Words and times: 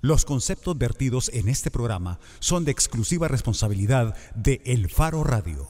Los 0.00 0.24
conceptos 0.24 0.78
vertidos 0.78 1.28
en 1.34 1.48
este 1.48 1.72
programa 1.72 2.20
son 2.38 2.64
de 2.64 2.70
exclusiva 2.70 3.26
responsabilidad 3.26 4.16
de 4.36 4.62
El 4.64 4.88
Faro 4.88 5.24
Radio. 5.24 5.68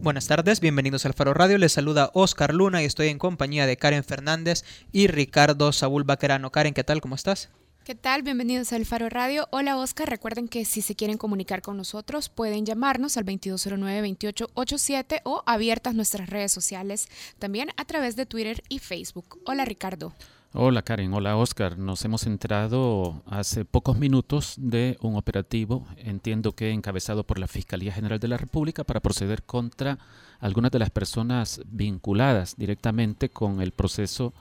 Buenas 0.00 0.26
tardes, 0.26 0.58
bienvenidos 0.58 1.06
al 1.06 1.14
Faro 1.14 1.32
Radio. 1.32 1.58
Les 1.58 1.70
saluda 1.70 2.10
Oscar 2.12 2.52
Luna 2.52 2.82
y 2.82 2.86
estoy 2.86 3.06
en 3.06 3.20
compañía 3.20 3.66
de 3.66 3.76
Karen 3.76 4.02
Fernández 4.02 4.64
y 4.90 5.06
Ricardo 5.06 5.70
Saúl 5.72 6.02
Baquerano. 6.02 6.50
Karen, 6.50 6.74
¿qué 6.74 6.82
tal? 6.82 7.00
¿Cómo 7.00 7.14
estás? 7.14 7.50
¿Qué 7.84 7.94
tal? 7.94 8.22
Bienvenidos 8.22 8.72
al 8.72 8.84
Faro 8.84 9.08
Radio. 9.08 9.46
Hola 9.52 9.76
Oscar, 9.76 10.10
recuerden 10.10 10.48
que 10.48 10.64
si 10.64 10.82
se 10.82 10.96
quieren 10.96 11.18
comunicar 11.18 11.62
con 11.62 11.76
nosotros 11.76 12.30
pueden 12.30 12.66
llamarnos 12.66 13.16
al 13.16 13.24
2209-2887 13.26 15.20
o 15.22 15.44
abiertas 15.46 15.94
nuestras 15.94 16.28
redes 16.28 16.50
sociales 16.50 17.06
también 17.38 17.70
a 17.76 17.84
través 17.84 18.16
de 18.16 18.26
Twitter 18.26 18.64
y 18.68 18.80
Facebook. 18.80 19.38
Hola 19.46 19.64
Ricardo. 19.64 20.12
Hola 20.54 20.82
Karen, 20.82 21.14
hola 21.14 21.34
Oscar. 21.38 21.78
Nos 21.78 22.04
hemos 22.04 22.26
enterado 22.26 23.22
hace 23.24 23.64
pocos 23.64 23.96
minutos 23.96 24.56
de 24.58 24.98
un 25.00 25.16
operativo, 25.16 25.86
entiendo 25.96 26.52
que 26.52 26.72
encabezado 26.72 27.24
por 27.24 27.38
la 27.38 27.46
Fiscalía 27.46 27.90
General 27.90 28.18
de 28.18 28.28
la 28.28 28.36
República 28.36 28.84
para 28.84 29.00
proceder 29.00 29.44
contra 29.44 29.98
algunas 30.40 30.70
de 30.70 30.78
las 30.78 30.90
personas 30.90 31.62
vinculadas 31.64 32.54
directamente 32.58 33.30
con 33.30 33.62
el 33.62 33.72
proceso 33.72 34.34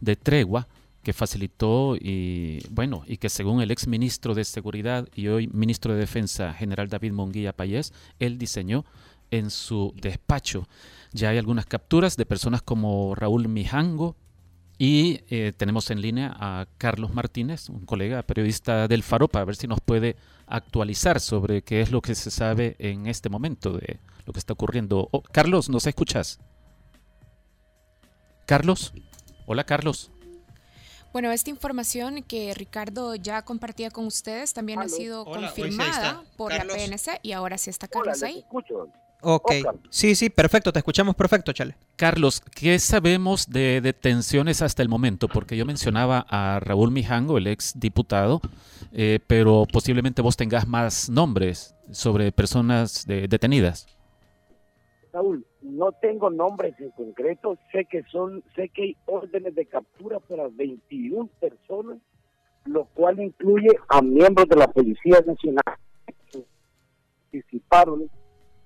de 0.00 0.16
tregua 0.16 0.68
que 1.02 1.14
facilitó 1.14 1.96
y 1.96 2.62
bueno, 2.68 3.02
y 3.06 3.16
que 3.16 3.30
según 3.30 3.62
el 3.62 3.70
ex 3.70 3.86
ministro 3.86 4.34
de 4.34 4.44
Seguridad 4.44 5.08
y 5.14 5.28
hoy 5.28 5.46
ministro 5.46 5.94
de 5.94 6.00
Defensa 6.00 6.52
general 6.52 6.90
David 6.90 7.12
Monguía 7.12 7.54
Payés, 7.54 7.94
él 8.18 8.36
diseñó 8.36 8.84
en 9.30 9.50
su 9.50 9.94
despacho. 9.96 10.68
Ya 11.14 11.30
hay 11.30 11.38
algunas 11.38 11.64
capturas 11.64 12.18
de 12.18 12.26
personas 12.26 12.60
como 12.60 13.14
Raúl 13.14 13.48
Mijango, 13.48 14.14
y 14.78 15.20
eh, 15.30 15.52
tenemos 15.56 15.90
en 15.90 16.00
línea 16.00 16.34
a 16.38 16.66
Carlos 16.78 17.14
Martínez, 17.14 17.68
un 17.68 17.86
colega 17.86 18.22
periodista 18.22 18.88
del 18.88 19.02
Faro, 19.02 19.28
para 19.28 19.44
ver 19.44 19.56
si 19.56 19.66
nos 19.66 19.80
puede 19.80 20.16
actualizar 20.46 21.20
sobre 21.20 21.62
qué 21.62 21.80
es 21.80 21.90
lo 21.90 22.00
que 22.00 22.14
se 22.14 22.30
sabe 22.30 22.76
en 22.78 23.06
este 23.06 23.28
momento 23.28 23.72
de 23.72 24.00
lo 24.26 24.32
que 24.32 24.38
está 24.38 24.52
ocurriendo. 24.52 25.08
Oh, 25.12 25.22
Carlos, 25.22 25.68
¿nos 25.68 25.86
escuchas? 25.86 26.40
Carlos. 28.46 28.92
Hola, 29.46 29.64
Carlos. 29.64 30.10
Bueno, 31.12 31.30
esta 31.30 31.50
información 31.50 32.24
que 32.24 32.52
Ricardo 32.54 33.14
ya 33.14 33.42
compartía 33.42 33.90
con 33.90 34.06
ustedes 34.06 34.52
también 34.52 34.80
ha 34.80 34.88
sido 34.88 35.24
confirmada 35.24 36.24
por 36.36 36.52
la 36.52 36.64
PNC 36.64 37.20
y 37.22 37.30
ahora 37.30 37.56
sí 37.56 37.70
está 37.70 37.86
Carlos 37.86 38.24
ahí. 38.24 38.44
Ok, 39.26 39.52
sí, 39.88 40.14
sí, 40.14 40.28
perfecto, 40.28 40.70
te 40.70 40.80
escuchamos 40.80 41.14
perfecto, 41.14 41.52
Chale. 41.54 41.76
Carlos, 41.96 42.42
¿qué 42.54 42.78
sabemos 42.78 43.48
de 43.48 43.80
detenciones 43.80 44.60
hasta 44.60 44.82
el 44.82 44.90
momento? 44.90 45.28
Porque 45.28 45.56
yo 45.56 45.64
mencionaba 45.64 46.26
a 46.28 46.60
Raúl 46.60 46.90
Mijango, 46.90 47.38
el 47.38 47.46
ex 47.46 47.72
diputado, 47.80 48.42
eh, 48.92 49.20
pero 49.26 49.64
posiblemente 49.72 50.20
vos 50.20 50.36
tengas 50.36 50.68
más 50.68 51.08
nombres 51.08 51.74
sobre 51.90 52.32
personas 52.32 53.06
detenidas. 53.06 53.86
Raúl, 55.10 55.46
no 55.62 55.92
tengo 55.92 56.28
nombres 56.28 56.74
en 56.78 56.90
concreto, 56.90 57.56
sé 57.72 57.86
que 57.86 58.02
son, 58.12 58.42
sé 58.54 58.68
que 58.68 58.82
hay 58.82 58.96
órdenes 59.06 59.54
de 59.54 59.64
captura 59.64 60.18
para 60.20 60.48
21 60.48 61.30
personas, 61.40 61.96
lo 62.66 62.84
cual 62.92 63.20
incluye 63.20 63.70
a 63.88 64.02
miembros 64.02 64.48
de 64.50 64.56
la 64.56 64.68
Policía 64.68 65.22
Nacional 65.26 65.78
que 66.30 66.44
participaron 67.30 68.10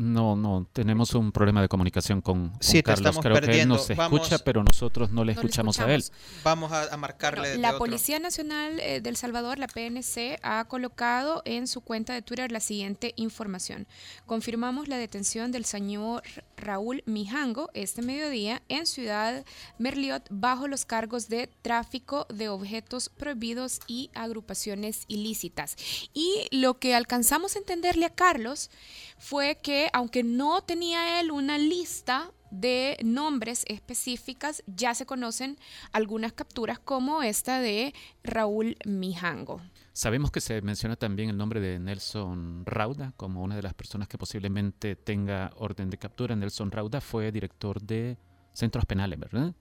no, 0.00 0.34
no, 0.34 0.66
tenemos 0.72 1.14
un 1.14 1.30
problema 1.30 1.60
de 1.60 1.68
comunicación 1.68 2.20
con, 2.20 2.52
Carlos. 2.84 3.18
Creo 3.18 3.40
que 3.40 3.60
él 3.60 3.68
nos 3.68 3.90
escucha, 3.90 4.38
pero 4.38 4.64
nosotros 4.64 5.10
no 5.10 5.24
le 5.24 5.32
escuchamos, 5.32 5.78
a 5.78 5.92
él. 5.92 6.02
Vamos 6.42 6.72
a, 6.72 6.96
marcarle. 6.96 7.58
la 7.58 7.76
Policía 7.76 8.18
Nacional 8.18 8.80
eh, 8.80 9.00
del 9.00 9.16
Salvador, 9.16 9.58
la 9.58 9.68
PNC, 9.68 10.38
ha 10.42 10.64
colocado 10.64 11.42
en 11.44 11.66
su 11.66 11.82
cuenta 11.82 12.14
de 12.14 12.22
Twitter 12.22 12.50
la 12.50 12.60
siguiente 12.60 13.12
información. 13.16 13.86
Confirmamos 14.26 14.88
la 14.88 14.96
detención 14.96 15.52
del 15.52 15.64
señor 15.64 16.22
Raúl 16.56 17.02
Mijango 17.06 17.70
este 17.74 18.02
mediodía 18.02 18.62
en 18.68 18.86
Ciudad 18.86 19.44
Merliot 19.78 20.26
bajo 20.30 20.68
los 20.68 20.84
cargos 20.84 21.28
de 21.28 21.48
tráfico 21.62 22.26
de 22.32 22.48
objetos 22.48 23.08
prohibidos 23.08 23.80
y 23.86 24.10
agrupaciones 24.14 25.04
ilícitas. 25.08 25.76
Y 26.14 26.48
lo 26.50 26.78
que 26.78 26.94
alcanzamos 26.94 27.56
a 27.56 27.58
entenderle 27.58 28.06
a 28.06 28.14
Carlos 28.14 28.70
fue 29.18 29.58
que 29.62 29.89
aunque 29.92 30.22
no 30.22 30.62
tenía 30.62 31.20
él 31.20 31.30
una 31.30 31.58
lista 31.58 32.32
de 32.50 32.98
nombres 33.04 33.64
específicas, 33.68 34.62
ya 34.66 34.94
se 34.94 35.06
conocen 35.06 35.56
algunas 35.92 36.32
capturas 36.32 36.78
como 36.78 37.22
esta 37.22 37.60
de 37.60 37.94
Raúl 38.24 38.76
Mijango. 38.84 39.60
Sabemos 39.92 40.30
que 40.30 40.40
se 40.40 40.60
menciona 40.62 40.96
también 40.96 41.30
el 41.30 41.36
nombre 41.36 41.60
de 41.60 41.78
Nelson 41.78 42.64
Rauda 42.66 43.12
como 43.16 43.42
una 43.42 43.56
de 43.56 43.62
las 43.62 43.74
personas 43.74 44.08
que 44.08 44.18
posiblemente 44.18 44.96
tenga 44.96 45.52
orden 45.56 45.90
de 45.90 45.98
captura. 45.98 46.34
Nelson 46.34 46.70
Rauda 46.70 47.00
fue 47.00 47.30
director 47.32 47.80
de 47.80 48.16
centros 48.52 48.84
penales, 48.86 49.18
¿verdad? 49.18 49.54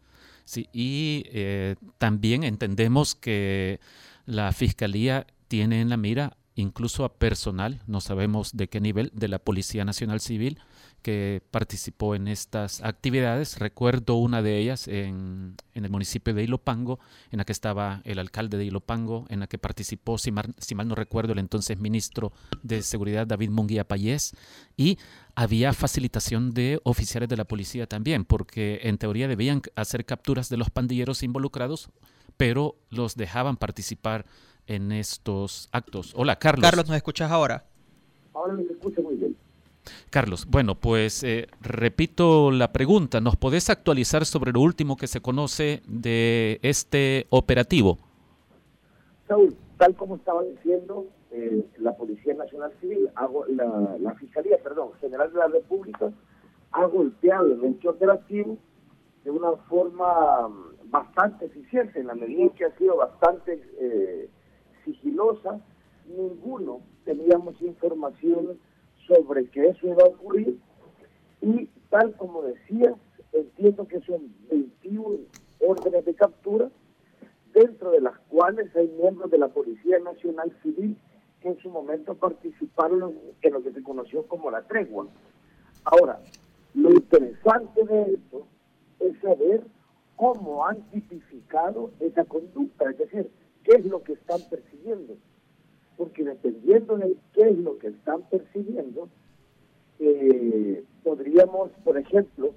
Sí, 0.46 0.68
y 0.74 1.24
eh, 1.28 1.76
también 1.98 2.44
entendemos 2.44 3.16
que 3.16 3.80
la 4.26 4.52
fiscalía 4.52 5.28
tiene 5.48 5.82
en 5.82 5.90
la 5.90 5.98
mira 5.98 6.38
incluso 6.60 7.06
a 7.06 7.14
personal, 7.14 7.82
no 7.88 8.02
sabemos 8.02 8.56
de 8.56 8.68
qué 8.68 8.82
nivel, 8.82 9.12
de 9.14 9.28
la 9.28 9.40
Policía 9.40 9.86
Nacional 9.86 10.20
Civil 10.20 10.60
que 11.02 11.42
participó 11.52 12.14
en 12.14 12.28
estas 12.28 12.82
actividades. 12.82 13.58
Recuerdo 13.60 14.16
una 14.16 14.42
de 14.42 14.58
ellas 14.58 14.88
en, 14.88 15.56
el 15.74 15.90
municipio 15.90 16.34
de 16.34 16.44
Ilopango, 16.44 17.00
en 17.32 17.38
la 17.38 17.46
que 17.46 17.54
estaba 17.54 18.02
el 18.04 18.20
alcalde 18.20 18.58
de 18.58 18.66
Ilopango, 18.66 19.26
en 19.30 19.40
la 19.40 19.48
que 19.48 19.58
participó, 19.58 20.18
si 20.18 20.32
mal, 20.32 20.54
si 20.58 20.76
mal 20.76 20.88
no 20.88 20.96
recuerdo, 20.96 21.34
el 21.34 21.40
entonces 21.40 21.80
ministro 21.80 22.34
de 22.64 22.82
Seguridad 22.82 23.28
David 23.28 23.50
Munguía 23.50 23.88
Payés, 23.88 24.36
y 24.76 24.98
había 25.36 25.72
facilitación 25.72 26.52
de 26.52 26.82
oficiales 26.84 27.30
de 27.30 27.38
la 27.38 27.46
policía 27.46 27.88
también, 27.88 28.26
porque 28.26 28.82
en 28.84 28.98
teoría 28.98 29.30
debían 29.30 29.62
hacer 29.76 30.06
capturas 30.06 30.50
de 30.50 30.58
los 30.58 30.70
pandilleros 30.70 31.24
involucrados, 31.24 31.90
pero 32.36 32.76
los 32.90 33.16
dejaban 33.16 33.56
participar 33.56 34.26
en 34.70 34.92
estos 34.92 35.68
actos. 35.72 36.14
Hola, 36.16 36.38
Carlos. 36.38 36.64
Carlos, 36.64 36.88
¿nos 36.88 36.96
escuchas 36.96 37.30
ahora? 37.32 37.66
Ahora 38.34 38.54
me 38.54 38.62
escucha 38.64 39.02
muy 39.02 39.16
bien. 39.16 39.36
Carlos, 40.12 40.46
bueno, 40.48 40.76
pues 40.76 41.24
eh, 41.24 41.48
repito 41.62 42.52
la 42.52 42.72
pregunta. 42.72 43.20
¿Nos 43.20 43.36
podés 43.36 43.70
actualizar 43.72 44.26
sobre 44.26 44.52
lo 44.52 44.62
último 44.62 44.96
que 44.96 45.08
se 45.08 45.22
conoce 45.22 45.82
de 45.88 46.60
este 46.62 47.26
operativo? 47.32 47.98
Saúl, 49.28 49.56
tal 49.78 49.96
como 49.96 50.16
estaba 50.18 50.44
diciendo, 50.44 51.08
eh, 51.32 51.66
la 51.80 51.96
Policía 51.98 52.36
Nacional 52.36 52.72
Civil, 52.80 53.10
hago, 53.16 53.46
la, 53.48 53.98
la, 54.00 54.14
Fiscalía, 54.16 54.58
perdón, 54.64 54.92
General 55.02 55.32
de 55.34 55.40
la 55.40 55.48
República, 55.48 56.12
ha 56.72 56.86
golpeado 56.86 57.46
el 57.52 57.66
hecho 57.66 57.90
operativo 57.90 58.58
de 59.24 59.32
una 59.32 59.52
forma 59.68 60.48
mm, 60.48 60.92
bastante 60.92 61.46
eficiente, 61.46 62.00
en 62.00 62.08
la 62.08 62.16
medida 62.16 62.44
en 62.44 62.50
que 62.52 62.66
ha 62.66 62.78
sido 62.78 62.98
bastante 62.98 63.64
eh, 63.80 64.30
sigilosa, 64.86 65.60
ninguno 66.08 66.82
teníamos 67.06 67.62
información 67.62 68.60
sobre 69.08 69.48
que 69.50 69.68
eso 69.68 69.88
iba 69.88 70.04
a 70.04 70.10
ocurrir 70.10 70.60
y 71.42 71.68
tal 71.90 72.16
como 72.16 72.44
decías, 72.44 72.94
entiendo 73.34 73.88
que 73.88 74.00
son 74.02 74.34
21 74.50 75.20
órdenes 75.60 76.06
de 76.06 76.14
captura, 76.14 76.70
dentro 77.54 77.92
de 77.92 78.02
las 78.02 78.18
cuales 78.30 78.76
hay 78.76 78.88
miembros 78.88 79.32
de 79.32 79.38
la 79.38 79.48
Policía 79.48 80.00
Nacional 80.00 80.56
Civil 80.62 80.98
que 81.42 81.50
en 81.50 81.60
su 81.60 81.70
momento 81.70 82.16
participaron 82.16 83.16
en 83.42 83.54
lo 83.54 83.64
que 83.64 83.72
se 83.72 83.82
conoció 83.82 84.24
como 84.28 84.52
la 84.52 84.62
tregua. 84.64 85.08
Ahora, 85.86 86.20
lo 86.74 86.92
interesante 86.92 87.84
de 87.86 88.14
esto 88.14 88.46
es 89.00 89.20
saber 89.22 89.64
cómo 90.16 90.66
han 90.66 90.82
tipificado 90.92 91.92
esa 92.00 92.26
conducta, 92.26 92.92
es 92.92 92.98
decir, 92.98 93.32
qué 93.64 93.78
es 93.78 93.86
lo 93.86 94.04
que 94.04 94.14
están 94.14 94.40
persiguiendo. 94.50 95.16
Porque 95.98 96.24
dependiendo 96.24 96.98
de 96.98 97.16
qué 97.34 97.50
es 97.50 97.58
lo 97.58 97.78
que 97.78 97.88
están 97.88 98.22
persiguiendo, 98.30 99.10
eh, 100.00 100.84
podríamos, 101.04 101.72
por 101.84 101.98
ejemplo, 101.98 102.54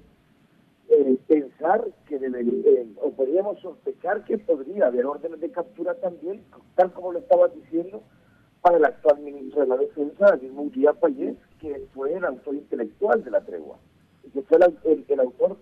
eh, 0.89 1.17
pensar 1.27 1.85
que 2.07 2.19
debería, 2.19 2.71
eh, 2.71 2.87
o 3.01 3.11
podríamos 3.11 3.59
sospechar 3.61 4.25
que 4.25 4.39
podría 4.39 4.87
haber 4.87 5.07
órdenes 5.07 5.41
de 5.41 5.51
captura 5.51 5.95
también, 5.95 6.43
tal 6.77 6.93
como 6.93 7.13
lo 7.13 7.19
estaba 7.19 7.49
diciendo, 7.49 8.03
para 8.61 8.77
el 8.77 8.85
actual 8.85 9.21
ministro 9.21 9.63
de 9.63 9.67
la 9.67 9.77
Defensa, 9.77 10.27
David 10.27 10.53
Munguía 10.53 10.93
Payés, 10.93 11.37
que 11.61 11.87
fue 11.95 12.15
el 12.15 12.25
autor 12.25 12.55
intelectual 12.55 13.25
de 13.25 13.31
la 13.31 13.41
tregua, 13.45 13.79
y 14.23 14.31
que 14.31 14.43
fue 14.43 14.59
el 15.09 15.21
autor 15.21 15.57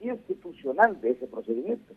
institucional 0.00 1.00
de 1.00 1.10
ese 1.10 1.26
procedimiento. 1.26 1.94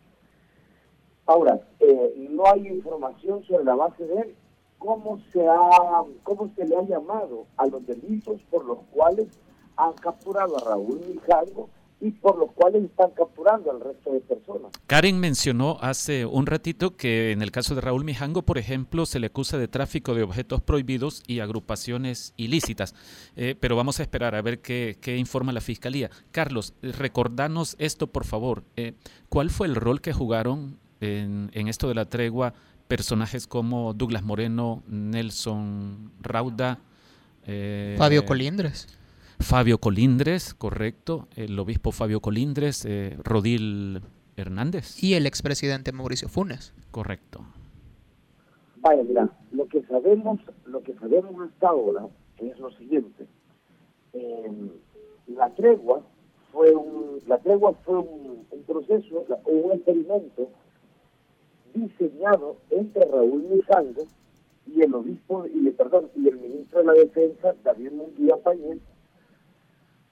Ahora, 1.28 1.60
eh, 1.80 2.28
no 2.30 2.46
hay 2.48 2.68
información 2.68 3.44
sobre 3.46 3.64
la 3.64 3.76
base 3.76 4.06
de 4.06 4.36
cómo 4.78 5.20
se 5.34 5.48
ha, 5.48 6.04
cómo 6.24 6.52
se 6.56 6.66
le 6.66 6.76
ha 6.78 6.84
llamado 6.84 7.48
a 7.58 7.66
los 7.66 7.86
delitos 7.86 8.42
por 8.52 8.66
los 8.66 8.78
cuales 8.92 9.28
han 9.78 9.94
capturado 9.94 10.58
a 10.58 10.70
Raúl 10.70 11.02
Mijango 11.08 11.70
y 12.02 12.12
por 12.12 12.38
los 12.38 12.52
cuales 12.52 12.84
están 12.84 13.10
capturando 13.12 13.72
al 13.72 13.80
resto 13.80 14.12
de 14.12 14.20
personas. 14.20 14.72
Karen 14.86 15.20
mencionó 15.20 15.78
hace 15.82 16.26
un 16.26 16.46
ratito 16.46 16.96
que 16.96 17.32
en 17.32 17.42
el 17.42 17.52
caso 17.52 17.74
de 17.74 17.82
Raúl 17.82 18.04
Mijango, 18.04 18.44
por 18.44 18.58
ejemplo, 18.58 19.06
se 19.06 19.20
le 19.20 19.28
acusa 19.28 19.58
de 19.58 19.68
tráfico 19.68 20.14
de 20.14 20.24
objetos 20.24 20.62
prohibidos 20.62 21.24
y 21.26 21.40
agrupaciones 21.40 22.34
ilícitas. 22.38 22.94
Eh, 23.36 23.56
pero 23.60 23.76
vamos 23.76 24.00
a 24.00 24.04
esperar 24.04 24.36
a 24.36 24.42
ver 24.42 24.60
qué, 24.60 25.18
informa 25.18 25.54
la 25.54 25.62
Fiscalía. 25.62 26.10
Carlos, 26.32 26.74
recordanos 26.82 27.76
esto, 27.80 28.08
por 28.08 28.26
favor. 28.26 28.64
Eh, 28.76 28.94
¿Cuál 29.30 29.50
fue 29.50 29.68
el 29.68 29.76
rol 29.76 30.02
que 30.02 30.14
jugaron 30.14 30.78
en, 31.06 31.50
en 31.54 31.68
esto 31.68 31.88
de 31.88 31.96
la 31.96 32.06
tregua 32.06 32.54
personajes 32.88 33.48
como 33.48 33.94
Douglas 33.94 34.24
Moreno, 34.24 34.84
Nelson 34.88 36.12
Rauda? 36.22 36.80
Eh, 37.48 37.96
Fabio 37.98 38.26
Colindres. 38.26 38.88
Fabio 39.40 39.80
Colindres, 39.80 40.54
correcto, 40.54 41.28
el 41.36 41.58
obispo 41.60 41.92
Fabio 41.92 42.22
Colindres, 42.22 42.86
eh, 42.86 43.18
Rodil 43.24 44.02
Hernández. 44.38 45.02
Y 45.04 45.16
el 45.16 45.26
expresidente 45.26 45.92
Mauricio 45.92 46.30
Funes. 46.30 46.74
Correcto. 46.92 47.46
Vaya, 48.78 49.04
mira, 49.04 49.30
lo 49.52 49.68
que 49.68 49.82
sabemos, 49.84 50.40
lo 50.66 50.82
que 50.84 50.94
sabemos 50.94 51.50
hasta 51.50 51.68
ahora 51.68 52.08
es 52.38 52.58
lo 52.60 52.72
siguiente. 52.72 53.28
Em, 54.14 54.70
la 55.28 55.50
tregua 55.56 56.02
fue 56.52 56.72
un, 56.72 57.20
la 57.28 57.38
tregua 57.40 57.74
fue 57.84 57.98
un, 57.98 58.46
proceso, 58.66 59.26
un 59.46 59.72
experimento 59.74 60.50
diseñado 61.76 62.58
entre 62.70 63.06
Raúl 63.06 63.44
Mijango 63.44 64.08
y 64.66 64.82
el 64.82 64.96
obispo, 64.96 65.46
y, 65.46 65.70
perdón, 65.72 66.10
y 66.16 66.28
el 66.28 66.38
ministro 66.38 66.80
de 66.80 66.86
la 66.86 66.94
Defensa, 66.94 67.54
David 67.64 67.92
Munguía 67.92 68.38
Pañez, 68.38 68.80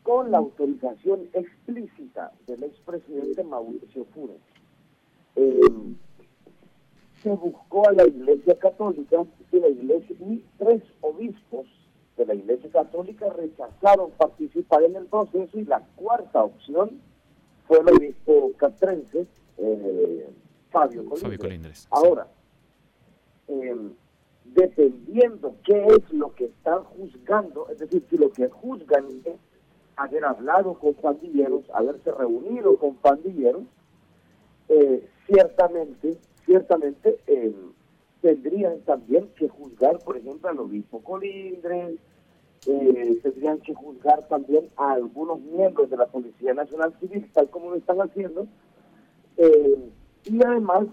con 0.04 0.32
la 0.32 0.38
autorización 0.38 1.30
explícita 1.34 2.32
del 2.46 2.64
expresidente 2.64 3.44
Mauricio 3.44 4.06
Funes. 4.14 4.42
Eh, 5.36 5.60
se 7.24 7.30
buscó 7.30 7.88
a 7.88 7.94
la 7.94 8.06
Iglesia 8.06 8.56
Católica 8.60 9.24
y 9.52 9.60
la 9.60 9.70
Iglesia 9.70 10.16
y 10.20 10.44
tres 10.58 10.84
obispos 11.02 11.66
de 12.18 12.26
la 12.26 12.36
Iglesia 12.36 12.70
Católica 12.70 13.30
rechazaron 13.30 14.12
participar 14.12 14.84
en 14.84 14.98
el 14.98 15.06
proceso 15.06 15.58
y 15.58 15.66
la 15.66 15.80
cuarta 15.96 16.44
opción 16.44 17.00
fue 17.66 17.80
el 17.80 17.90
obispo 17.90 18.52
castrense 18.58 19.26
eh, 19.58 20.30
Fabio 20.74 21.06
Colindres. 21.06 21.88
Ahora, 21.92 22.28
eh, 23.48 23.76
dependiendo 24.44 25.56
qué 25.64 25.86
es 25.86 26.12
lo 26.12 26.34
que 26.34 26.46
están 26.46 26.84
juzgando, 26.84 27.70
es 27.70 27.80
decir, 27.80 28.04
si 28.10 28.18
lo 28.18 28.32
que 28.32 28.50
juzgan 28.50 29.06
es 29.24 29.36
haber 29.96 30.26
hablado 30.26 30.74
con 30.74 30.96
pandilleros, 30.96 31.70
haberse 31.74 32.12
reunido 32.12 32.76
con 32.78 32.96
pandilleros, 32.96 33.64
eh, 34.70 35.08
ciertamente, 35.28 36.18
ciertamente 36.46 37.20
eh, 37.28 37.54
tendrían 38.22 38.80
también 38.82 39.30
que 39.36 39.48
juzgar, 39.48 40.00
por 40.00 40.18
ejemplo, 40.18 40.50
al 40.50 40.60
obispo 40.60 41.02
Colindres, 41.04 42.00
eh, 42.66 43.20
tendrían 43.22 43.60
que 43.60 43.76
juzgar 43.76 44.28
también 44.28 44.70
a 44.78 44.94
algunos 44.94 45.40
miembros 45.42 45.90
de 45.90 45.98
la 45.98 46.08
Policía 46.08 46.54
Nacional 46.54 46.94
Civil, 47.00 47.30
tal 47.34 47.50
como 47.50 47.70
lo 47.70 47.76
están 47.76 48.02
haciendo, 48.02 48.48
y 50.26 50.44
además 50.44 50.88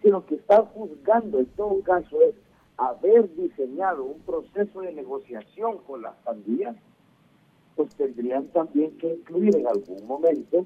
que 0.00 0.10
lo 0.10 0.26
que 0.26 0.36
están 0.36 0.64
juzgando 0.66 1.38
en 1.38 1.46
todo 1.46 1.80
caso 1.82 2.20
es 2.22 2.34
haber 2.76 3.34
diseñado 3.36 4.04
un 4.04 4.20
proceso 4.20 4.80
de 4.80 4.92
negociación 4.92 5.78
con 5.86 6.02
las 6.02 6.14
pandillas, 6.24 6.76
pues 7.76 7.94
tendrían 7.94 8.46
también 8.48 8.96
que 8.98 9.14
incluir 9.14 9.56
en 9.56 9.66
algún 9.66 10.06
momento 10.06 10.64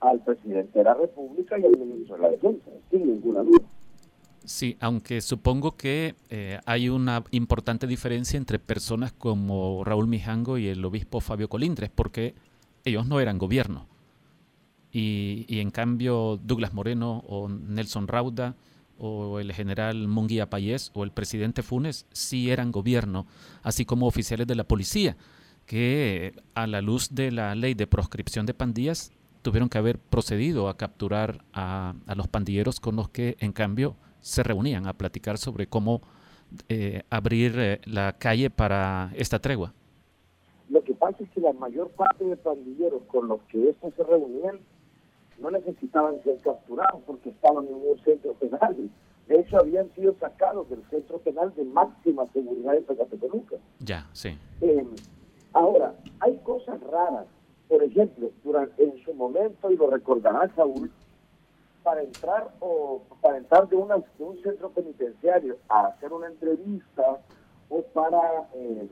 al 0.00 0.20
presidente 0.20 0.78
de 0.78 0.84
la 0.84 0.94
República 0.94 1.58
y 1.58 1.64
al 1.64 1.78
ministro 1.78 2.16
de 2.16 2.22
la 2.22 2.30
Defensa, 2.30 2.70
sin 2.90 3.06
ninguna 3.06 3.42
duda. 3.42 3.64
Sí, 4.44 4.76
aunque 4.78 5.22
supongo 5.22 5.76
que 5.76 6.14
eh, 6.30 6.60
hay 6.66 6.88
una 6.88 7.24
importante 7.32 7.88
diferencia 7.88 8.36
entre 8.36 8.60
personas 8.60 9.12
como 9.12 9.82
Raúl 9.82 10.06
Mijango 10.06 10.56
y 10.56 10.68
el 10.68 10.84
obispo 10.84 11.20
Fabio 11.20 11.48
Colindres, 11.48 11.90
porque 11.90 12.34
ellos 12.84 13.06
no 13.06 13.18
eran 13.18 13.38
gobierno. 13.38 13.88
Y, 14.98 15.60
en 15.60 15.70
cambio 15.70 16.40
Douglas 16.42 16.72
Moreno 16.72 17.22
o 17.28 17.50
Nelson 17.50 18.08
Rauda 18.08 18.54
o 18.96 19.40
el 19.40 19.52
general 19.52 20.08
Munguía 20.08 20.48
Payés 20.48 20.90
o 20.94 21.04
el 21.04 21.10
presidente 21.10 21.62
Funes 21.62 22.06
sí 22.14 22.50
eran 22.50 22.72
gobierno, 22.72 23.26
así 23.62 23.84
como 23.84 24.06
oficiales 24.06 24.46
de 24.46 24.54
la 24.54 24.64
policía 24.64 25.18
que 25.66 26.32
a 26.54 26.66
la 26.66 26.80
luz 26.80 27.14
de 27.14 27.30
la 27.30 27.54
ley 27.54 27.74
de 27.74 27.86
proscripción 27.86 28.46
de 28.46 28.54
pandillas 28.54 29.12
tuvieron 29.42 29.68
que 29.68 29.76
haber 29.76 29.98
procedido 29.98 30.66
a 30.66 30.78
capturar 30.78 31.44
a, 31.52 31.94
los 32.16 32.28
pandilleros 32.28 32.80
con 32.80 32.96
los 32.96 33.10
que 33.10 33.36
en 33.40 33.52
cambio 33.52 33.96
se 34.22 34.42
reunían 34.44 34.86
a 34.86 34.94
platicar 34.94 35.36
sobre 35.36 35.66
cómo 35.66 36.00
eh, 36.70 37.02
abrir 37.10 37.54
eh, 37.58 37.80
la 37.84 38.14
calle 38.14 38.48
para 38.48 39.12
esta 39.14 39.40
tregua. 39.40 39.74
Lo 40.70 40.82
que 40.82 40.94
pasa 40.94 41.22
es 41.22 41.28
que 41.30 41.40
la 41.42 41.52
mayor 41.52 41.90
parte 41.90 42.24
de 42.24 42.36
pandilleros 42.38 43.02
con 43.08 43.28
los 43.28 43.42
que 43.42 43.68
estos 43.68 43.92
se 43.94 44.02
reunían 44.02 44.58
no 45.38 45.50
necesitaban 45.50 46.22
ser 46.22 46.38
capturados 46.38 47.02
porque 47.06 47.30
estaban 47.30 47.66
en 47.66 47.74
un 47.74 47.98
centro 48.04 48.32
penal. 48.34 48.90
De 49.28 49.40
hecho, 49.40 49.58
habían 49.58 49.92
sido 49.94 50.14
sacados 50.18 50.68
del 50.70 50.82
centro 50.88 51.18
penal 51.18 51.52
de 51.56 51.64
máxima 51.64 52.26
seguridad 52.32 52.72
de 52.72 52.82
Pecatepeluca. 52.82 53.56
Ya, 53.80 54.06
sí. 54.12 54.38
Eh, 54.60 54.86
Ahora, 55.56 55.94
hay 56.20 56.36
cosas 56.44 56.78
raras. 56.82 57.24
Por 57.66 57.82
ejemplo, 57.82 58.30
durante, 58.44 58.84
en 58.84 59.02
su 59.02 59.14
momento, 59.14 59.70
y 59.70 59.76
lo 59.76 59.88
recordará 59.88 60.54
Saúl, 60.54 60.92
para 61.82 62.02
entrar 62.02 62.50
o 62.60 63.00
para 63.22 63.38
entrar 63.38 63.66
de, 63.70 63.76
una, 63.76 63.96
un 64.18 64.42
centro 64.42 64.68
penitenciario 64.68 65.56
a 65.70 65.86
hacer 65.86 66.12
una 66.12 66.26
entrevista 66.26 67.20
o 67.70 67.80
para 67.94 68.50
em, 68.52 68.86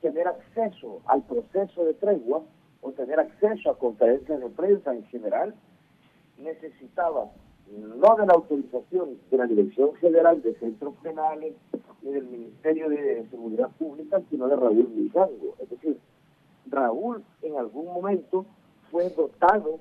tener 0.00 0.28
acceso 0.28 1.00
al 1.06 1.22
proceso 1.22 1.84
de 1.84 1.94
tregua 1.94 2.42
o 2.86 2.92
tener 2.92 3.18
acceso 3.18 3.70
a 3.70 3.78
conferencias 3.78 4.38
de 4.38 4.48
prensa 4.48 4.94
en 4.94 5.04
general, 5.06 5.54
necesitaba 6.38 7.32
no 7.68 8.14
de 8.14 8.26
la 8.26 8.34
autorización 8.34 9.18
de 9.28 9.36
la 9.36 9.46
Dirección 9.46 9.92
General 9.96 10.40
de 10.40 10.54
Centros 10.54 10.94
Penales 11.02 11.54
ni 12.02 12.12
del 12.12 12.26
Ministerio 12.26 12.88
de 12.88 13.26
Seguridad 13.28 13.70
Pública, 13.76 14.22
sino 14.30 14.46
de 14.46 14.54
Raúl 14.54 14.88
Mijango. 14.94 15.56
Es 15.58 15.68
decir, 15.68 15.98
Raúl 16.70 17.24
en 17.42 17.56
algún 17.56 17.86
momento 17.86 18.46
fue 18.92 19.10
dotado 19.10 19.80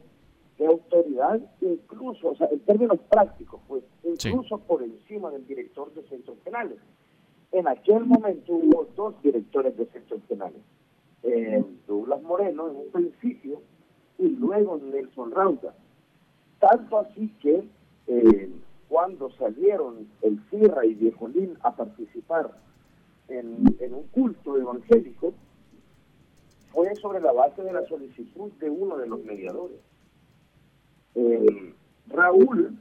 de 0.58 0.66
autoridad, 0.66 1.40
incluso, 1.62 2.30
o 2.30 2.36
sea, 2.36 2.48
en 2.48 2.60
términos 2.62 2.98
prácticos, 3.08 3.62
pues, 3.68 3.84
incluso 4.04 4.58
por 4.58 4.82
encima 4.82 5.30
del 5.30 5.46
director 5.46 5.94
de 5.94 6.02
centros 6.08 6.38
penales. 6.40 6.80
En 7.52 7.68
aquel 7.68 8.04
momento 8.06 8.54
hubo 8.54 8.88
dos 8.96 9.22
directores 9.22 9.78
de 9.78 9.86
centros 9.86 10.22
penales, 10.28 10.62
eh, 11.26 11.64
Douglas 11.88 12.22
Moreno 12.22 12.70
en 12.70 12.76
un 12.76 12.92
principio 12.92 13.62
y 14.20 14.30
luego 14.30 14.78
Nelson 14.78 15.32
Rauda. 15.32 15.74
Tanto 16.60 17.00
así 17.00 17.30
que 17.42 17.68
eh, 18.08 18.52
cuando 18.88 19.32
salieron 19.32 20.08
el 20.22 20.40
Sierra 20.50 20.86
y 20.86 20.94
Viejonil 20.94 21.58
a 21.64 21.76
participar 21.76 22.52
en, 23.28 23.66
un 23.94 24.04
culto 24.12 24.56
evangélico, 24.56 25.34
fue 26.72 26.96
sobre 26.96 27.22
la 27.22 27.32
base 27.32 27.64
de 27.64 27.74
la 27.74 27.86
solicitud 27.88 28.52
de 28.60 28.70
uno 28.70 28.98
de 28.98 29.08
los 29.08 29.24
mediadores. 29.24 29.80
Eh, 31.16 31.74
Raúl, 32.08 32.78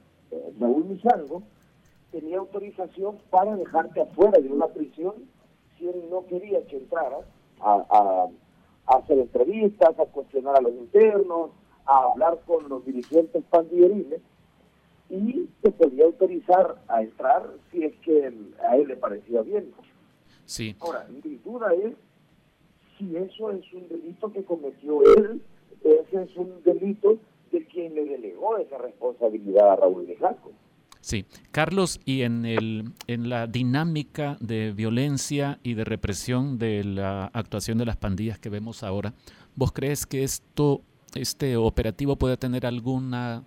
Raúl 0.61 0.85
Mizango, 0.85 1.43
tenía 2.11 2.39
autorización 2.39 3.17
para 3.31 3.57
dejarte 3.57 4.03
afuera 4.03 4.39
de 4.39 4.49
una 4.49 4.67
prisión 4.67 5.15
si 5.79 5.89
él 5.89 6.05
no 6.11 6.27
quería 6.27 6.65
que 6.67 6.77
entrara 6.77 7.21
a, 7.65 8.29
a 8.87 8.97
hacer 8.97 9.19
entrevistas, 9.19 9.99
a 9.99 10.05
cuestionar 10.07 10.57
a 10.57 10.61
los 10.61 10.73
internos, 10.73 11.51
a 11.87 12.05
hablar 12.05 12.39
con 12.47 12.69
los 12.69 12.85
dirigentes 12.85 13.43
pandilleriles 13.51 14.21
y 15.11 15.49
se 15.63 15.71
podía 15.71 16.05
autorizar 16.05 16.77
a 16.89 17.03
entrar 17.03 17.49
si 17.71 17.85
es 17.85 17.95
que 18.01 18.33
a 18.67 18.77
él 18.77 18.89
le 18.89 18.97
parecía 18.97 19.43
bien. 19.43 19.73
Sí. 20.45 20.77
Ahora, 20.81 21.07
mi 21.09 21.37
duda 21.37 21.73
es 21.75 21.95
si 22.99 23.17
eso 23.17 23.51
es 23.51 23.73
un 23.73 23.89
delito 23.89 24.33
que 24.33 24.45
cometió 24.45 25.03
él, 25.17 25.43
ese 25.83 26.23
es 26.23 26.37
un 26.37 26.63
delito 26.65 27.19
de 27.51 27.67
quien 27.67 27.95
le 27.95 28.05
delegó 28.05 28.57
esa 28.57 28.79
responsabilidad 28.79 29.73
a 29.73 29.77
Raúl 29.77 30.07
de 30.07 30.17
Jaco. 30.17 30.53
Sí, 31.05 31.27
Carlos, 31.51 32.01
y 32.07 32.23
en, 32.23 32.47
el, 32.47 32.93
en 33.09 33.29
la 33.29 33.47
dinámica 33.47 34.39
de 34.41 34.73
violencia 34.73 35.59
y 35.63 35.75
de 35.75 35.85
represión 35.85 36.57
de 36.59 36.83
la 36.83 37.27
actuación 37.27 37.77
de 37.77 37.85
las 37.85 37.99
pandillas 37.99 38.39
que 38.39 38.49
vemos 38.49 38.83
ahora, 38.83 39.13
¿vos 39.55 39.71
crees 39.71 40.07
que 40.07 40.23
esto, 40.23 40.81
este 41.15 41.59
operativo 41.59 42.17
puede 42.17 42.39
tener 42.39 42.65
alguna 42.65 43.45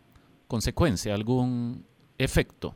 consecuencia, 0.48 1.16
algún 1.16 1.84
efecto? 2.20 2.76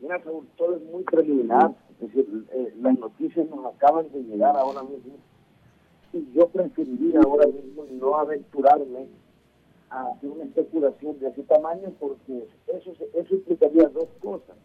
Mira, 0.00 0.18
todo 0.56 0.74
es 0.74 0.82
muy 0.90 1.02
preliminar, 1.02 1.74
es 2.00 2.14
decir, 2.14 2.46
eh, 2.50 2.74
las 2.80 2.98
noticias 2.98 3.46
nos 3.50 3.74
acaban 3.74 4.10
de 4.10 4.22
llegar 4.22 4.56
ahora 4.56 4.82
mismo. 4.84 5.18
Y 6.14 6.26
yo 6.34 6.48
preferiría 6.48 7.20
ahora 7.20 7.46
mismo 7.46 7.84
no 7.90 8.16
aventurarme 8.16 9.06
a 9.90 10.08
hacer 10.08 10.30
una 10.30 10.44
especulación 10.44 11.18
de 11.20 11.28
ese 11.28 11.42
tamaño 11.44 11.92
porque 11.98 12.48
eso, 12.68 12.92
eso 13.14 13.34
implicaría 13.34 13.88
dos 13.88 14.08
cosas. 14.20 14.56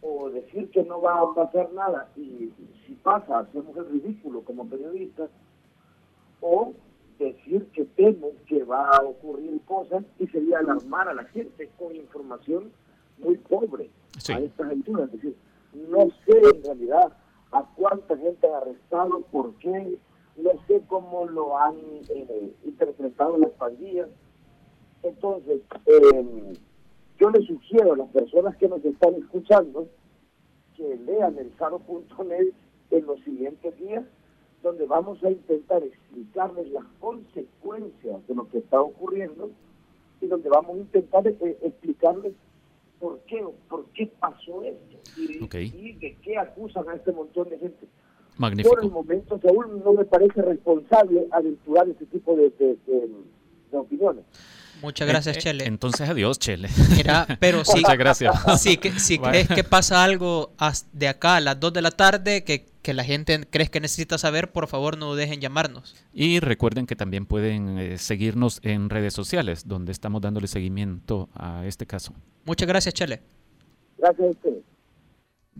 O 0.00 0.30
decir 0.30 0.70
que 0.70 0.82
no 0.84 1.00
va 1.00 1.20
a 1.20 1.34
pasar 1.34 1.72
nada 1.72 2.08
y 2.16 2.52
si 2.86 2.94
pasa 3.02 3.40
hacemos 3.40 3.76
el 3.76 3.90
ridículo 3.90 4.42
como 4.42 4.68
periodistas, 4.68 5.30
o 6.40 6.72
decir 7.18 7.66
que 7.72 7.84
temo 7.84 8.30
que 8.46 8.62
va 8.62 8.90
a 8.90 9.02
ocurrir 9.02 9.60
cosas 9.62 10.04
y 10.18 10.26
sería 10.28 10.58
alarmar 10.58 11.08
a 11.08 11.14
la 11.14 11.24
gente 11.24 11.68
con 11.78 11.94
información 11.94 12.70
muy 13.18 13.36
pobre 13.36 13.90
a 14.28 14.38
estas 14.38 14.70
alturas. 14.70 15.06
Es 15.06 15.12
decir, 15.12 15.36
no 15.90 16.08
sé 16.24 16.38
en 16.54 16.64
realidad 16.64 17.12
a 17.52 17.64
cuánta 17.76 18.16
gente 18.16 18.46
han 18.46 18.54
arrestado, 18.54 19.20
por 19.32 19.54
qué, 19.54 19.98
no 20.38 20.52
sé 20.66 20.82
cómo 20.86 21.26
lo 21.26 21.58
han 21.58 21.76
eh, 22.08 22.52
interpretado 22.64 23.38
las 23.38 23.50
pandillas. 23.52 24.08
Entonces, 25.02 25.60
eh, 25.86 26.52
yo 27.18 27.30
les 27.30 27.46
sugiero 27.46 27.94
a 27.94 27.96
las 27.96 28.08
personas 28.08 28.56
que 28.56 28.68
nos 28.68 28.84
están 28.84 29.14
escuchando 29.14 29.88
que 30.76 30.96
lean 30.96 31.36
el 31.38 31.50
faro.net 31.52 32.52
en 32.90 33.06
los 33.06 33.20
siguientes 33.20 33.76
días, 33.78 34.04
donde 34.62 34.86
vamos 34.86 35.22
a 35.24 35.30
intentar 35.30 35.82
explicarles 35.82 36.70
las 36.70 36.84
consecuencias 37.00 38.26
de 38.26 38.34
lo 38.34 38.48
que 38.48 38.58
está 38.58 38.80
ocurriendo 38.80 39.50
y 40.20 40.26
donde 40.26 40.48
vamos 40.48 40.76
a 40.76 40.80
intentar 40.80 41.26
eh, 41.26 41.58
explicarles 41.62 42.32
por 43.00 43.20
qué, 43.20 43.44
por 43.68 43.84
qué 43.86 44.06
pasó 44.18 44.62
esto 44.62 44.98
y, 45.16 45.92
de 45.94 46.16
qué 46.22 46.36
acusan 46.36 46.88
a 46.88 46.94
este 46.94 47.12
montón 47.12 47.48
de 47.48 47.58
gente. 47.58 47.88
Magnífico. 48.38 48.76
Por 48.76 48.84
el 48.84 48.90
momento, 48.90 49.40
Saúl, 49.42 49.82
no 49.84 49.92
me 49.92 50.04
parece 50.04 50.40
responsable 50.40 51.26
aventurar 51.32 51.88
ese 51.88 52.06
tipo 52.06 52.36
de, 52.36 52.52
opiniones. 53.72 54.24
Muchas 54.80 55.08
gracias, 55.08 55.36
eh, 55.36 55.40
Chele. 55.40 55.66
Entonces, 55.66 56.08
adiós, 56.08 56.38
Chele. 56.38 56.68
Mira, 56.96 57.26
pero 57.40 57.64
si, 57.64 57.80
Muchas 57.80 57.98
gracias. 57.98 58.62
Si, 58.62 58.76
que, 58.76 58.92
si 58.92 59.18
crees 59.18 59.48
que 59.48 59.64
pasa 59.64 60.04
algo 60.04 60.52
de 60.92 61.08
acá 61.08 61.36
a 61.36 61.40
las 61.40 61.58
2 61.58 61.72
de 61.72 61.82
la 61.82 61.90
tarde 61.90 62.44
que, 62.44 62.66
que, 62.80 62.94
la 62.94 63.02
gente 63.02 63.40
crees 63.50 63.70
que 63.70 63.80
necesita 63.80 64.18
saber, 64.18 64.52
por 64.52 64.68
favor 64.68 64.96
no 64.96 65.16
dejen 65.16 65.40
llamarnos. 65.40 65.96
Y 66.12 66.38
recuerden 66.38 66.86
que 66.86 66.94
también 66.94 67.26
pueden 67.26 67.76
eh, 67.76 67.98
seguirnos 67.98 68.60
en 68.62 68.88
redes 68.88 69.14
sociales, 69.14 69.66
donde 69.66 69.90
estamos 69.90 70.22
dándole 70.22 70.46
seguimiento 70.46 71.28
a 71.34 71.66
este 71.66 71.84
caso. 71.84 72.14
Muchas 72.44 72.68
gracias, 72.68 72.94
Chele. 72.94 73.20
Gracias 73.98 74.28
a 74.28 74.30
ustedes. 74.30 74.77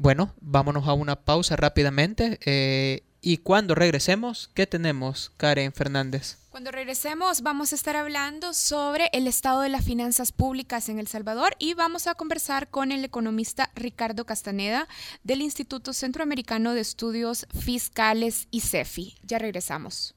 Bueno, 0.00 0.32
vámonos 0.40 0.86
a 0.86 0.92
una 0.92 1.16
pausa 1.16 1.56
rápidamente. 1.56 2.38
Eh, 2.44 3.02
y 3.20 3.38
cuando 3.38 3.74
regresemos, 3.74 4.48
¿qué 4.54 4.64
tenemos, 4.64 5.32
Karen 5.36 5.72
Fernández? 5.72 6.38
Cuando 6.50 6.70
regresemos 6.70 7.42
vamos 7.42 7.72
a 7.72 7.74
estar 7.74 7.96
hablando 7.96 8.54
sobre 8.54 9.10
el 9.12 9.26
estado 9.26 9.60
de 9.60 9.70
las 9.70 9.84
finanzas 9.84 10.30
públicas 10.30 10.88
en 10.88 11.00
El 11.00 11.08
Salvador 11.08 11.56
y 11.58 11.74
vamos 11.74 12.06
a 12.06 12.14
conversar 12.14 12.68
con 12.68 12.92
el 12.92 13.04
economista 13.04 13.70
Ricardo 13.74 14.24
Castaneda 14.24 14.86
del 15.24 15.42
Instituto 15.42 15.92
Centroamericano 15.92 16.74
de 16.74 16.80
Estudios 16.80 17.48
Fiscales 17.58 18.46
y 18.52 18.60
CEFI. 18.60 19.16
Ya 19.24 19.40
regresamos. 19.40 20.14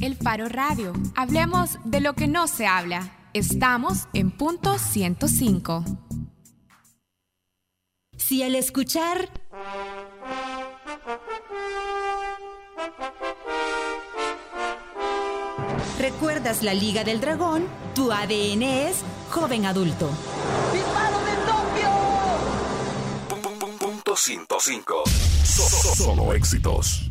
El 0.00 0.16
Faro 0.16 0.48
Radio. 0.48 0.94
Hablemos 1.16 1.76
de 1.84 2.00
lo 2.00 2.14
que 2.14 2.28
no 2.28 2.48
se 2.48 2.66
habla. 2.66 3.12
Estamos 3.34 4.08
en 4.14 4.30
punto 4.30 4.78
105. 4.78 5.84
Si 8.30 8.44
al 8.44 8.54
escuchar... 8.54 9.28
¿Recuerdas 15.98 16.62
la 16.62 16.72
Liga 16.72 17.02
del 17.02 17.20
Dragón? 17.20 17.66
Tu 17.92 18.12
ADN 18.12 18.62
es 18.62 18.98
joven 19.30 19.66
adulto. 19.66 20.08
¡Disparo 20.72 21.18
de 21.24 21.32
Tokio! 23.34 23.78
Punto 23.80 24.14
105. 24.14 25.02
Solo 25.96 26.32
éxitos. 26.32 27.10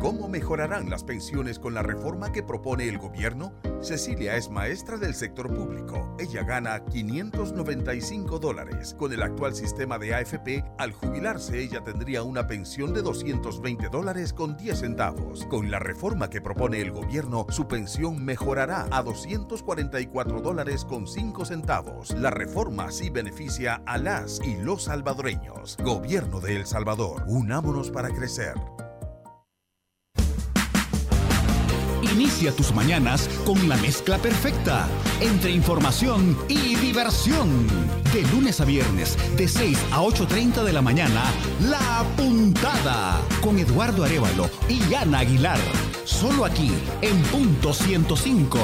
¿Cómo 0.00 0.28
mejorarán 0.28 0.90
las 0.90 1.02
pensiones 1.02 1.58
con 1.58 1.74
la 1.74 1.82
reforma 1.82 2.30
que 2.30 2.44
propone 2.44 2.88
el 2.88 2.98
gobierno? 2.98 3.52
Cecilia 3.80 4.36
es 4.36 4.48
maestra 4.48 4.96
del 4.96 5.12
sector 5.12 5.52
público. 5.52 6.14
Ella 6.20 6.44
gana 6.44 6.84
595 6.84 8.38
dólares. 8.38 8.94
Con 8.96 9.12
el 9.12 9.22
actual 9.22 9.56
sistema 9.56 9.98
de 9.98 10.14
AFP, 10.14 10.64
al 10.78 10.92
jubilarse 10.92 11.60
ella 11.60 11.82
tendría 11.82 12.22
una 12.22 12.46
pensión 12.46 12.94
de 12.94 13.02
220 13.02 13.88
dólares 13.88 14.32
con 14.32 14.56
10 14.56 14.78
centavos. 14.78 15.44
Con 15.46 15.68
la 15.68 15.80
reforma 15.80 16.30
que 16.30 16.40
propone 16.40 16.80
el 16.80 16.92
gobierno, 16.92 17.46
su 17.50 17.66
pensión 17.66 18.24
mejorará 18.24 18.86
a 18.92 19.02
244 19.02 20.40
dólares 20.40 20.84
con 20.84 21.08
5 21.08 21.44
centavos. 21.44 22.12
La 22.12 22.30
reforma 22.30 22.92
sí 22.92 23.10
beneficia 23.10 23.82
a 23.84 23.98
las 23.98 24.40
y 24.44 24.58
los 24.58 24.84
salvadoreños. 24.84 25.76
Gobierno 25.82 26.38
de 26.38 26.54
El 26.54 26.66
Salvador, 26.66 27.24
unámonos 27.26 27.90
para 27.90 28.10
crecer. 28.10 28.54
Inicia 32.12 32.52
tus 32.52 32.74
mañanas 32.74 33.28
con 33.44 33.68
la 33.68 33.76
mezcla 33.76 34.18
perfecta 34.18 34.88
entre 35.20 35.50
información 35.50 36.38
y 36.48 36.74
diversión. 36.76 37.66
De 38.12 38.22
lunes 38.32 38.60
a 38.60 38.64
viernes, 38.64 39.16
de 39.36 39.46
6 39.46 39.78
a 39.92 40.00
8.30 40.00 40.64
de 40.64 40.72
la 40.72 40.82
mañana, 40.82 41.24
La 41.68 42.04
Puntada 42.16 43.20
con 43.42 43.58
Eduardo 43.58 44.04
Arevalo 44.04 44.48
y 44.68 44.94
Ana 44.94 45.20
Aguilar. 45.20 45.58
Solo 46.04 46.46
aquí, 46.46 46.72
en 47.02 47.20
punto 47.24 47.74
105, 47.74 48.58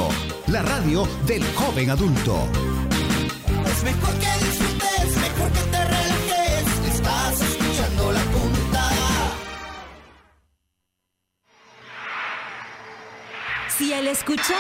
la 0.46 0.62
radio 0.62 1.06
del 1.26 1.44
joven 1.54 1.90
adulto. 1.90 2.48
Es 3.66 3.84
mejor 3.84 4.14
que 4.14 4.44
disfrutes, 4.44 5.16
mejor 5.18 5.52
que 5.52 5.60
te 5.70 5.84
relajes. 5.84 6.43
Si 13.76 13.92
al 13.92 14.06
escuchar... 14.06 14.56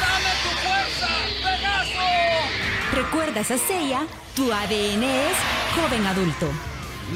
¡Dame 0.00 0.30
tu 0.42 0.48
fuerza, 0.66 1.08
Pegaso! 1.44 2.94
¿Recuerdas 2.94 3.50
a 3.50 3.58
Seiya? 3.58 4.06
Tu 4.34 4.50
ADN 4.50 5.02
es 5.02 5.36
joven 5.74 6.06
adulto. 6.06 6.46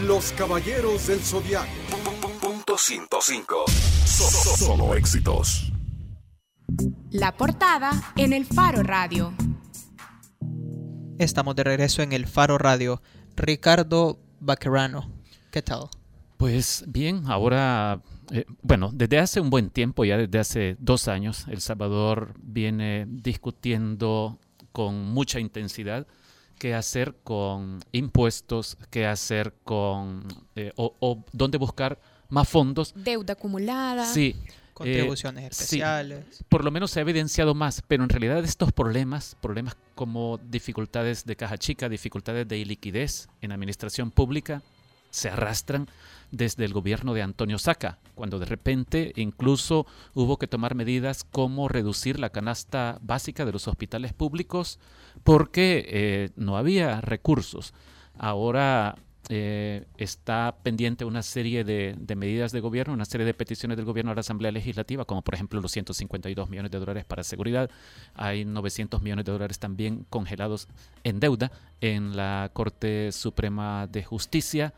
Los 0.06 0.32
caballeros 0.32 1.06
del 1.06 1.20
zodiaco. 1.20 1.70
Punto 2.40 2.76
105. 2.76 3.64
Solo 4.06 4.94
éxitos. 4.94 5.72
La 7.10 7.34
portada 7.36 8.12
en 8.16 8.34
el 8.34 8.44
Faro 8.44 8.82
Radio. 8.82 9.32
Estamos 11.18 11.56
de 11.56 11.64
regreso 11.64 12.02
en 12.02 12.12
el 12.12 12.26
Faro 12.26 12.58
Radio. 12.58 13.00
Ricardo 13.36 14.18
Baquerano, 14.40 15.10
¿qué 15.50 15.62
tal? 15.62 15.88
Pues 16.36 16.84
bien, 16.86 17.24
ahora 17.26 18.02
eh, 18.32 18.44
bueno, 18.62 18.90
desde 18.92 19.18
hace 19.18 19.40
un 19.40 19.50
buen 19.50 19.70
tiempo, 19.70 20.04
ya 20.04 20.16
desde 20.16 20.38
hace 20.38 20.76
dos 20.78 21.08
años, 21.08 21.46
El 21.48 21.60
Salvador 21.60 22.34
viene 22.40 23.06
discutiendo 23.08 24.38
con 24.72 25.04
mucha 25.12 25.40
intensidad 25.40 26.06
qué 26.58 26.74
hacer 26.74 27.14
con 27.22 27.80
impuestos, 27.92 28.78
qué 28.90 29.06
hacer 29.06 29.54
con, 29.64 30.26
eh, 30.56 30.72
o, 30.76 31.24
dónde 31.32 31.58
buscar 31.58 32.00
más 32.28 32.48
fondos. 32.48 32.92
Deuda 32.96 33.34
acumulada. 33.34 34.06
Sí. 34.06 34.36
Contribuciones 34.72 35.52
especiales. 35.52 36.44
por 36.48 36.64
lo 36.64 36.72
menos 36.72 36.90
se 36.90 36.98
ha 36.98 37.02
evidenciado 37.02 37.54
más, 37.54 37.80
pero 37.86 38.02
en 38.02 38.08
realidad 38.08 38.42
estos 38.42 38.72
problemas, 38.72 39.36
problemas 39.40 39.76
como 39.94 40.38
dificultades 40.38 41.24
de 41.24 41.36
caja 41.36 41.58
chica, 41.58 41.88
dificultades 41.88 42.48
de 42.48 42.58
iliquidez 42.58 43.28
en 43.40 43.52
administración 43.52 44.10
pública, 44.10 44.62
se 45.10 45.28
arrastran 45.28 45.88
desde 46.34 46.64
el 46.64 46.72
gobierno 46.72 47.14
de 47.14 47.22
Antonio 47.22 47.58
Saca, 47.58 47.98
cuando 48.14 48.38
de 48.38 48.46
repente 48.46 49.12
incluso 49.16 49.86
hubo 50.14 50.36
que 50.36 50.48
tomar 50.48 50.74
medidas 50.74 51.24
como 51.24 51.68
reducir 51.68 52.18
la 52.18 52.30
canasta 52.30 52.98
básica 53.02 53.44
de 53.44 53.52
los 53.52 53.68
hospitales 53.68 54.12
públicos 54.12 54.80
porque 55.22 55.86
eh, 55.88 56.30
no 56.36 56.56
había 56.56 57.00
recursos. 57.00 57.72
Ahora 58.18 58.96
eh, 59.28 59.86
está 59.96 60.56
pendiente 60.62 61.04
una 61.04 61.22
serie 61.22 61.64
de, 61.64 61.96
medidas 62.16 62.52
de 62.52 62.60
gobierno, 62.60 62.92
una 62.92 63.04
serie 63.04 63.24
de 63.24 63.32
peticiones 63.32 63.76
del 63.76 63.86
gobierno 63.86 64.10
a 64.10 64.14
la 64.14 64.20
Asamblea 64.20 64.50
Legislativa, 64.50 65.04
como 65.04 65.22
por 65.22 65.34
ejemplo 65.34 65.60
los 65.60 65.72
152 65.72 66.50
millones 66.50 66.70
de 66.72 66.78
dólares 66.78 67.04
para 67.04 67.22
seguridad. 67.22 67.70
Hay 68.14 68.44
900 68.44 69.00
millones 69.02 69.24
de 69.24 69.32
dólares 69.32 69.58
también 69.58 70.04
congelados 70.10 70.68
en 71.04 71.20
deuda 71.20 71.52
en 71.80 72.16
la 72.16 72.50
Corte 72.52 73.12
Suprema 73.12 73.86
de 73.86 74.02
Justicia. 74.02 74.74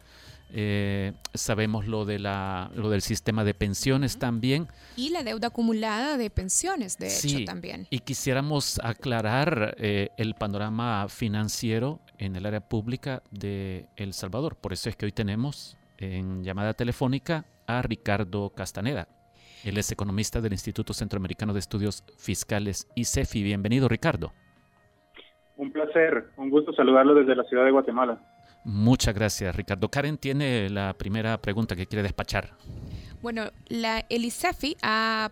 Eh, 0.53 1.13
sabemos 1.35 1.87
lo, 1.87 2.05
de 2.05 2.19
la, 2.19 2.71
lo 2.75 2.89
del 2.89 3.03
sistema 3.03 3.45
de 3.45 3.55
pensiones 3.55 4.19
también. 4.19 4.69
Y 4.97 5.11
la 5.11 5.23
deuda 5.23 5.49
acumulada 5.49 6.17
de 6.17 6.31
pensiones, 6.31 6.99
de 6.99 7.09
hecho, 7.09 7.45
también. 7.45 7.87
Y 7.91 8.01
quisiéramos 8.01 8.81
aclarar 8.83 9.75
eh, 9.79 10.11
el 10.17 10.35
panorama 10.35 11.09
financiero 11.09 12.01
en 12.19 12.37
el 12.37 12.47
área 12.47 12.61
pública 12.61 13.23
de 13.31 13.87
El 13.97 14.13
Salvador. 14.13 14.57
Por 14.57 14.73
eso 14.73 14.89
es 14.89 14.97
que 14.97 15.07
hoy 15.07 15.13
tenemos 15.13 15.77
en 15.99 16.45
llamada 16.45 16.75
telefónica 16.75 17.45
a 17.67 17.83
Ricardo 17.83 18.51
Castaneda. 18.51 19.09
Él 19.65 19.79
es 19.79 19.91
economista 19.91 20.41
del 20.41 20.53
Instituto 20.53 20.95
Centroamericano 20.95 21.53
de 21.53 21.59
Estudios 21.59 22.05
Fiscales 22.19 22.87
ICEFI. 22.95 23.43
Bienvenido, 23.43 23.89
Ricardo. 23.89 24.33
Un 25.57 25.73
placer, 25.73 26.31
un 26.37 26.51
gusto 26.51 26.73
saludarlo 26.73 27.15
desde 27.15 27.35
la 27.35 27.43
ciudad 27.45 27.65
de 27.65 27.71
Guatemala. 27.73 28.36
Muchas 28.67 29.15
gracias, 29.15 29.55
Ricardo. 29.55 29.89
Karen 29.89 30.19
tiene 30.19 30.69
la 30.71 30.93
primera 30.99 31.41
pregunta 31.41 31.77
que 31.77 31.87
quiere 31.87 32.03
despachar. 32.03 32.59
Bueno, 33.23 33.53
la, 33.69 34.05
el 34.09 34.25
ICEFI 34.25 34.77
ha 34.83 35.31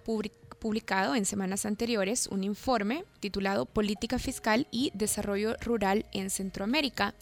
publicado 0.61 1.17
en 1.17 1.25
semanas 1.25 1.67
anteriores 1.67 2.29
un 2.29 2.45
informe 2.45 3.05
titulado 3.19 3.67
Política 3.67 4.21
Fiscal 4.21 4.69
y 4.71 4.93
Desarrollo 4.95 5.57
Rural 5.61 6.07
en 6.13 6.31
Centroamérica. 6.31 7.17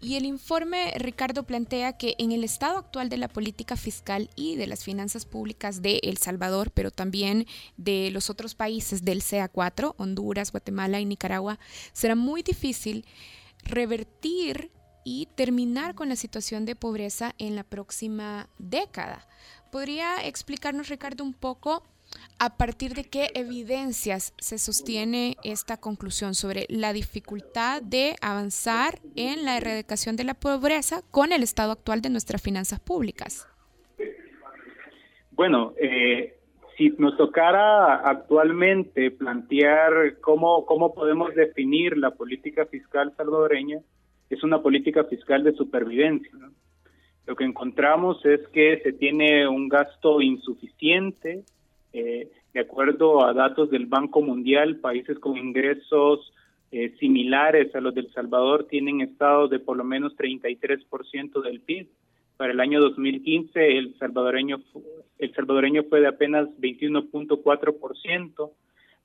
Y 0.00 0.14
el 0.14 0.26
informe, 0.26 0.92
Ricardo, 0.96 1.42
plantea 1.42 1.94
que 1.94 2.14
en 2.20 2.30
el 2.30 2.44
estado 2.44 2.78
actual 2.78 3.08
de 3.08 3.16
la 3.16 3.26
política 3.26 3.74
fiscal 3.74 4.30
y 4.36 4.54
de 4.54 4.68
las 4.68 4.84
finanzas 4.84 5.24
públicas 5.24 5.82
de 5.82 5.98
El 6.04 6.18
Salvador, 6.18 6.70
pero 6.70 6.92
también 6.92 7.48
de 7.76 8.12
los 8.12 8.30
otros 8.30 8.54
países 8.54 9.04
del 9.04 9.22
CA4, 9.22 9.96
Honduras, 9.96 10.52
Guatemala 10.52 11.00
y 11.00 11.04
Nicaragua, 11.04 11.58
será 11.92 12.14
muy 12.14 12.44
difícil 12.44 13.04
revertir 13.64 14.70
y 15.10 15.26
terminar 15.34 15.94
con 15.94 16.10
la 16.10 16.16
situación 16.16 16.66
de 16.66 16.76
pobreza 16.76 17.32
en 17.38 17.56
la 17.56 17.64
próxima 17.64 18.46
década. 18.58 19.26
¿Podría 19.72 20.16
explicarnos, 20.22 20.90
Ricardo, 20.90 21.24
un 21.24 21.32
poco 21.32 21.82
a 22.38 22.58
partir 22.58 22.92
de 22.92 23.04
qué 23.04 23.30
evidencias 23.32 24.34
se 24.36 24.58
sostiene 24.58 25.38
esta 25.44 25.78
conclusión 25.78 26.34
sobre 26.34 26.66
la 26.68 26.92
dificultad 26.92 27.80
de 27.80 28.16
avanzar 28.20 28.98
en 29.16 29.46
la 29.46 29.56
erradicación 29.56 30.14
de 30.16 30.24
la 30.24 30.34
pobreza 30.34 31.00
con 31.10 31.32
el 31.32 31.42
estado 31.42 31.72
actual 31.72 32.02
de 32.02 32.10
nuestras 32.10 32.42
finanzas 32.42 32.78
públicas? 32.78 33.48
Bueno, 35.30 35.72
eh, 35.80 36.36
si 36.76 36.90
nos 36.98 37.16
tocara 37.16 37.94
actualmente 38.06 39.10
plantear 39.10 40.18
cómo, 40.20 40.66
cómo 40.66 40.92
podemos 40.92 41.34
definir 41.34 41.96
la 41.96 42.10
política 42.10 42.66
fiscal 42.66 43.14
salvadoreña, 43.16 43.80
es 44.30 44.42
una 44.42 44.60
política 44.60 45.04
fiscal 45.04 45.44
de 45.44 45.52
supervivencia. 45.52 46.32
Lo 47.26 47.36
que 47.36 47.44
encontramos 47.44 48.24
es 48.24 48.46
que 48.48 48.80
se 48.82 48.92
tiene 48.92 49.46
un 49.46 49.68
gasto 49.68 50.20
insuficiente, 50.20 51.44
eh, 51.92 52.30
de 52.54 52.60
acuerdo 52.60 53.24
a 53.24 53.34
datos 53.34 53.70
del 53.70 53.86
Banco 53.86 54.22
Mundial, 54.22 54.76
países 54.76 55.18
con 55.18 55.36
ingresos 55.36 56.32
eh, 56.70 56.94
similares 56.98 57.74
a 57.74 57.80
los 57.80 57.94
del 57.94 58.12
Salvador 58.12 58.66
tienen 58.68 59.00
estados 59.00 59.50
de 59.50 59.58
por 59.58 59.76
lo 59.76 59.84
menos 59.84 60.14
33% 60.16 61.42
del 61.42 61.60
PIB. 61.60 61.88
Para 62.36 62.52
el 62.52 62.60
año 62.60 62.80
2015 62.80 63.78
el 63.78 63.98
salvadoreño 63.98 64.60
el 65.18 65.34
salvadoreño 65.34 65.84
fue 65.84 66.00
de 66.00 66.08
apenas 66.08 66.48
21.4%. 66.60 68.50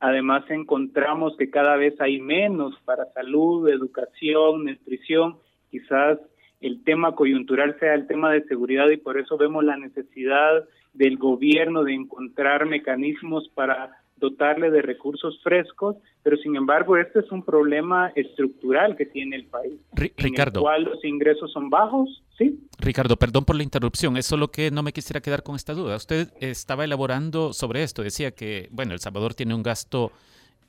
Además 0.03 0.43
encontramos 0.49 1.37
que 1.37 1.49
cada 1.49 1.77
vez 1.77 1.95
hay 2.01 2.19
menos 2.19 2.77
para 2.83 3.05
salud, 3.13 3.69
educación, 3.69 4.65
nutrición, 4.65 5.37
quizás 5.71 6.19
el 6.59 6.83
tema 6.83 7.15
coyuntural 7.15 7.79
sea 7.79 7.93
el 7.93 8.05
tema 8.05 8.29
de 8.29 8.43
seguridad 8.43 8.89
y 8.89 8.97
por 8.97 9.17
eso 9.17 9.37
vemos 9.37 9.63
la 9.63 9.77
necesidad 9.77 10.65
del 10.91 11.17
gobierno 11.17 11.85
de 11.85 11.93
encontrar 11.93 12.65
mecanismos 12.65 13.47
para 13.55 14.02
dotarle 14.23 14.71
de 14.71 14.81
recursos 14.81 15.37
frescos, 15.43 15.97
pero 16.23 16.37
sin 16.37 16.55
embargo 16.55 16.95
este 16.95 17.19
es 17.19 17.31
un 17.31 17.43
problema 17.43 18.11
estructural 18.15 18.95
que 18.95 19.05
tiene 19.05 19.35
el 19.35 19.45
país, 19.45 19.73
Ricardo, 19.93 20.21
en 20.21 20.55
el 20.55 20.61
cual 20.61 20.83
los 20.83 21.03
ingresos 21.03 21.51
son 21.51 21.69
bajos, 21.69 22.23
¿sí? 22.37 22.57
Ricardo, 22.79 23.17
perdón 23.17 23.43
por 23.43 23.57
la 23.57 23.63
interrupción, 23.63 24.15
es 24.15 24.25
solo 24.25 24.47
que 24.47 24.71
no 24.71 24.81
me 24.81 24.93
quisiera 24.93 25.19
quedar 25.19 25.43
con 25.43 25.55
esta 25.55 25.73
duda. 25.73 25.97
Usted 25.97 26.29
estaba 26.39 26.85
elaborando 26.85 27.51
sobre 27.51 27.83
esto, 27.83 28.01
decía 28.01 28.31
que, 28.31 28.69
bueno, 28.71 28.93
El 28.93 28.99
Salvador 28.99 29.33
tiene 29.33 29.53
un 29.53 29.61
gasto 29.61 30.13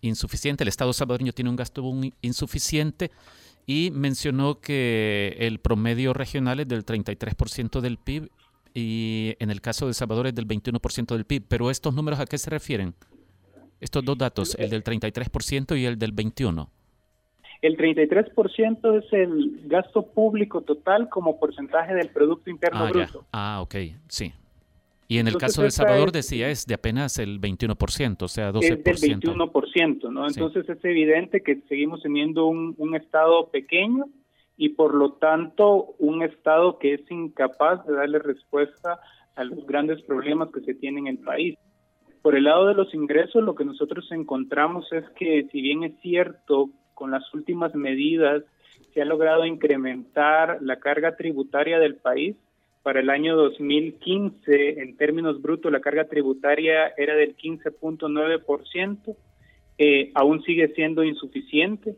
insuficiente, 0.00 0.64
el 0.64 0.68
Estado 0.68 0.92
salvadoreño 0.92 1.32
tiene 1.32 1.50
un 1.50 1.56
gasto 1.56 1.82
insuficiente 2.22 3.12
y 3.66 3.92
mencionó 3.94 4.60
que 4.60 5.36
el 5.38 5.60
promedio 5.60 6.12
regional 6.12 6.58
es 6.58 6.68
del 6.68 6.84
33% 6.84 7.80
del 7.80 7.98
PIB 7.98 8.28
y 8.74 9.36
en 9.38 9.50
el 9.50 9.60
caso 9.60 9.86
de 9.86 9.90
El 9.90 9.94
Salvador 9.94 10.26
es 10.26 10.34
del 10.34 10.48
21% 10.48 11.14
del 11.14 11.24
PIB. 11.24 11.44
Pero 11.48 11.70
estos 11.70 11.94
números 11.94 12.18
a 12.18 12.26
qué 12.26 12.36
se 12.36 12.50
refieren? 12.50 12.94
Estos 13.84 14.02
dos 14.02 14.16
datos, 14.16 14.54
el 14.58 14.70
del 14.70 14.82
33% 14.82 15.78
y 15.78 15.84
el 15.84 15.98
del 15.98 16.16
21%. 16.16 16.68
El 17.60 17.76
33% 17.76 18.98
es 18.98 19.12
el 19.12 19.60
gasto 19.66 20.06
público 20.06 20.62
total 20.62 21.10
como 21.10 21.38
porcentaje 21.38 21.94
del 21.94 22.08
Producto 22.08 22.48
Interno 22.48 22.78
ah, 22.78 22.90
Bruto. 22.90 23.26
Ah, 23.30 23.60
ok, 23.60 23.74
sí. 24.08 24.32
Y 25.06 25.18
en 25.18 25.28
el 25.28 25.36
caso 25.36 25.60
de 25.60 25.66
El 25.66 25.72
Salvador 25.72 26.12
decía 26.12 26.48
es 26.48 26.66
de 26.66 26.74
apenas 26.74 27.18
el 27.18 27.38
21%, 27.40 28.22
o 28.22 28.28
sea, 28.28 28.52
12%. 28.52 28.62
Es 28.62 29.00
del 29.00 29.20
21%, 29.20 30.10
¿no? 30.10 30.26
Entonces 30.26 30.66
es 30.66 30.82
evidente 30.82 31.42
que 31.42 31.60
seguimos 31.68 32.02
teniendo 32.02 32.46
un, 32.46 32.74
un 32.78 32.96
Estado 32.96 33.50
pequeño 33.50 34.06
y 34.56 34.70
por 34.70 34.94
lo 34.94 35.12
tanto 35.12 35.94
un 35.98 36.22
Estado 36.22 36.78
que 36.78 36.94
es 36.94 37.10
incapaz 37.10 37.84
de 37.86 37.92
darle 37.92 38.18
respuesta 38.18 38.98
a 39.36 39.44
los 39.44 39.66
grandes 39.66 40.00
problemas 40.02 40.50
que 40.52 40.60
se 40.60 40.74
tienen 40.74 41.06
en 41.06 41.18
el 41.18 41.22
país. 41.22 41.58
Por 42.24 42.36
el 42.36 42.44
lado 42.44 42.68
de 42.68 42.74
los 42.74 42.94
ingresos, 42.94 43.44
lo 43.44 43.54
que 43.54 43.66
nosotros 43.66 44.10
encontramos 44.10 44.90
es 44.94 45.04
que 45.10 45.46
si 45.52 45.60
bien 45.60 45.84
es 45.84 45.92
cierto, 46.00 46.70
con 46.94 47.10
las 47.10 47.22
últimas 47.34 47.74
medidas 47.74 48.42
se 48.94 49.02
ha 49.02 49.04
logrado 49.04 49.44
incrementar 49.44 50.56
la 50.62 50.76
carga 50.80 51.16
tributaria 51.16 51.78
del 51.78 51.96
país, 51.96 52.34
para 52.82 53.00
el 53.00 53.10
año 53.10 53.36
2015, 53.36 54.80
en 54.80 54.96
términos 54.96 55.42
brutos, 55.42 55.70
la 55.70 55.82
carga 55.82 56.06
tributaria 56.06 56.94
era 56.96 57.14
del 57.14 57.36
15.9%, 57.36 59.16
eh, 59.76 60.10
aún 60.14 60.42
sigue 60.44 60.68
siendo 60.68 61.04
insuficiente. 61.04 61.94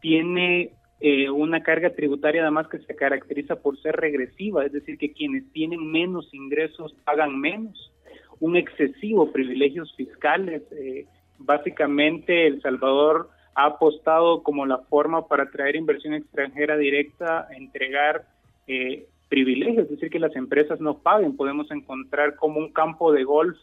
Tiene 0.00 0.72
eh, 0.98 1.30
una 1.30 1.62
carga 1.62 1.90
tributaria 1.90 2.42
además 2.42 2.66
que 2.66 2.80
se 2.80 2.96
caracteriza 2.96 3.54
por 3.62 3.80
ser 3.80 3.94
regresiva, 3.94 4.66
es 4.66 4.72
decir, 4.72 4.98
que 4.98 5.12
quienes 5.12 5.52
tienen 5.52 5.88
menos 5.88 6.34
ingresos 6.34 6.96
pagan 7.04 7.38
menos, 7.38 7.92
un 8.40 8.56
excesivo 8.56 9.32
privilegios 9.32 9.94
fiscales. 9.94 10.62
Eh, 10.72 11.06
básicamente, 11.38 12.46
El 12.46 12.60
Salvador 12.62 13.30
ha 13.54 13.66
apostado 13.66 14.42
como 14.42 14.66
la 14.66 14.78
forma 14.78 15.26
para 15.26 15.44
atraer 15.44 15.76
inversión 15.76 16.14
extranjera 16.14 16.76
directa, 16.76 17.48
entregar 17.56 18.26
eh, 18.66 19.06
privilegios, 19.28 19.84
es 19.84 19.90
decir, 19.90 20.10
que 20.10 20.18
las 20.18 20.36
empresas 20.36 20.80
no 20.80 20.98
paguen. 20.98 21.36
Podemos 21.36 21.70
encontrar 21.70 22.36
como 22.36 22.58
un 22.58 22.72
campo 22.72 23.12
de 23.12 23.24
golf 23.24 23.56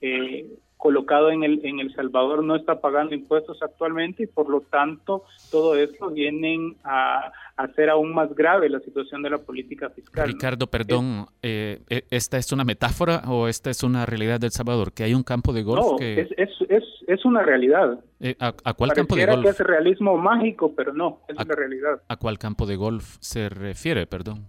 eh, 0.00 0.46
colocado 0.78 1.30
en 1.30 1.42
el, 1.42 1.60
en 1.64 1.80
El 1.80 1.92
Salvador 1.94 2.42
no 2.42 2.56
está 2.56 2.80
pagando 2.80 3.14
impuestos 3.14 3.60
actualmente 3.62 4.22
y 4.22 4.26
por 4.26 4.48
lo 4.48 4.60
tanto 4.60 5.24
todo 5.50 5.76
esto 5.76 6.08
viene 6.10 6.74
a, 6.84 7.32
hacer 7.56 7.90
aún 7.90 8.14
más 8.14 8.32
grave 8.36 8.68
la 8.68 8.78
situación 8.78 9.20
de 9.20 9.30
la 9.30 9.38
política 9.38 9.90
fiscal. 9.90 10.28
Ricardo, 10.28 10.68
perdón, 10.68 11.26
eh, 11.42 11.80
eh, 11.90 12.04
¿esta 12.08 12.38
es 12.38 12.52
una 12.52 12.64
metáfora 12.64 13.22
o 13.26 13.48
esta 13.48 13.68
es 13.68 13.82
una 13.82 14.06
realidad 14.06 14.38
del 14.38 14.52
Salvador? 14.52 14.92
¿Que 14.92 15.02
hay 15.02 15.12
un 15.12 15.24
campo 15.24 15.52
de 15.52 15.64
golf? 15.64 15.84
No, 15.84 15.96
que... 15.96 16.20
es, 16.20 16.28
es, 16.36 16.50
es, 16.68 16.84
es, 17.08 17.24
una 17.24 17.42
realidad. 17.42 17.98
Eh, 18.20 18.36
¿a, 18.38 18.54
¿a, 18.62 18.74
cuál 18.74 18.92
campo 18.92 19.16
de 19.16 19.26
golf? 19.26 19.42
que 19.42 19.48
es 19.48 19.58
realismo 19.58 20.16
mágico, 20.16 20.72
pero 20.76 20.92
no, 20.92 21.22
es 21.26 21.36
la 21.36 21.54
realidad. 21.56 22.00
¿A 22.06 22.16
cuál 22.16 22.38
campo 22.38 22.64
de 22.64 22.76
golf 22.76 23.16
se 23.18 23.48
refiere, 23.48 24.06
perdón? 24.06 24.46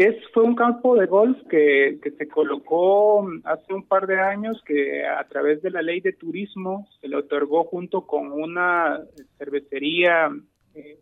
Es, 0.00 0.16
fue 0.32 0.44
un 0.44 0.54
campo 0.54 0.96
de 0.96 1.04
golf 1.04 1.36
que, 1.50 1.98
que, 2.02 2.10
se 2.12 2.26
colocó 2.26 3.28
hace 3.44 3.74
un 3.74 3.86
par 3.86 4.06
de 4.06 4.18
años 4.18 4.58
que 4.64 5.06
a 5.06 5.22
través 5.28 5.60
de 5.60 5.68
la 5.70 5.82
ley 5.82 6.00
de 6.00 6.14
turismo 6.14 6.88
se 6.98 7.08
le 7.08 7.16
otorgó 7.16 7.64
junto 7.64 8.06
con 8.06 8.32
una 8.32 8.98
cervecería 9.36 10.30
eh, 10.74 11.00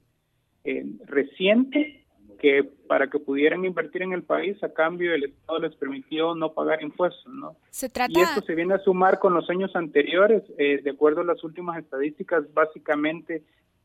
eh, 0.64 0.84
reciente 1.04 2.06
que 2.40 2.64
para 2.88 3.08
que 3.08 3.20
pudieran 3.20 3.64
invertir 3.64 4.02
en 4.02 4.14
el 4.14 4.24
país 4.24 4.60
a 4.64 4.72
cambio 4.72 5.14
el 5.14 5.26
Estado 5.26 5.60
les 5.60 5.76
permitió 5.76 6.34
no 6.34 6.52
pagar 6.52 6.82
impuestos, 6.82 7.32
¿no? 7.32 7.54
Se 7.70 7.88
trata... 7.88 8.10
Y 8.12 8.20
esto 8.20 8.40
se 8.40 8.56
viene 8.56 8.74
a 8.74 8.80
sumar 8.80 9.20
con 9.20 9.32
los 9.32 9.48
años 9.48 9.76
anteriores, 9.76 10.42
eh, 10.58 10.80
de 10.82 10.90
acuerdo 10.90 11.20
a 11.20 11.24
las 11.24 11.44
últimas 11.44 11.78
estadísticas, 11.78 12.52
básicamente 12.52 13.44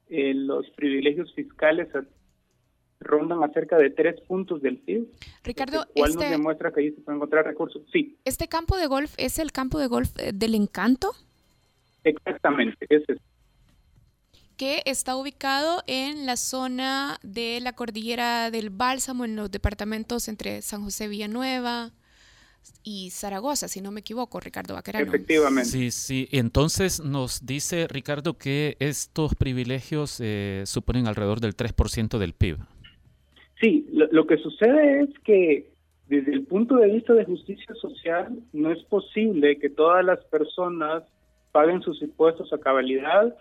eh, 0.10 0.34
los 0.34 0.68
privilegios 0.72 1.32
fiscales 1.36 1.88
rondan 3.04 3.44
acerca 3.44 3.78
de 3.78 3.90
tres 3.90 4.20
puntos 4.22 4.62
del 4.62 4.78
PIB. 4.78 5.08
Ricardo, 5.44 5.86
cual 5.96 6.12
este, 6.12 6.24
nos 6.24 6.32
demuestra 6.32 6.72
que 6.72 6.82
ahí 6.82 6.92
se 6.92 7.02
pueden 7.02 7.18
encontrar 7.18 7.46
recursos. 7.46 7.82
Sí. 7.92 8.18
¿Este 8.26 8.48
campo 8.48 8.78
de 8.78 8.88
golf 8.88 9.14
es 9.18 9.40
el 9.40 9.52
campo 9.52 9.80
de 9.80 9.88
golf 9.88 10.12
eh, 10.18 10.32
del 10.34 10.56
encanto? 10.56 11.12
Exactamente, 12.04 12.86
ese 12.90 13.14
es. 13.14 13.20
Que 14.58 14.82
está 14.86 15.16
ubicado 15.16 15.84
en 15.88 16.26
la 16.26 16.38
zona 16.38 17.18
de 17.24 17.60
la 17.62 17.74
cordillera 17.74 18.52
del 18.52 18.70
Bálsamo, 18.70 19.26
en 19.26 19.36
los 19.36 19.50
departamentos 19.52 20.28
entre 20.28 20.62
San 20.62 20.84
José 20.84 21.08
Villanueva 21.08 21.92
y 22.84 23.10
Zaragoza, 23.12 23.68
si 23.68 23.82
no 23.82 23.92
me 23.92 24.02
equivoco, 24.02 24.40
Ricardo 24.40 24.74
Baquerano. 24.74 25.08
Efectivamente. 25.08 25.70
Sí, 25.70 25.92
sí. 25.92 26.28
Entonces 26.32 27.02
nos 27.02 27.46
dice 27.46 27.88
Ricardo 27.88 28.38
que 28.38 28.78
estos 28.80 29.36
privilegios 29.36 30.18
eh, 30.20 30.64
suponen 30.66 31.08
alrededor 31.08 31.40
del 31.40 31.56
3% 31.56 32.18
del 32.18 32.34
PIB. 32.34 32.58
Sí, 33.60 33.88
lo, 33.92 34.08
lo, 34.12 34.28
que 34.28 34.38
sucede 34.38 35.02
es 35.02 35.20
que 35.20 35.74
desde 36.08 36.34
el 36.34 36.46
punto 36.46 36.76
de 36.76 36.92
vista 36.92 37.14
de 37.14 37.26
justicia 37.26 37.74
social, 37.76 38.40
no 38.52 38.72
es 38.72 38.84
posible 38.84 39.58
que 39.58 39.70
todas 39.70 40.04
las 40.04 40.24
personas 40.26 41.04
paguen 41.52 41.82
sus 41.82 42.02
impuestos 42.02 42.52
a 42.52 42.58
cabalidad 42.58 43.36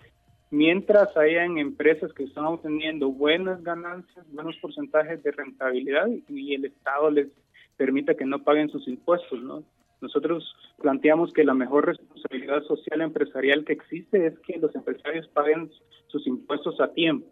mientras 0.50 1.16
hayan 1.16 1.56
empresas 1.58 2.12
que 2.12 2.24
están 2.24 2.44
obteniendo 2.44 3.10
buenas 3.10 3.62
ganancias, 3.64 4.24
buenos 4.32 4.56
porcentajes 4.58 5.22
de 5.22 5.32
rentabilidad 5.32 6.06
y 6.28 6.54
el 6.54 6.66
Estado 6.66 7.10
les 7.10 7.28
permita 7.76 8.14
que 8.14 8.26
no 8.26 8.44
paguen 8.44 8.68
sus 8.68 8.86
impuestos, 8.86 9.42
¿no? 9.42 9.64
Nosotros 10.02 10.54
planteamos 10.80 11.32
que 11.32 11.44
la 11.44 11.54
mejor 11.54 11.86
responsabilidad 11.86 12.62
social 12.64 13.00
empresarial 13.00 13.64
que 13.64 13.72
existe 13.72 14.26
es 14.26 14.38
que 14.40 14.58
los 14.58 14.74
empresarios 14.74 15.26
paguen 15.28 15.70
sus 16.08 16.26
impuestos 16.26 16.80
a 16.80 16.92
tiempo. 16.92 17.26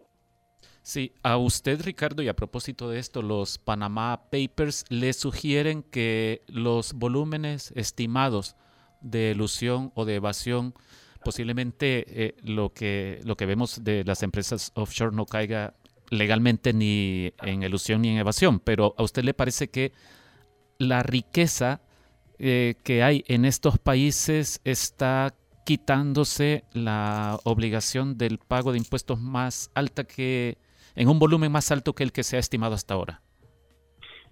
Sí, 0.83 1.13
a 1.21 1.37
usted 1.37 1.81
Ricardo, 1.81 2.23
y 2.23 2.27
a 2.27 2.35
propósito 2.35 2.89
de 2.89 2.97
esto, 2.99 3.21
los 3.21 3.59
Panama 3.59 4.23
Papers 4.31 4.85
le 4.89 5.13
sugieren 5.13 5.83
que 5.83 6.41
los 6.47 6.93
volúmenes 6.93 7.71
estimados 7.75 8.55
de 8.99 9.31
ilusión 9.31 9.91
o 9.93 10.05
de 10.05 10.15
evasión, 10.15 10.73
posiblemente 11.23 12.05
eh, 12.07 12.35
lo, 12.41 12.73
que, 12.73 13.19
lo 13.23 13.37
que 13.37 13.45
vemos 13.45 13.83
de 13.83 14.03
las 14.03 14.23
empresas 14.23 14.71
offshore 14.73 15.15
no 15.15 15.27
caiga 15.27 15.75
legalmente 16.09 16.73
ni 16.73 17.31
en 17.43 17.61
ilusión 17.61 18.01
ni 18.01 18.09
en 18.09 18.17
evasión, 18.17 18.59
pero 18.59 18.95
a 18.97 19.03
usted 19.03 19.23
le 19.23 19.35
parece 19.35 19.69
que 19.69 19.93
la 20.79 21.03
riqueza 21.03 21.81
eh, 22.39 22.73
que 22.83 23.03
hay 23.03 23.23
en 23.27 23.45
estos 23.45 23.77
países 23.77 24.61
está 24.63 25.35
quitándose 25.63 26.65
la 26.73 27.39
obligación 27.43 28.17
del 28.17 28.39
pago 28.39 28.71
de 28.71 28.79
impuestos 28.79 29.19
más 29.19 29.69
alta 29.75 30.05
que, 30.05 30.57
en 30.95 31.07
un 31.07 31.19
volumen 31.19 31.51
más 31.51 31.71
alto 31.71 31.93
que 31.93 32.03
el 32.03 32.11
que 32.11 32.23
se 32.23 32.37
ha 32.37 32.39
estimado 32.39 32.73
hasta 32.73 32.93
ahora. 32.93 33.21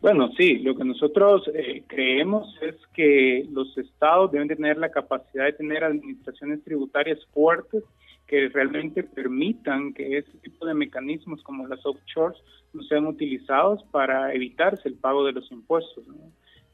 Bueno, 0.02 0.32
sí, 0.38 0.60
lo 0.60 0.76
que 0.76 0.86
nosotros 0.86 1.50
eh, 1.54 1.84
creemos 1.88 2.56
es 2.62 2.76
que 2.94 3.46
los 3.52 3.78
estados 3.78 4.32
deben 4.32 4.48
tener 4.48 4.78
la 4.78 4.92
capacidad 4.92 5.46
de 5.46 5.54
tener 5.54 5.84
administraciones 5.84 6.64
tributarias 6.64 7.20
fuertes 7.34 7.84
que 8.26 8.48
realmente 8.48 9.04
permitan 9.04 9.94
que 9.94 10.20
ese 10.20 10.38
tipo 10.38 10.66
de 10.66 10.74
mecanismos 10.74 11.42
como 11.44 11.68
las 11.68 11.86
offshores 11.86 12.40
no 12.74 12.84
sean 12.84 13.08
utilizados 13.08 13.84
para 13.92 14.34
evitarse 14.34 14.88
el 14.88 14.96
pago 14.96 15.26
de 15.26 15.34
los 15.34 15.52
impuestos. 15.52 16.06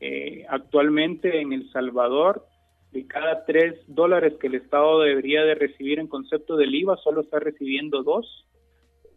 Eh, 0.01 0.45
actualmente 0.49 1.39
en 1.39 1.53
El 1.53 1.71
Salvador, 1.71 2.45
de 2.91 3.07
cada 3.07 3.45
tres 3.45 3.75
dólares 3.87 4.33
que 4.39 4.47
el 4.47 4.55
Estado 4.55 4.99
debería 4.99 5.43
de 5.43 5.55
recibir 5.55 5.97
en 5.97 6.07
concepto 6.07 6.57
del 6.57 6.75
IVA, 6.75 6.97
solo 6.97 7.21
está 7.21 7.39
recibiendo 7.39 8.03
dos. 8.03 8.45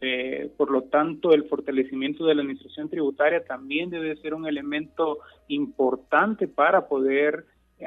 Eh, 0.01 0.53
por 0.57 0.71
lo 0.71 0.83
tanto, 0.83 1.33
el 1.33 1.49
fortalecimiento 1.49 2.25
de 2.25 2.35
la 2.35 2.43
administración 2.43 2.89
tributaria 2.89 3.45
también 3.45 3.91
debe 3.91 4.17
ser 4.17 4.35
un 4.35 4.47
elemento 4.47 5.19
importante 5.49 6.47
para 6.47 6.87
poder 6.89 7.47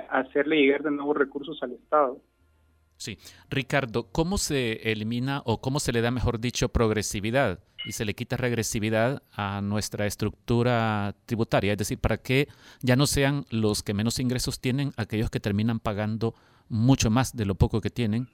hacerle 0.09 0.57
llegar 0.57 0.83
de 0.83 0.91
nuevos 0.91 1.17
recursos 1.17 1.61
al 1.63 1.73
Estado. 1.73 2.19
Sí. 3.01 3.17
Ricardo, 3.49 4.11
¿cómo 4.11 4.37
se 4.37 4.91
elimina 4.91 5.41
o 5.45 5.59
cómo 5.59 5.79
se 5.79 5.91
le 5.91 6.01
da, 6.01 6.11
mejor 6.11 6.39
dicho, 6.39 6.69
progresividad 6.69 7.59
y 7.83 7.93
se 7.93 8.05
le 8.05 8.13
quita 8.13 8.37
regresividad 8.37 9.23
a 9.31 9.61
nuestra 9.61 10.05
estructura 10.05 11.15
tributaria? 11.25 11.71
Es 11.71 11.79
decir, 11.79 11.97
para 11.97 12.17
que 12.17 12.47
ya 12.81 12.95
no 12.95 13.07
sean 13.07 13.45
los 13.49 13.81
que 13.81 13.95
menos 13.95 14.19
ingresos 14.19 14.59
tienen 14.59 14.91
aquellos 14.97 15.31
que 15.31 15.39
terminan 15.39 15.79
pagando 15.79 16.35
mucho 16.69 17.09
más 17.09 17.35
de 17.35 17.45
lo 17.45 17.55
poco 17.55 17.81
que 17.81 17.89
tienen 17.89 18.27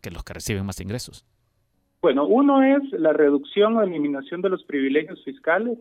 que 0.00 0.10
los 0.10 0.24
que 0.24 0.32
reciben 0.32 0.64
más 0.64 0.80
ingresos. 0.80 1.26
Bueno, 2.04 2.26
uno 2.26 2.62
es 2.62 2.82
la 2.92 3.14
reducción 3.14 3.78
o 3.78 3.82
eliminación 3.82 4.42
de 4.42 4.50
los 4.50 4.62
privilegios 4.64 5.24
fiscales, 5.24 5.78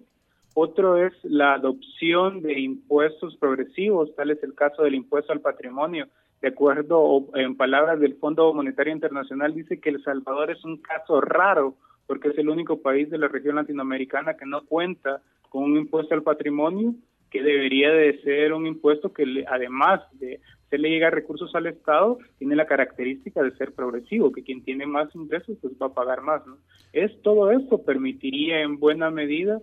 otro 0.54 0.96
es 0.96 1.12
la 1.24 1.56
adopción 1.56 2.42
de 2.42 2.62
impuestos 2.62 3.36
progresivos, 3.36 4.16
tal 4.16 4.32
es 4.32 4.42
el 4.42 4.54
caso 4.54 4.84
del 4.84 4.96
impuesto 4.96 5.34
al 5.34 5.42
patrimonio, 5.42 6.08
de 6.42 6.48
acuerdo 6.48 7.26
en 7.36 7.58
palabras 7.58 8.00
del 8.00 8.16
Fondo 8.16 8.54
Monetario 8.54 8.94
Internacional, 8.94 9.54
dice 9.54 9.82
que 9.82 9.90
El 9.90 10.02
Salvador 10.02 10.50
es 10.50 10.64
un 10.64 10.78
caso 10.78 11.20
raro 11.20 11.76
porque 12.08 12.30
es 12.30 12.38
el 12.38 12.48
único 12.48 12.82
país 12.82 13.10
de 13.10 13.18
la 13.18 13.28
región 13.28 13.58
latinoamericana 13.58 14.38
que 14.38 14.46
no 14.46 14.64
cuenta 14.64 15.22
con 15.50 15.64
un 15.64 15.76
impuesto 15.76 16.16
al 16.16 16.24
patrimonio 16.24 16.94
que 17.32 17.44
debería 17.44 17.92
de 17.92 18.22
ser 18.22 18.54
un 18.54 18.66
impuesto 18.66 19.12
que 19.12 19.44
además 19.46 20.00
de 20.14 20.40
hacerle 20.74 20.90
llegar 20.90 21.14
recursos 21.14 21.54
al 21.54 21.68
Estado, 21.68 22.18
tiene 22.40 22.56
la 22.56 22.66
característica 22.66 23.44
de 23.44 23.56
ser 23.58 23.74
progresivo, 23.74 24.32
que 24.32 24.44
quien 24.44 24.64
tiene 24.64 24.88
más 24.88 25.14
ingresos 25.14 25.56
pues 25.62 25.74
va 25.80 25.88
a 25.88 25.94
pagar 25.94 26.22
más. 26.22 26.46
¿no? 26.48 26.58
Es 26.92 27.12
todo 27.22 27.52
esto 27.52 27.84
permitiría 27.84 28.62
en 28.62 28.80
buena 28.80 29.12
medida 29.12 29.62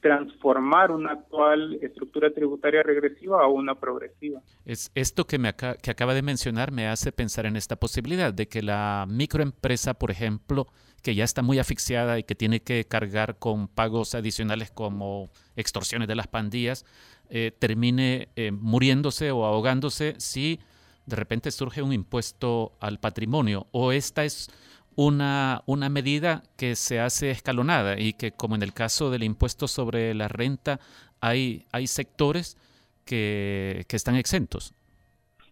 transformar 0.00 0.90
una 0.90 1.12
actual 1.12 1.78
estructura 1.82 2.30
tributaria 2.30 2.82
regresiva 2.82 3.42
a 3.42 3.46
una 3.46 3.76
progresiva. 3.76 4.40
Es 4.64 4.90
esto 4.96 5.24
que, 5.24 5.38
me 5.38 5.54
que 5.54 5.90
acaba 5.90 6.14
de 6.14 6.22
mencionar 6.22 6.72
me 6.72 6.88
hace 6.88 7.12
pensar 7.12 7.46
en 7.46 7.56
esta 7.56 7.76
posibilidad 7.76 8.34
de 8.34 8.48
que 8.48 8.62
la 8.62 9.06
microempresa, 9.08 9.94
por 9.94 10.10
ejemplo, 10.10 10.66
que 11.02 11.14
ya 11.14 11.22
está 11.22 11.42
muy 11.42 11.60
asfixiada 11.60 12.18
y 12.18 12.24
que 12.24 12.34
tiene 12.34 12.60
que 12.60 12.84
cargar 12.84 13.38
con 13.38 13.68
pagos 13.68 14.16
adicionales 14.16 14.72
como 14.72 15.30
extorsiones 15.54 16.08
de 16.08 16.16
las 16.16 16.26
pandillas, 16.26 16.84
eh, 17.30 17.52
termine 17.58 18.28
eh, 18.36 18.50
muriéndose 18.52 19.30
o 19.30 19.44
ahogándose 19.44 20.14
si 20.18 20.60
de 21.06 21.16
repente 21.16 21.50
surge 21.50 21.82
un 21.82 21.92
impuesto 21.92 22.72
al 22.80 22.98
patrimonio 22.98 23.66
o 23.70 23.92
esta 23.92 24.24
es 24.24 24.48
una, 24.96 25.62
una 25.66 25.88
medida 25.88 26.42
que 26.56 26.74
se 26.74 27.00
hace 27.00 27.30
escalonada 27.30 27.98
y 28.00 28.14
que, 28.14 28.32
como 28.32 28.54
en 28.54 28.62
el 28.62 28.72
caso 28.72 29.10
del 29.10 29.22
impuesto 29.22 29.68
sobre 29.68 30.14
la 30.14 30.28
renta, 30.28 30.80
hay, 31.20 31.66
hay 31.70 31.86
sectores 31.86 32.56
que, 33.04 33.84
que 33.88 33.96
están 33.96 34.16
exentos. 34.16 34.74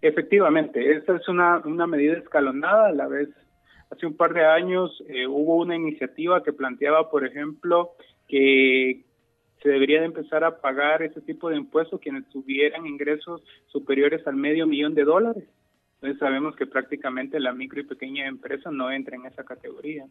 Efectivamente, 0.01 0.97
esta 0.97 1.17
es 1.17 1.29
una, 1.29 1.59
una 1.65 1.87
medida 1.87 2.15
escalonada. 2.15 2.89
A 2.89 2.93
la 2.93 3.07
vez, 3.07 3.29
hace 3.91 4.07
un 4.07 4.17
par 4.17 4.35
de 4.35 4.45
años 4.45 5.03
eh, 5.09 5.27
hubo 5.27 5.57
una 5.57 5.77
iniciativa 5.77 6.43
que 6.43 6.53
planteaba, 6.53 7.11
por 7.11 7.25
ejemplo, 7.25 7.93
que 8.29 9.05
se 9.65 9.71
debería 9.71 10.01
de 10.01 10.07
empezar 10.07 10.45
a 10.45 10.61
pagar 10.61 11.03
ese 11.03 11.23
tipo 11.23 11.49
de 11.49 11.57
impuestos 11.57 11.99
quienes 11.99 12.29
tuvieran 12.29 12.87
ingresos 12.87 13.43
superiores 13.69 14.25
al 14.27 14.37
medio 14.37 14.67
millón 14.67 14.95
de 14.95 15.05
dólares. 15.05 15.45
Entonces 15.95 16.19
sabemos 16.19 16.55
que 16.55 16.67
prácticamente 16.67 17.41
la 17.41 17.55
micro 17.55 17.81
y 17.81 17.85
pequeña 17.85 18.27
empresa 18.29 18.71
no 18.71 18.91
entra 18.93 19.17
en 19.17 19.25
esa 19.25 19.43
categoría. 19.43 20.05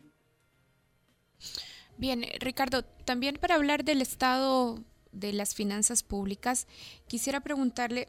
Bien, 1.99 2.23
Ricardo, 2.39 2.81
también 3.05 3.35
para 3.39 3.53
hablar 3.53 3.83
del 3.83 4.01
estado 4.01 4.79
de 5.11 5.33
las 5.33 5.53
finanzas 5.53 6.01
públicas, 6.01 6.67
quisiera 7.07 7.41
preguntarle, 7.41 8.07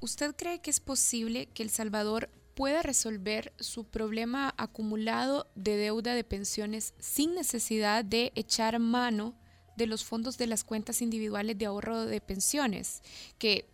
¿usted 0.00 0.34
cree 0.34 0.62
que 0.62 0.70
es 0.70 0.80
posible 0.80 1.50
que 1.52 1.62
El 1.62 1.68
Salvador 1.68 2.30
pueda 2.54 2.80
resolver 2.80 3.52
su 3.58 3.84
problema 3.84 4.54
acumulado 4.56 5.46
de 5.56 5.76
deuda 5.76 6.14
de 6.14 6.24
pensiones 6.24 6.94
sin 6.98 7.34
necesidad 7.34 8.02
de 8.02 8.32
echar 8.34 8.78
mano 8.78 9.34
de 9.76 9.86
los 9.86 10.04
fondos 10.04 10.38
de 10.38 10.46
las 10.46 10.64
cuentas 10.64 11.02
individuales 11.02 11.58
de 11.58 11.66
ahorro 11.66 12.06
de 12.06 12.20
pensiones, 12.20 13.02
que 13.38 13.66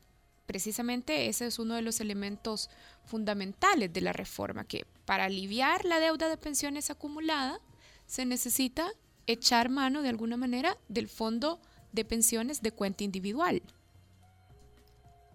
precisamente 0.46 1.28
ese 1.28 1.46
es 1.46 1.58
uno 1.58 1.74
de 1.74 1.82
los 1.82 2.00
elementos 2.00 2.70
fundamentales 3.04 3.92
de 3.92 4.00
la 4.00 4.12
reforma, 4.12 4.64
que 4.64 4.84
para 5.04 5.24
aliviar 5.24 5.84
la 5.84 6.00
deuda 6.00 6.28
de 6.28 6.36
pensiones 6.36 6.90
acumulada 6.90 7.58
se 8.06 8.26
necesita 8.26 8.88
echar 9.26 9.68
mano 9.68 10.02
de 10.02 10.08
alguna 10.08 10.36
manera 10.36 10.76
del 10.88 11.08
fondo 11.08 11.60
de 11.92 12.04
pensiones 12.04 12.62
de 12.62 12.72
cuenta 12.72 13.04
individual. 13.04 13.62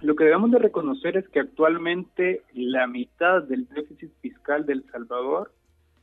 Lo 0.02 0.16
que 0.16 0.26
debemos 0.26 0.52
de 0.52 0.60
reconocer 0.60 1.18
es 1.18 1.28
que 1.30 1.40
actualmente 1.40 2.44
la 2.54 2.86
mitad 2.86 3.42
del 3.44 3.68
déficit 3.70 4.12
fiscal 4.22 4.66
del 4.66 4.86
Salvador 4.92 5.52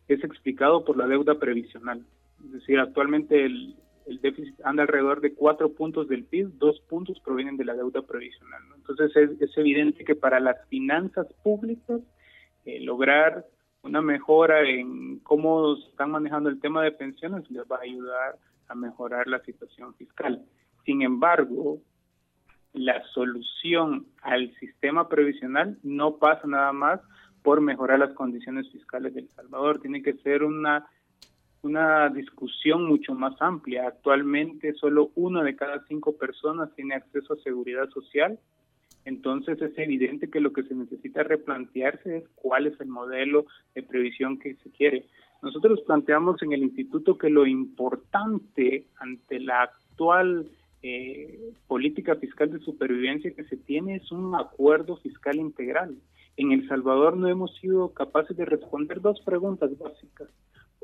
es 0.09 0.22
explicado 0.24 0.85
por 0.85 0.96
la 0.96 1.07
deuda 1.07 1.38
previsional. 1.38 2.05
Es 2.44 2.53
decir, 2.53 2.79
actualmente 2.81 3.44
el, 3.44 3.77
el 4.07 4.21
déficit 4.21 4.55
anda 4.64 4.83
alrededor 4.83 5.21
de 5.21 5.35
cuatro 5.35 5.73
puntos 5.73 6.09
del 6.09 6.25
PIB, 6.25 6.59
dos 6.59 6.81
puntos 6.88 7.21
provienen 7.21 7.57
de 7.57 7.64
la 7.64 7.75
deuda 7.75 8.03
provisional. 8.03 8.62
Entonces 8.77 9.14
es, 9.17 9.57
evidente 9.57 10.05
que 10.05 10.14
para 10.14 10.40
las 10.40 10.57
finanzas 10.69 11.27
públicas 11.43 12.01
eh, 12.64 12.81
lograr 12.81 13.47
una 13.83 14.01
mejora 14.01 14.62
en 14.69 15.19
cómo 15.21 15.75
están 15.90 16.11
manejando 16.11 16.49
el 16.49 16.61
tema 16.61 16.83
de 16.83 16.93
pensiones 16.93 17.51
les 17.51 17.64
va 17.71 17.77
a 17.77 17.83
ayudar 17.83 18.37
a 18.69 18.75
mejorar 18.75 19.27
la 19.27 19.40
situación 19.40 19.95
fiscal. 19.95 20.43
Sin 20.85 21.03
embargo, 21.03 21.81
la 22.73 23.03
solución 23.12 24.07
al 24.23 24.53
sistema 24.57 25.09
previsional 25.09 25.79
no 25.83 26.17
pasa 26.17 26.47
nada 26.47 26.73
más 26.73 27.01
por 27.43 27.61
mejorar 27.61 27.99
las 27.99 28.14
condiciones 28.14 28.71
fiscales 28.73 29.14
del 29.14 29.29
Salvador, 29.31 29.81
tiene 29.81 30.03
que 30.03 30.14
ser 30.14 30.43
una 30.43 30.87
una 31.64 32.09
discusión 32.11 32.87
mucho 32.87 33.14
más 33.14 33.40
amplia. 33.40 33.88
Actualmente 33.88 34.74
solo 34.74 35.11
una 35.14 35.42
de 35.42 35.57
cada 35.57 35.85
cinco 35.87 36.16
personas 36.16 36.74
tiene 36.74 36.94
acceso 36.94 37.35
a 37.35 37.42
seguridad 37.42 37.88
social. 37.90 38.38
Entonces 39.05 39.61
es 39.61 39.77
evidente 39.77 40.31
que 40.31 40.40
lo 40.40 40.53
que 40.53 40.62
se 40.62 40.74
necesita 40.74 41.22
replantearse 41.22 42.18
es 42.18 42.29
cuál 42.35 42.66
es 42.66 42.81
el 42.81 42.88
modelo 42.88 43.46
de 43.74 43.83
previsión 43.83 44.38
que 44.38 44.55
se 44.57 44.70
quiere. 44.70 45.07
Nosotros 45.42 45.83
planteamos 45.87 46.42
en 46.42 46.53
el 46.53 46.62
instituto 46.62 47.18
que 47.18 47.29
lo 47.29 47.46
importante 47.46 48.87
ante 48.98 49.40
la 49.40 49.62
actual 49.62 50.48
eh, 50.83 51.53
política 51.66 52.14
fiscal 52.16 52.50
de 52.50 52.61
supervivencia 52.61 53.35
que 53.35 53.44
se 53.44 53.57
tiene 53.57 53.96
es 53.96 54.11
un 54.11 54.35
acuerdo 54.35 54.96
fiscal 54.96 55.37
integral. 55.37 55.96
En 56.37 56.53
El 56.53 56.66
Salvador 56.66 57.16
no 57.16 57.29
hemos 57.29 57.55
sido 57.57 57.92
capaces 57.94 58.37
de 58.37 58.44
responder 58.44 59.00
dos 59.00 59.20
preguntas 59.20 59.70
básicas. 59.79 60.29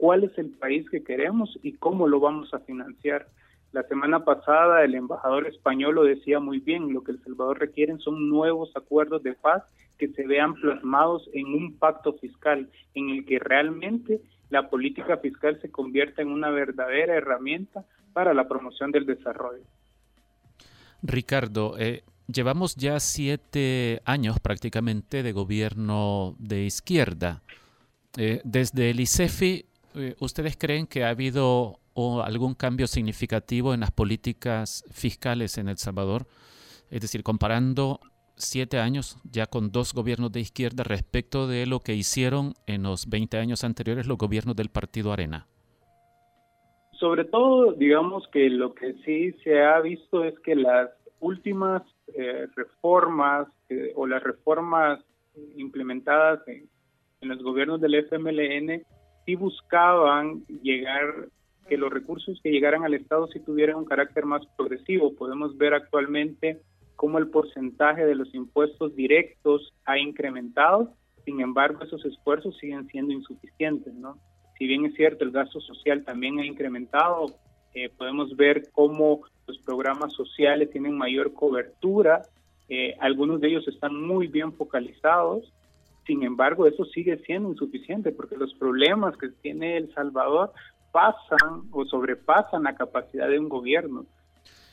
¿Cuál 0.01 0.25
es 0.25 0.39
el 0.39 0.49
país 0.49 0.89
que 0.89 1.05
queremos 1.05 1.59
y 1.63 1.75
cómo 1.75 2.09
lo 2.09 2.21
vamos 2.21 2.55
a 2.55 2.61
financiar? 2.61 3.29
La 3.73 3.83
semana 3.83 4.25
pasada 4.25 4.83
el 4.83 4.95
embajador 4.95 5.47
español 5.47 5.97
lo 5.97 6.05
decía 6.05 6.41
muy 6.41 6.59
bien, 6.59 6.95
lo 6.95 7.05
que 7.05 7.13
El 7.13 7.23
Salvador 7.23 7.61
requiere 7.61 7.99
son 7.99 8.31
nuevos 8.31 8.75
acuerdos 8.75 9.23
de 9.23 9.35
paz 9.35 9.63
que 9.99 10.09
se 10.09 10.27
vean 10.27 10.55
plasmados 10.55 11.29
en 11.35 11.49
un 11.49 11.77
pacto 11.77 12.15
fiscal 12.15 12.71
en 12.95 13.11
el 13.11 13.27
que 13.27 13.39
realmente 13.41 14.23
la 14.49 14.71
política 14.71 15.19
fiscal 15.19 15.61
se 15.61 15.71
convierta 15.71 16.23
en 16.23 16.29
una 16.29 16.49
verdadera 16.49 17.15
herramienta 17.15 17.85
para 18.15 18.33
la 18.33 18.49
promoción 18.49 18.93
del 18.93 19.05
desarrollo. 19.05 19.65
Ricardo, 21.03 21.77
eh, 21.79 22.05
llevamos 22.27 22.75
ya 22.75 22.99
siete 23.01 24.01
años 24.07 24.41
prácticamente 24.41 25.23
de 25.23 25.33
gobierno 25.33 26.37
de 26.39 26.65
izquierda. 26.65 27.43
Eh, 28.17 28.41
desde 28.45 28.91
el 28.91 29.01
ICEFI, 29.01 29.67
¿ustedes 30.19 30.57
creen 30.57 30.87
que 30.87 31.05
ha 31.05 31.11
habido 31.11 31.81
algún 32.25 32.55
cambio 32.55 32.87
significativo 32.87 33.75
en 33.75 33.81
las 33.81 33.91
políticas 33.91 34.85
fiscales 34.91 35.59
en 35.59 35.69
El 35.69 35.77
Salvador? 35.77 36.27
Es 36.91 37.01
decir, 37.01 37.23
comparando 37.23 38.01
siete 38.37 38.79
años 38.79 39.19
ya 39.31 39.47
con 39.47 39.71
dos 39.71 39.93
gobiernos 39.95 40.33
de 40.33 40.41
izquierda 40.41 40.83
respecto 40.83 41.47
de 41.47 41.67
lo 41.67 41.81
que 41.81 41.95
hicieron 41.95 42.55
en 42.67 42.83
los 42.83 43.09
20 43.09 43.39
años 43.39 43.65
anteriores 43.65 44.07
los 44.07 44.19
gobiernos 44.19 44.57
del 44.57 44.71
Partido 44.71 45.13
Arena. 45.13 45.47
Sobre 46.93 47.25
todo, 47.25 47.73
digamos 47.73 48.27
que 48.29 48.51
lo 48.51 48.75
que 48.75 48.95
sí 49.05 49.33
se 49.45 49.63
ha 49.63 49.81
visto 49.81 50.25
es 50.25 50.39
que 50.41 50.55
las 50.55 50.91
últimas 51.21 51.83
eh, 52.15 52.47
reformas 52.55 53.49
eh, 53.69 53.93
o 53.95 54.07
las 54.07 54.23
reformas 54.23 55.01
implementadas 55.57 56.47
en, 56.49 56.69
en, 57.21 57.29
los 57.29 57.43
gobiernos 57.43 57.81
del 57.81 57.95
FMLN 57.95 58.85
sí 59.31 59.37
buscaban 59.37 60.45
llegar 60.63 61.29
que 61.69 61.77
los 61.77 61.93
recursos 61.93 62.41
que 62.43 62.51
llegaran 62.51 62.83
al 62.83 62.95
Estado 62.95 63.29
sí 63.29 63.39
tuvieran 63.39 63.77
un 63.77 63.85
carácter 63.85 64.27
más 64.27 64.45
progresivo. 64.57 65.15
Podemos 65.15 65.57
ver 65.57 65.73
actualmente 65.73 66.61
cómo 66.97 67.19
el 67.19 67.29
porcentaje 67.29 68.05
de 68.05 68.17
los 68.17 68.35
impuestos 68.35 68.97
directos 68.97 69.73
ha 69.85 69.99
incrementado, 69.99 70.95
sin 71.25 71.41
embargo 71.41 71.85
esos 71.85 72.05
esfuerzos 72.05 72.57
siguen 72.59 72.89
siendo 72.89 73.13
insuficientes, 73.13 73.95
¿no? 73.95 74.19
Si 74.59 74.67
bien 74.67 74.85
es 74.85 74.95
cierto, 74.95 75.23
el 75.23 75.31
gasto 75.31 75.61
social 75.61 76.05
también 76.05 76.41
ha 76.41 76.45
incrementado, 76.45 77.27
eh, 77.73 77.89
podemos 77.89 78.37
ver 78.37 78.69
cómo 78.73 79.21
los 79.47 79.59
programas 79.59 80.13
sociales 80.13 80.71
tienen 80.71 80.99
mayor 80.99 81.33
cobertura, 81.35 82.23
eh, 82.69 82.97
algunos 82.99 83.41
de 83.41 83.49
ellos 83.49 83.69
están 83.69 83.95
muy 83.95 84.27
bien 84.27 84.53
focalizados, 84.55 85.53
sin 86.07 86.23
embargo 86.23 86.67
eso 86.67 86.85
sigue 86.87 87.19
siendo 87.25 87.51
insuficiente 87.51 88.13
porque 88.13 88.37
los 88.37 88.55
problemas 88.55 89.17
que 89.17 89.29
tiene 89.29 89.77
El 89.77 89.93
Salvador 89.95 90.53
pasan 90.93 91.63
o 91.71 91.85
sobrepasan 91.85 92.65
la 92.65 92.75
capacidad 92.75 93.29
de 93.29 93.39
un 93.39 93.49
gobierno 93.49 94.07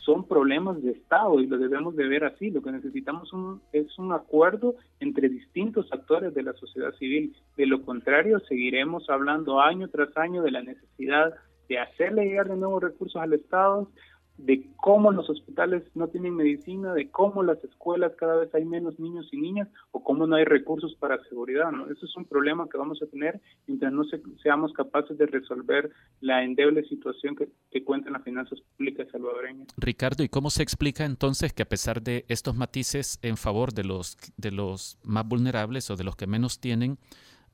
son 0.08 0.26
problemas 0.26 0.82
de 0.82 0.92
Estado 0.92 1.38
y 1.42 1.48
lo 1.48 1.58
debemos 1.58 1.98
de 1.98 2.08
ver 2.08 2.24
así. 2.24 2.50
Lo 2.50 2.62
que 2.62 2.72
necesitamos 2.72 3.30
es 3.74 4.00
un 4.00 4.14
acuerdo 4.14 4.76
entre 5.02 5.28
distintos 5.28 5.92
actores 5.92 6.34
de 6.34 6.44
la 6.44 6.54
sociedad 6.54 6.94
civil. 6.94 7.36
De 7.58 7.66
lo 7.66 7.82
contrario, 7.84 8.40
seguiremos 8.48 9.10
hablando 9.10 9.60
año 9.60 9.90
tras 9.90 10.16
año 10.16 10.44
de 10.44 10.52
la 10.52 10.64
necesidad 10.64 11.34
de 11.68 11.80
hacerle 11.80 12.24
llegar 12.24 12.48
de 12.48 12.56
nuevos 12.56 12.82
recursos 12.82 13.22
al 13.22 13.34
Estado, 13.34 13.92
de 14.38 14.70
cómo 14.78 15.12
los 15.12 15.30
hospitales 15.30 15.84
no 15.96 16.08
tienen 16.08 16.36
medicina, 16.36 16.94
de 16.94 17.10
cómo 17.10 17.42
las 17.44 17.62
escuelas 17.64 18.14
cada 18.18 18.36
vez 18.36 18.54
hay 18.54 18.66
menos 18.66 19.00
niños 19.00 19.28
y 19.32 19.38
niñas 19.38 19.68
o 19.92 20.04
cómo 20.04 20.28
no 20.28 20.36
hay 20.36 20.46
recursos 20.46 20.96
para 20.96 21.22
seguridad. 21.24 21.72
¿no? 21.72 21.90
Eso 21.90 22.06
es 22.06 22.16
un 22.16 22.26
problema 22.26 22.68
que 22.70 22.78
vamos 22.78 23.02
a 23.02 23.08
tener 23.08 23.42
mientras 23.66 23.92
no 23.92 24.04
seamos 24.44 24.74
capaces 24.74 25.18
de 25.18 25.26
resolver 25.26 25.92
la 26.22 26.44
endeble 26.44 26.84
situación 26.84 27.36
que, 27.36 27.48
cuentan 27.84 28.14
las 28.14 28.24
finanzas 28.24 28.60
públicas 28.76 29.08
salvadoreñas. 29.12 29.68
Ricardo, 29.78 30.24
¿y 30.24 30.30
cómo 30.30 30.50
se 30.50 30.64
explica 30.64 31.06
entonces 31.06 31.54
que 31.54 31.64
a 31.64 31.70
pesar 31.70 32.02
de 32.02 32.26
estos 32.28 32.56
matices 32.56 33.20
en 33.22 33.38
favor 33.38 33.72
de 33.72 33.84
los, 33.84 34.18
de 34.36 34.52
los 34.52 34.98
más 35.04 35.26
vulnerables 35.26 35.90
o 35.90 35.96
de 35.96 36.04
los 36.04 36.16
que 36.16 36.28
menos 36.28 36.60
tienen, 36.60 36.98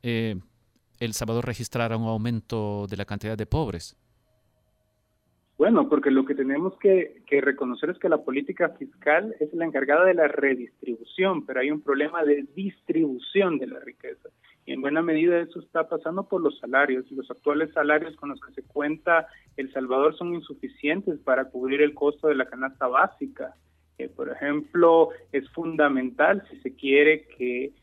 eh, 0.02 0.38
El 1.00 1.14
Salvador 1.14 1.46
registrara 1.46 1.98
un 1.98 2.08
aumento 2.08 2.88
de 2.90 2.98
la 2.98 3.06
cantidad 3.06 3.38
de 3.38 3.46
pobres? 3.46 3.98
Bueno, 5.58 5.88
porque 5.88 6.10
lo 6.10 6.26
que 6.26 6.34
tenemos 6.34 6.78
que, 6.80 7.22
reconocer 7.30 7.92
es 7.92 8.00
que 8.00 8.10
la 8.10 8.24
política 8.24 8.70
fiscal 8.70 9.36
es 9.40 9.54
la 9.54 9.66
encargada 9.66 10.06
de 10.06 10.16
la 10.16 10.28
redistribución, 10.28 11.46
pero 11.46 11.60
hay 11.60 11.72
un 11.72 11.82
problema 11.82 12.24
de 12.24 12.46
distribución 12.56 13.60
de 13.60 13.68
la 13.68 13.80
riqueza. 13.80 14.30
Y 14.66 14.74
en 14.74 14.82
buena 14.82 15.02
medida 15.02 15.40
eso 15.40 15.60
está 15.60 15.88
pasando 15.88 16.28
por 16.28 16.42
los 16.42 16.58
salarios. 16.60 17.10
Los 17.12 17.30
actuales 17.30 17.72
salarios 17.74 18.16
con 18.16 18.30
los 18.30 18.40
que 18.42 18.54
se 18.54 18.64
cuenta 18.64 19.28
El 19.58 19.72
Salvador 19.74 20.16
son 20.18 20.34
insuficientes 20.34 21.20
para 21.20 21.46
cubrir 21.46 21.82
el 21.82 21.94
costo 21.94 22.28
de 22.28 22.36
la 22.36 22.46
canasta 22.46 22.88
básica. 22.88 23.56
Eh, 24.00 24.10
por 24.10 24.30
ejemplo, 24.30 25.10
es 25.32 25.48
fundamental 25.52 26.44
si 26.50 26.58
se 26.62 26.76
quiere 26.76 27.28
que 27.38 27.74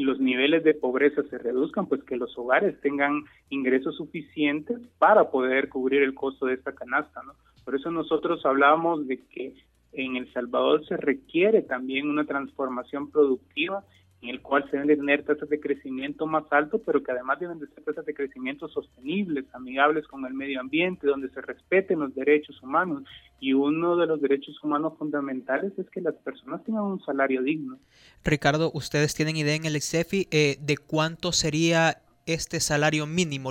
los 0.00 0.20
niveles 0.20 0.64
de 0.64 0.74
pobreza 0.74 1.22
se 1.24 1.38
reduzcan, 1.38 1.86
pues 1.86 2.02
que 2.04 2.16
los 2.16 2.36
hogares 2.38 2.80
tengan 2.80 3.24
ingresos 3.48 3.96
suficientes 3.96 4.78
para 4.98 5.30
poder 5.30 5.68
cubrir 5.68 6.02
el 6.02 6.14
costo 6.14 6.46
de 6.46 6.54
esta 6.54 6.74
canasta, 6.74 7.22
¿no? 7.22 7.34
Por 7.64 7.74
eso 7.74 7.90
nosotros 7.90 8.44
hablamos 8.46 9.06
de 9.06 9.24
que 9.26 9.54
en 9.92 10.16
El 10.16 10.32
Salvador 10.32 10.84
se 10.86 10.96
requiere 10.96 11.62
también 11.62 12.08
una 12.08 12.24
transformación 12.24 13.10
productiva 13.10 13.84
en 14.22 14.28
el 14.28 14.42
cual 14.42 14.64
se 14.70 14.72
deben 14.72 14.88
de 14.88 14.96
tener 14.96 15.24
tasas 15.24 15.48
de 15.48 15.60
crecimiento 15.60 16.26
más 16.26 16.44
alto, 16.50 16.78
pero 16.84 17.02
que 17.02 17.10
además 17.10 17.40
deben 17.40 17.58
de 17.58 17.66
ser 17.68 17.82
tasas 17.84 18.04
de 18.04 18.14
crecimiento 18.14 18.68
sostenibles, 18.68 19.46
amigables 19.54 20.06
con 20.06 20.26
el 20.26 20.34
medio 20.34 20.60
ambiente, 20.60 21.06
donde 21.06 21.30
se 21.30 21.40
respeten 21.40 22.00
los 22.00 22.14
derechos 22.14 22.62
humanos. 22.62 23.04
Y 23.40 23.54
uno 23.54 23.96
de 23.96 24.06
los 24.06 24.20
derechos 24.20 24.62
humanos 24.62 24.92
fundamentales 24.98 25.72
es 25.78 25.88
que 25.88 26.02
las 26.02 26.14
personas 26.16 26.62
tengan 26.64 26.84
un 26.84 27.02
salario 27.02 27.42
digno. 27.42 27.78
Ricardo, 28.22 28.70
¿ustedes 28.74 29.14
tienen 29.14 29.36
idea 29.36 29.54
en 29.54 29.64
el 29.64 29.80
XEFI 29.80 30.28
eh, 30.30 30.56
de 30.60 30.76
cuánto 30.76 31.32
sería 31.32 32.02
este 32.26 32.60
salario 32.60 33.06
mínimo 33.06 33.50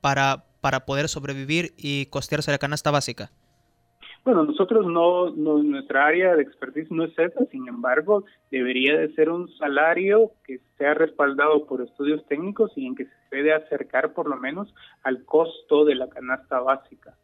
para, 0.00 0.44
para 0.60 0.86
poder 0.86 1.08
sobrevivir 1.08 1.74
y 1.76 2.06
costearse 2.06 2.52
la 2.52 2.58
canasta 2.58 2.92
básica? 2.92 3.32
Bueno, 4.26 4.42
nosotros 4.42 4.84
no, 4.86 5.30
nuestra 5.30 6.04
área 6.04 6.34
de 6.34 6.42
expertise 6.42 6.90
no 6.90 7.04
es 7.04 7.16
esa, 7.16 7.44
sin 7.46 7.68
embargo, 7.68 8.24
debería 8.50 8.98
de 8.98 9.14
ser 9.14 9.30
un 9.30 9.48
salario 9.56 10.32
que 10.44 10.58
sea 10.76 10.94
respaldado 10.94 11.64
por 11.64 11.80
estudios 11.80 12.26
técnicos 12.26 12.72
y 12.74 12.88
en 12.88 12.96
que 12.96 13.04
se 13.04 13.12
puede 13.30 13.54
acercar 13.54 14.14
por 14.14 14.28
lo 14.28 14.36
menos 14.36 14.74
al 15.04 15.24
costo 15.24 15.84
de 15.84 15.94
la 15.94 16.08
canasta 16.08 16.58
básica. 16.58 17.14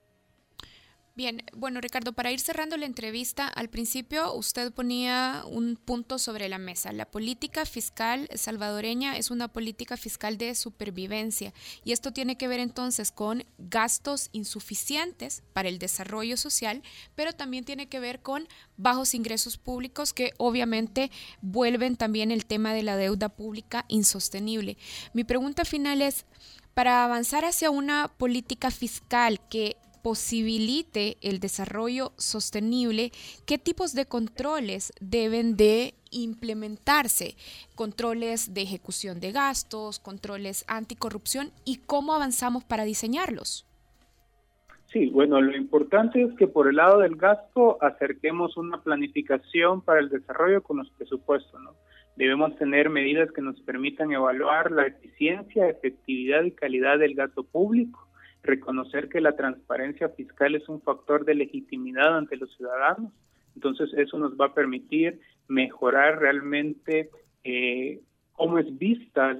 Bien, 1.14 1.42
bueno 1.54 1.82
Ricardo, 1.82 2.14
para 2.14 2.32
ir 2.32 2.40
cerrando 2.40 2.78
la 2.78 2.86
entrevista, 2.86 3.46
al 3.46 3.68
principio 3.68 4.32
usted 4.32 4.72
ponía 4.72 5.44
un 5.46 5.76
punto 5.76 6.18
sobre 6.18 6.48
la 6.48 6.56
mesa. 6.56 6.90
La 6.90 7.04
política 7.04 7.66
fiscal 7.66 8.30
salvadoreña 8.34 9.18
es 9.18 9.30
una 9.30 9.48
política 9.48 9.98
fiscal 9.98 10.38
de 10.38 10.54
supervivencia 10.54 11.52
y 11.84 11.92
esto 11.92 12.14
tiene 12.14 12.38
que 12.38 12.48
ver 12.48 12.60
entonces 12.60 13.12
con 13.12 13.44
gastos 13.58 14.30
insuficientes 14.32 15.42
para 15.52 15.68
el 15.68 15.78
desarrollo 15.78 16.38
social, 16.38 16.82
pero 17.14 17.34
también 17.34 17.64
tiene 17.64 17.90
que 17.90 18.00
ver 18.00 18.22
con 18.22 18.48
bajos 18.78 19.14
ingresos 19.14 19.58
públicos 19.58 20.14
que 20.14 20.32
obviamente 20.38 21.10
vuelven 21.42 21.96
también 21.96 22.30
el 22.30 22.46
tema 22.46 22.72
de 22.72 22.84
la 22.84 22.96
deuda 22.96 23.28
pública 23.28 23.84
insostenible. 23.88 24.78
Mi 25.12 25.24
pregunta 25.24 25.66
final 25.66 26.00
es, 26.00 26.24
para 26.72 27.04
avanzar 27.04 27.44
hacia 27.44 27.70
una 27.70 28.08
política 28.08 28.70
fiscal 28.70 29.46
que 29.50 29.76
posibilite 30.02 31.16
el 31.22 31.38
desarrollo 31.38 32.12
sostenible, 32.16 33.12
¿qué 33.46 33.56
tipos 33.58 33.94
de 33.94 34.06
controles 34.06 34.92
deben 35.00 35.56
de 35.56 35.94
implementarse? 36.10 37.36
Controles 37.74 38.52
de 38.52 38.62
ejecución 38.62 39.20
de 39.20 39.32
gastos, 39.32 40.00
controles 40.00 40.64
anticorrupción 40.68 41.50
y 41.64 41.78
cómo 41.86 42.14
avanzamos 42.14 42.64
para 42.64 42.84
diseñarlos. 42.84 43.66
Sí, 44.92 45.06
bueno, 45.06 45.40
lo 45.40 45.56
importante 45.56 46.22
es 46.22 46.34
que 46.34 46.46
por 46.46 46.68
el 46.68 46.76
lado 46.76 46.98
del 46.98 47.16
gasto 47.16 47.78
acerquemos 47.80 48.58
una 48.58 48.82
planificación 48.82 49.80
para 49.80 50.00
el 50.00 50.10
desarrollo 50.10 50.62
con 50.62 50.78
los 50.78 50.90
presupuestos, 50.90 51.58
¿no? 51.62 51.74
Debemos 52.14 52.54
tener 52.58 52.90
medidas 52.90 53.30
que 53.32 53.40
nos 53.40 53.58
permitan 53.60 54.12
evaluar 54.12 54.70
la 54.70 54.86
eficiencia, 54.86 55.66
efectividad 55.66 56.42
y 56.42 56.50
calidad 56.50 56.98
del 56.98 57.14
gasto 57.14 57.42
público 57.42 58.06
reconocer 58.42 59.08
que 59.08 59.20
la 59.20 59.36
transparencia 59.36 60.08
fiscal 60.10 60.54
es 60.54 60.68
un 60.68 60.80
factor 60.82 61.24
de 61.24 61.34
legitimidad 61.34 62.16
ante 62.16 62.36
los 62.36 62.54
ciudadanos. 62.56 63.12
Entonces 63.54 63.92
eso 63.94 64.18
nos 64.18 64.32
va 64.38 64.46
a 64.46 64.54
permitir 64.54 65.20
mejorar 65.48 66.18
realmente 66.18 67.10
eh, 67.44 68.00
cómo 68.32 68.58
es 68.58 68.78
vista 68.78 69.36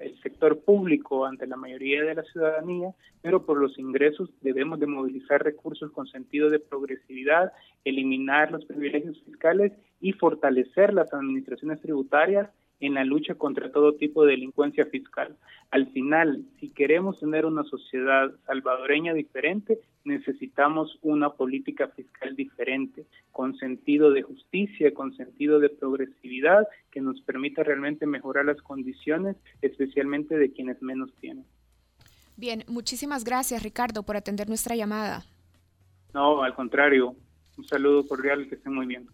el 0.00 0.20
sector 0.22 0.60
público 0.60 1.26
ante 1.26 1.46
la 1.46 1.56
mayoría 1.56 2.04
de 2.04 2.14
la 2.14 2.22
ciudadanía, 2.22 2.94
pero 3.20 3.44
por 3.44 3.58
los 3.58 3.78
ingresos 3.78 4.30
debemos 4.40 4.78
de 4.80 4.86
movilizar 4.86 5.42
recursos 5.42 5.90
con 5.90 6.06
sentido 6.06 6.48
de 6.48 6.60
progresividad, 6.60 7.52
eliminar 7.84 8.52
los 8.52 8.64
privilegios 8.64 9.20
fiscales 9.24 9.72
y 10.00 10.12
fortalecer 10.12 10.94
las 10.94 11.12
administraciones 11.12 11.80
tributarias 11.80 12.48
en 12.80 12.94
la 12.94 13.04
lucha 13.04 13.34
contra 13.34 13.72
todo 13.72 13.94
tipo 13.94 14.24
de 14.24 14.32
delincuencia 14.32 14.86
fiscal. 14.86 15.36
Al 15.70 15.88
final, 15.88 16.44
si 16.60 16.70
queremos 16.70 17.18
tener 17.18 17.44
una 17.44 17.64
sociedad 17.64 18.30
salvadoreña 18.46 19.12
diferente, 19.14 19.78
necesitamos 20.04 20.98
una 21.02 21.30
política 21.30 21.88
fiscal 21.88 22.36
diferente, 22.36 23.04
con 23.32 23.56
sentido 23.56 24.10
de 24.10 24.22
justicia, 24.22 24.94
con 24.94 25.14
sentido 25.16 25.60
de 25.60 25.68
progresividad, 25.68 26.66
que 26.90 27.00
nos 27.00 27.20
permita 27.22 27.62
realmente 27.62 28.06
mejorar 28.06 28.46
las 28.46 28.62
condiciones, 28.62 29.36
especialmente 29.60 30.38
de 30.38 30.52
quienes 30.52 30.80
menos 30.80 31.12
tienen. 31.20 31.44
Bien, 32.36 32.64
muchísimas 32.68 33.24
gracias 33.24 33.62
Ricardo 33.62 34.04
por 34.04 34.16
atender 34.16 34.48
nuestra 34.48 34.76
llamada. 34.76 35.24
No, 36.14 36.42
al 36.42 36.54
contrario, 36.54 37.16
un 37.56 37.64
saludo 37.64 38.06
cordial 38.06 38.42
y 38.42 38.48
que 38.48 38.54
estén 38.54 38.72
muy 38.72 38.86
bien. 38.86 39.08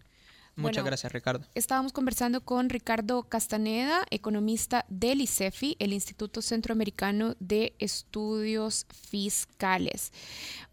Muchas 0.56 0.84
gracias, 0.84 1.12
Ricardo. 1.12 1.46
Estábamos 1.54 1.92
conversando 1.92 2.42
con 2.42 2.70
Ricardo 2.70 3.24
Castaneda, 3.24 4.04
economista 4.10 4.84
del 4.88 5.20
ICEFI, 5.20 5.76
el 5.78 5.92
Instituto 5.92 6.42
Centroamericano 6.42 7.34
de 7.40 7.74
Estudios 7.78 8.86
Fiscales. 8.90 10.12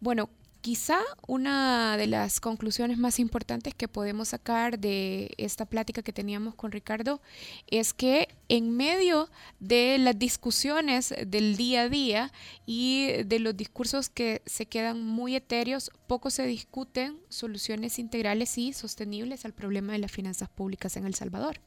Bueno, 0.00 0.30
Quizá 0.62 1.00
una 1.26 1.96
de 1.96 2.06
las 2.06 2.38
conclusiones 2.38 2.96
más 2.96 3.18
importantes 3.18 3.74
que 3.74 3.88
podemos 3.88 4.28
sacar 4.28 4.78
de 4.78 5.34
esta 5.36 5.66
plática 5.66 6.02
que 6.02 6.12
teníamos 6.12 6.54
con 6.54 6.70
Ricardo 6.70 7.20
es 7.66 7.92
que 7.92 8.28
en 8.48 8.76
medio 8.76 9.28
de 9.58 9.98
las 9.98 10.16
discusiones 10.16 11.12
del 11.26 11.56
día 11.56 11.82
a 11.82 11.88
día 11.88 12.32
y 12.64 13.24
de 13.24 13.40
los 13.40 13.56
discursos 13.56 14.08
que 14.08 14.40
se 14.46 14.66
quedan 14.66 15.04
muy 15.04 15.34
etéreos, 15.34 15.90
poco 16.06 16.30
se 16.30 16.46
discuten 16.46 17.18
soluciones 17.28 17.98
integrales 17.98 18.56
y 18.56 18.72
sostenibles 18.72 19.44
al 19.44 19.54
problema 19.54 19.94
de 19.94 19.98
las 19.98 20.12
finanzas 20.12 20.48
públicas 20.48 20.96
en 20.96 21.06
El 21.06 21.16
Salvador 21.16 21.60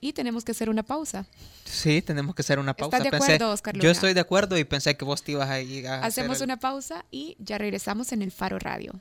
y 0.00 0.12
tenemos 0.12 0.44
que 0.44 0.52
hacer 0.52 0.70
una 0.70 0.82
pausa. 0.82 1.26
Sí, 1.64 2.02
tenemos 2.02 2.34
que 2.34 2.42
hacer 2.42 2.58
una 2.58 2.74
pausa. 2.74 2.98
¿Estás 2.98 3.10
de 3.10 3.16
acuerdo, 3.16 3.52
Oscar 3.52 3.78
Yo 3.78 3.90
estoy 3.90 4.14
de 4.14 4.20
acuerdo 4.20 4.56
y 4.58 4.64
pensé 4.64 4.96
que 4.96 5.04
vos 5.04 5.22
te 5.22 5.32
ibas 5.32 5.48
a 5.48 5.60
ir 5.60 5.86
a 5.88 6.04
Hacemos 6.04 6.40
una 6.40 6.58
pausa 6.58 7.04
y 7.10 7.36
ya 7.38 7.58
regresamos 7.58 8.12
en 8.12 8.22
el 8.22 8.30
Faro 8.30 8.58
Radio. 8.58 9.00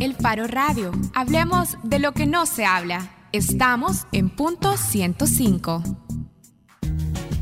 El 0.00 0.14
Faro 0.14 0.46
Radio. 0.46 0.92
Hablemos 1.14 1.76
de 1.82 1.98
lo 1.98 2.12
que 2.12 2.26
no 2.26 2.46
se 2.46 2.64
habla. 2.64 3.10
Estamos 3.32 4.06
en 4.12 4.28
punto 4.30 4.76
105. 4.76 5.82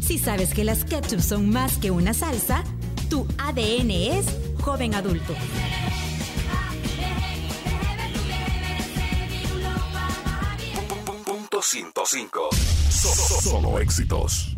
Si 0.00 0.18
sabes 0.18 0.52
que 0.52 0.64
las 0.64 0.84
ketchup 0.84 1.20
son 1.20 1.50
más 1.50 1.78
que 1.78 1.90
una 1.90 2.12
salsa, 2.14 2.64
tu 3.08 3.26
ADN 3.38 3.90
es 3.90 4.26
joven 4.60 4.94
adulto. 4.94 5.34
105. 11.62 12.51
solo 12.90 13.79
éxitos. 13.79 14.57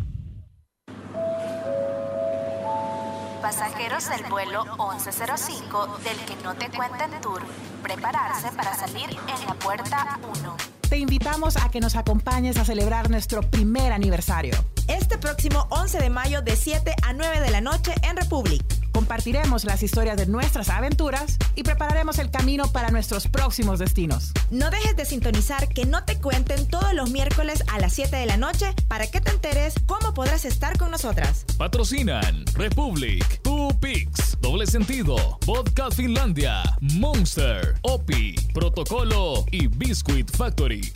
Pasajeros 3.43 4.09
del 4.09 4.25
vuelo 4.31 4.65
1105 4.65 5.99
del 5.99 6.17
que 6.25 6.43
no 6.43 6.55
te 6.55 6.71
cuenten 6.71 7.21
tour. 7.21 7.43
Prepararse 7.83 8.51
para 8.53 8.75
salir 8.75 9.11
en 9.11 9.47
la 9.47 9.55
puerta 9.55 10.19
1. 10.41 10.57
Te 10.89 10.97
invitamos 10.97 11.59
a 11.59 11.69
que 11.71 11.81
nos 11.81 11.95
acompañes 11.95 12.57
a 12.57 12.65
celebrar 12.65 13.11
nuestro 13.11 13.43
primer 13.43 13.93
aniversario. 13.93 14.55
Este 14.89 15.19
próximo 15.19 15.67
11 15.71 15.99
de 15.99 16.11
mayo 16.11 16.41
de 16.41 16.57
7 16.57 16.95
a 17.03 17.13
9 17.13 17.41
de 17.41 17.51
la 17.51 17.61
noche 17.61 17.93
en 18.03 18.17
Republic. 18.17 18.65
Compartiremos 18.95 19.65
las 19.65 19.83
historias 19.83 20.17
de 20.17 20.27
nuestras 20.27 20.69
aventuras 20.69 21.37
y 21.57 21.65
prepararemos 21.65 22.21
el 22.21 22.31
camino 22.31 22.71
para 22.71 22.91
nuestros 22.91 23.27
próximos 23.27 23.81
destinos. 23.81 24.31
No 24.53 24.71
dejes 24.71 24.95
de 24.95 25.05
sintonizar 25.05 25.69
que 25.69 25.85
no 25.85 26.05
te 26.05 26.21
cuenten 26.21 26.69
todos 26.69 26.95
los 26.95 27.11
miércoles 27.11 27.65
a 27.73 27.81
las 27.81 27.93
7 27.93 28.15
de 28.15 28.27
la 28.27 28.37
noche 28.37 28.73
para 28.87 29.09
que 29.09 29.21
te 29.21 29.33
enteres 29.33 29.75
cómo 29.87 30.15
podrás 30.15 30.45
estar 30.45 30.79
con 30.79 30.93
nosotras. 30.93 31.45
Patrocinan 31.59 32.45
Republic, 32.55 33.43
Two 33.43 33.77
Pix, 33.81 34.39
Doble 34.41 34.65
Sentido, 34.69 35.41
Vodka 35.45 35.91
Finlandia, 35.91 36.63
Monster, 36.81 37.75
Opi, 37.83 38.37
Protocolo 38.55 39.45
y 39.51 39.67
Biscuit 39.67 40.31
Factory. 40.31 40.93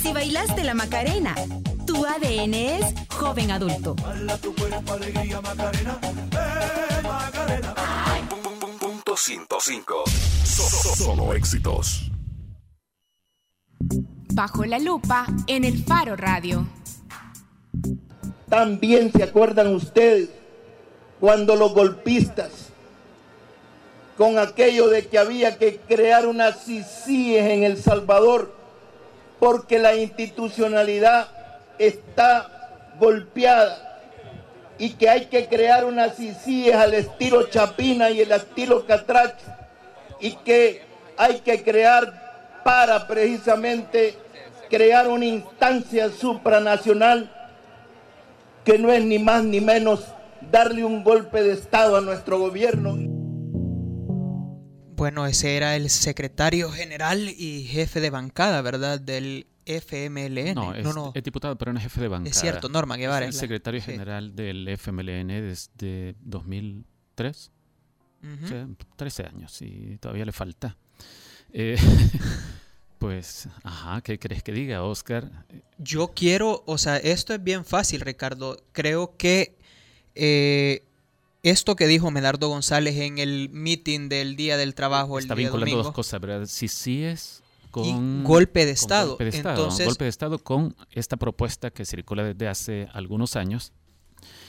Si 0.00 0.12
bailaste 0.12 0.62
la 0.62 0.74
Macarena, 0.74 1.34
tu 1.86 2.04
ADN 2.04 2.54
es 2.54 2.94
joven 3.10 3.50
adulto. 3.52 3.94
Punto 8.80 9.16
105. 9.16 10.04
Solo 10.44 11.32
éxitos. 11.32 12.10
Bajo 14.34 14.64
la 14.66 14.78
lupa 14.78 15.26
en 15.46 15.64
el 15.64 15.84
Faro 15.84 16.16
Radio. 16.16 16.66
También 18.48 19.12
se 19.12 19.22
acuerdan 19.22 19.74
ustedes 19.74 20.28
cuando 21.20 21.56
los 21.56 21.72
golpistas, 21.72 22.50
con 24.16 24.38
aquello 24.38 24.88
de 24.88 25.06
que 25.06 25.18
había 25.18 25.56
que 25.56 25.78
crear 25.78 26.26
unas 26.26 26.64
CICIES 26.64 27.50
en 27.50 27.62
El 27.64 27.76
Salvador, 27.82 28.54
porque 29.40 29.78
la 29.78 29.94
institucionalidad 29.94 31.36
está 31.78 32.94
golpeada 32.98 34.00
y 34.78 34.90
que 34.90 35.08
hay 35.08 35.26
que 35.26 35.46
crear 35.46 35.84
unas 35.84 36.16
CICIES 36.16 36.74
al 36.74 36.94
estilo 36.94 37.48
Chapina 37.48 38.10
y 38.10 38.20
el 38.20 38.32
estilo 38.32 38.86
Catracho 38.86 39.46
y 40.20 40.32
que 40.36 40.82
hay 41.16 41.40
que 41.40 41.62
crear 41.62 42.60
para 42.64 43.06
precisamente 43.06 44.16
crear 44.68 45.08
una 45.08 45.24
instancia 45.24 46.10
supranacional 46.10 47.32
que 48.64 48.78
no 48.78 48.92
es 48.92 49.04
ni 49.04 49.18
más 49.18 49.44
ni 49.44 49.60
menos 49.60 50.04
darle 50.50 50.84
un 50.84 51.04
golpe 51.04 51.42
de 51.42 51.52
Estado 51.52 51.96
a 51.96 52.00
nuestro 52.00 52.38
gobierno. 52.38 52.96
Bueno, 54.96 55.26
ese 55.26 55.56
era 55.56 55.76
el 55.76 55.90
secretario 55.90 56.70
general 56.70 57.28
y 57.28 57.64
jefe 57.64 58.00
de 58.00 58.10
bancada, 58.10 58.62
¿verdad? 58.62 58.98
Del 58.98 59.46
FMLN. 59.66 60.54
No, 60.54 61.12
es, 61.14 61.24
diputado, 61.24 61.58
pero 61.58 61.72
no 61.72 61.78
es 61.78 61.82
jefe 61.84 62.00
de 62.00 62.08
bancada. 62.08 62.30
Es 62.30 62.40
cierto, 62.40 62.68
Norma 62.68 62.96
Guevara. 62.96 63.26
Es 63.26 63.34
el 63.34 63.40
secretario 63.40 63.82
general 63.82 64.34
del 64.34 64.68
FMLN 64.68 65.28
desde 65.28 66.14
2003. 66.20 67.50
o 68.44 68.46
sea, 68.46 68.68
13 68.96 69.22
años 69.24 69.60
y 69.60 69.98
todavía 69.98 70.24
le 70.24 70.32
falta. 70.32 70.76
Eh, 71.52 71.76
pues, 72.98 73.48
ajá, 73.64 74.00
¿qué 74.02 74.18
crees 74.18 74.42
que 74.42 74.52
diga, 74.52 74.82
Oscar? 74.84 75.46
Yo 75.78 76.12
quiero, 76.14 76.62
o 76.66 76.78
sea, 76.78 76.96
esto 76.96 77.34
es 77.34 77.42
bien 77.42 77.64
fácil, 77.64 78.00
Ricardo. 78.00 78.56
Creo 78.72 79.16
que 79.16 79.56
eh, 80.14 80.84
esto 81.42 81.76
que 81.76 81.86
dijo 81.86 82.10
Medardo 82.10 82.48
González 82.48 82.96
en 82.96 83.18
el 83.18 83.50
meeting 83.50 84.08
del 84.08 84.36
Día 84.36 84.56
del 84.56 84.74
Trabajo 84.74 85.18
Está 85.18 85.34
el 85.34 85.38
día 85.38 85.48
vinculando 85.48 85.70
domingo, 85.70 85.82
dos 85.84 85.94
cosas, 85.94 86.20
¿verdad? 86.20 86.46
Si 86.46 86.68
sí 86.68 87.04
es 87.04 87.42
con... 87.82 88.24
golpe 88.24 88.64
de 88.64 88.72
Estado. 88.72 89.10
Golpe 89.10 89.24
de 89.24 89.30
Estado, 89.30 89.56
Entonces- 89.56 89.86
golpe 89.86 90.04
de 90.04 90.10
Estado 90.10 90.38
con 90.38 90.74
esta 90.92 91.16
propuesta 91.16 91.70
que 91.70 91.84
circula 91.84 92.24
desde 92.24 92.48
hace 92.48 92.88
algunos 92.92 93.36
años, 93.36 93.72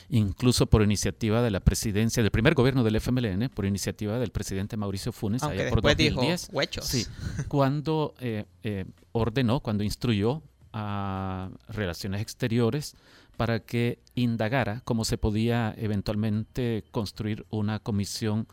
incluso 0.10 0.66
por 0.68 0.82
iniciativa 0.82 1.42
de 1.42 1.52
la 1.52 1.60
presidencia, 1.60 2.24
del 2.24 2.32
primer 2.32 2.54
gobierno 2.54 2.84
del 2.84 2.96
FMLN, 2.96 3.50
por 3.50 3.66
iniciativa 3.66 4.18
del 4.20 4.32
presidente 4.32 4.78
Mauricio 4.78 5.12
Funes, 5.12 5.44
Aunque 5.44 5.62
allá 5.62 5.70
por 5.70 5.80
después 5.82 5.98
dijo, 5.98 6.16
2010. 6.16 6.50
"Huechos". 6.54 6.86
Sí, 6.86 7.06
cuando 7.48 8.14
eh, 8.20 8.46
eh, 8.64 8.86
ordenó, 9.12 9.60
cuando 9.60 9.84
instruyó 9.84 10.42
a 10.74 11.50
Relaciones 11.70 12.22
Exteriores 12.22 12.96
para 13.36 13.60
que 13.60 14.00
indagara 14.16 14.82
cómo 14.84 15.06
se 15.06 15.18
podía 15.18 15.74
eventualmente 15.78 16.84
construir 16.92 17.46
una 17.50 17.80
comisión 17.80 18.48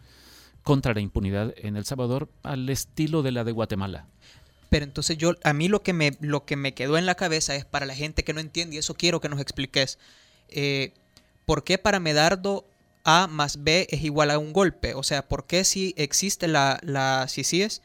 contra 0.63 0.95
la 0.95 1.01
impunidad 1.01 1.53
en 1.57 1.77
El 1.77 1.85
Salvador 1.85 2.29
al 2.43 2.69
estilo 2.71 3.23
de 3.23 3.33
la 3.33 3.45
de 3.45 3.53
Guatemala. 3.53 4.07
Pero 4.75 4.87
entonces 4.87 5.17
yo, 5.17 5.35
a 5.45 5.53
mí 5.53 5.69
lo 5.69 5.85
que 5.85 5.93
me, 5.93 6.17
lo 6.19 6.47
que 6.47 6.57
me 6.57 6.75
quedó 6.75 6.99
en 6.99 7.07
la 7.07 7.15
cabeza 7.15 7.55
es 7.55 7.65
para 7.65 7.87
la 7.87 7.95
gente 7.95 8.25
que 8.25 8.33
no 8.33 8.41
entiende, 8.41 8.75
y 8.75 8.81
eso 8.81 8.95
quiero 8.95 9.21
que 9.21 9.29
nos 9.29 9.39
expliques, 9.41 10.01
eh, 10.49 10.93
¿por 11.45 11.63
qué 11.63 11.79
para 11.79 12.01
Medardo 12.01 12.67
A 13.05 13.29
más 13.29 13.63
B 13.63 13.87
es 13.89 14.03
igual 14.03 14.33
a 14.33 14.39
un 14.41 14.53
golpe? 14.53 14.95
O 14.95 15.05
sea, 15.05 15.29
¿por 15.29 15.47
qué 15.47 15.63
si 15.63 15.95
existe 15.97 16.49
la, 16.49 16.81
la 16.83 17.27
CICIES 17.29 17.83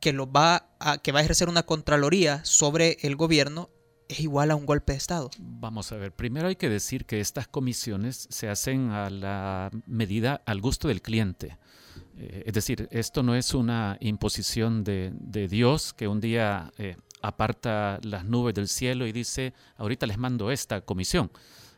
que, 0.00 0.12
lo 0.12 0.30
va 0.30 0.68
a, 0.78 0.98
que 0.98 1.10
va 1.10 1.18
a 1.18 1.22
ejercer 1.22 1.48
una 1.48 1.64
contraloría 1.64 2.44
sobre 2.44 2.98
el 3.02 3.16
gobierno 3.16 3.68
es 4.08 4.20
igual 4.20 4.52
a 4.52 4.54
un 4.54 4.64
golpe 4.64 4.92
de 4.92 4.98
Estado? 4.98 5.28
Vamos 5.40 5.90
a 5.90 5.96
ver, 5.96 6.12
primero 6.12 6.46
hay 6.46 6.54
que 6.54 6.68
decir 6.68 7.04
que 7.04 7.18
estas 7.18 7.48
comisiones 7.48 8.28
se 8.30 8.48
hacen 8.48 8.90
a 8.90 9.10
la 9.10 9.70
medida, 9.86 10.40
al 10.46 10.60
gusto 10.60 10.86
del 10.86 11.02
cliente. 11.02 11.58
Eh, 12.16 12.44
es 12.46 12.52
decir, 12.52 12.88
esto 12.90 13.22
no 13.22 13.34
es 13.34 13.54
una 13.54 13.96
imposición 14.00 14.84
de, 14.84 15.12
Dios 15.48 15.92
que 15.92 16.08
un 16.08 16.20
día 16.20 16.72
eh, 16.78 16.96
aparta 17.22 17.98
las 18.02 18.24
nubes 18.24 18.54
del 18.54 18.68
cielo 18.68 19.06
y 19.06 19.12
dice, 19.12 19.54
ahorita 19.76 20.06
les 20.06 20.18
mando 20.18 20.50
esta 20.50 20.80
comisión. 20.82 21.30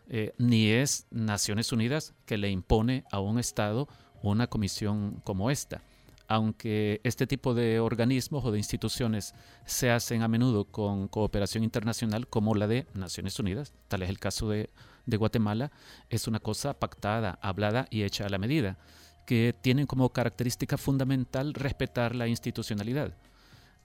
Eh, 0.07 0.35
ni 0.37 0.69
es 0.69 1.07
Naciones 1.11 1.73
Unidas 1.73 2.13
que 2.27 2.37
le 2.37 2.51
impone 2.51 3.05
a 3.11 3.21
un 3.21 3.39
Estado 3.39 3.89
una 4.23 4.47
comisión 4.49 5.23
como 5.25 5.51
esta. 5.51 5.83
Aunque 6.27 7.01
este 7.05 7.27
tipo 7.27 7.55
de 7.55 7.81
organismos 7.81 8.45
o 8.45 8.51
de 8.51 8.59
instituciones 8.59 9.35
se 9.67 9.91
hacen 9.91 10.23
a 10.23 10.29
menudo 10.29 10.65
con 10.65 11.09
cooperación 11.09 11.65
internacional 11.65 12.27
como 12.29 12.55
la 12.55 12.67
de 12.67 12.87
Naciones 12.95 13.39
Unidas, 13.39 13.73
tal 13.89 14.03
es 14.03 14.09
el 14.09 14.19
caso 14.19 14.49
de, 14.49 14.71
de 15.05 15.17
Guatemala, 15.19 15.71
es 16.09 16.27
una 16.27 16.41
cosa 16.41 16.79
pactada, 16.79 17.39
hablada 17.43 17.87
y 17.91 18.03
hecha 18.03 18.25
a 18.25 18.31
la 18.31 18.39
medida, 18.39 18.79
que 19.25 19.55
tienen 19.61 19.87
como 19.87 20.11
característica 20.11 20.77
fundamental 20.77 21.55
respetar 21.55 22.15
la 22.15 22.29
institucionalidad. 22.29 23.15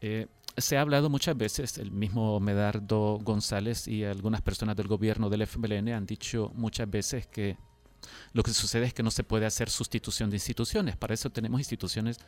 Eh, 0.02 0.28
se 0.58 0.78
ha 0.78 0.82
hablado 0.82 1.10
muchas 1.10 1.38
veces, 1.38 1.78
el 1.78 1.92
mismo 1.92 2.40
Medardo 2.40 3.20
González 3.22 3.88
y 3.88 4.04
algunas 4.04 4.42
personas 4.42 4.76
del 4.76 4.88
gobierno 4.88 5.30
del 5.30 5.44
FMLN 5.44 5.90
han 5.90 6.06
dicho 6.06 6.52
muchas 6.56 6.90
veces 6.90 7.28
que 7.28 7.58
lo 8.34 8.44
que 8.44 8.52
sucede 8.52 8.86
es 8.86 8.94
que 8.94 9.04
no 9.04 9.12
se 9.12 9.24
puede 9.24 9.46
hacer 9.46 9.70
sustitución 9.70 10.30
de 10.30 10.38
instituciones. 10.38 10.98
Para 10.98 11.14
eso 11.14 11.30
tenemos 11.30 11.60
instituciones 11.60 12.20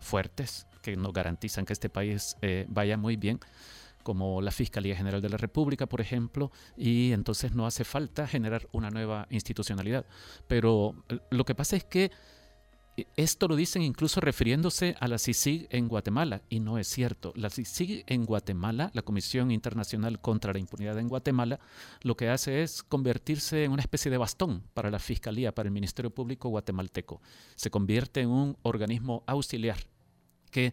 fuertes 0.00 0.66
que 0.82 0.96
nos 0.96 1.12
garantizan 1.12 1.64
que 1.64 1.72
este 1.72 1.88
país 1.88 2.36
eh, 2.42 2.66
vaya 2.68 2.96
muy 2.96 3.16
bien, 3.16 3.40
como 4.02 4.42
la 4.42 4.50
Fiscalía 4.50 4.96
General 4.96 5.22
de 5.22 5.30
la 5.30 5.38
República, 5.38 5.86
por 5.86 6.00
ejemplo, 6.00 6.52
y 6.76 7.12
entonces 7.12 7.52
no 7.52 7.66
hace 7.66 7.84
falta 7.84 8.26
generar 8.26 8.68
una 8.72 8.90
nueva 8.90 9.26
institucionalidad. 9.30 10.04
Pero 10.46 10.94
eh, 11.08 11.18
lo 11.30 11.44
que 11.44 11.54
pasa 11.54 11.76
es 11.76 11.84
que 11.84 12.10
esto 13.16 13.48
lo 13.48 13.56
dicen 13.56 13.82
incluso 13.82 14.20
refiriéndose 14.20 14.94
a 15.00 15.08
la 15.08 15.18
CICIG 15.18 15.66
en 15.70 15.88
Guatemala, 15.88 16.42
y 16.48 16.60
no 16.60 16.78
es 16.78 16.86
cierto. 16.86 17.32
La 17.36 17.50
CICIG 17.50 18.04
en 18.06 18.24
Guatemala, 18.24 18.90
la 18.94 19.02
Comisión 19.02 19.50
Internacional 19.50 20.20
contra 20.20 20.52
la 20.52 20.60
Impunidad 20.60 20.98
en 20.98 21.08
Guatemala, 21.08 21.58
lo 22.02 22.16
que 22.16 22.28
hace 22.28 22.62
es 22.62 22.82
convertirse 22.82 23.64
en 23.64 23.72
una 23.72 23.82
especie 23.82 24.10
de 24.10 24.18
bastón 24.18 24.62
para 24.74 24.90
la 24.90 24.98
Fiscalía, 24.98 25.54
para 25.54 25.68
el 25.68 25.72
Ministerio 25.72 26.10
Público 26.10 26.48
guatemalteco. 26.48 27.20
Se 27.56 27.70
convierte 27.70 28.20
en 28.20 28.30
un 28.30 28.56
organismo 28.62 29.24
auxiliar 29.26 29.78
que 30.50 30.72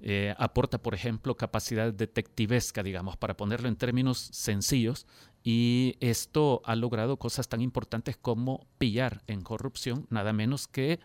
eh, 0.00 0.34
aporta, 0.36 0.78
por 0.78 0.94
ejemplo, 0.94 1.36
capacidad 1.36 1.92
detectivesca, 1.92 2.82
digamos, 2.82 3.16
para 3.16 3.36
ponerlo 3.36 3.68
en 3.68 3.76
términos 3.76 4.18
sencillos, 4.32 5.06
y 5.44 5.94
esto 6.00 6.60
ha 6.64 6.74
logrado 6.74 7.18
cosas 7.18 7.48
tan 7.48 7.60
importantes 7.60 8.16
como 8.16 8.66
pillar 8.78 9.22
en 9.28 9.42
corrupción 9.42 10.06
nada 10.10 10.32
menos 10.32 10.66
que 10.66 10.98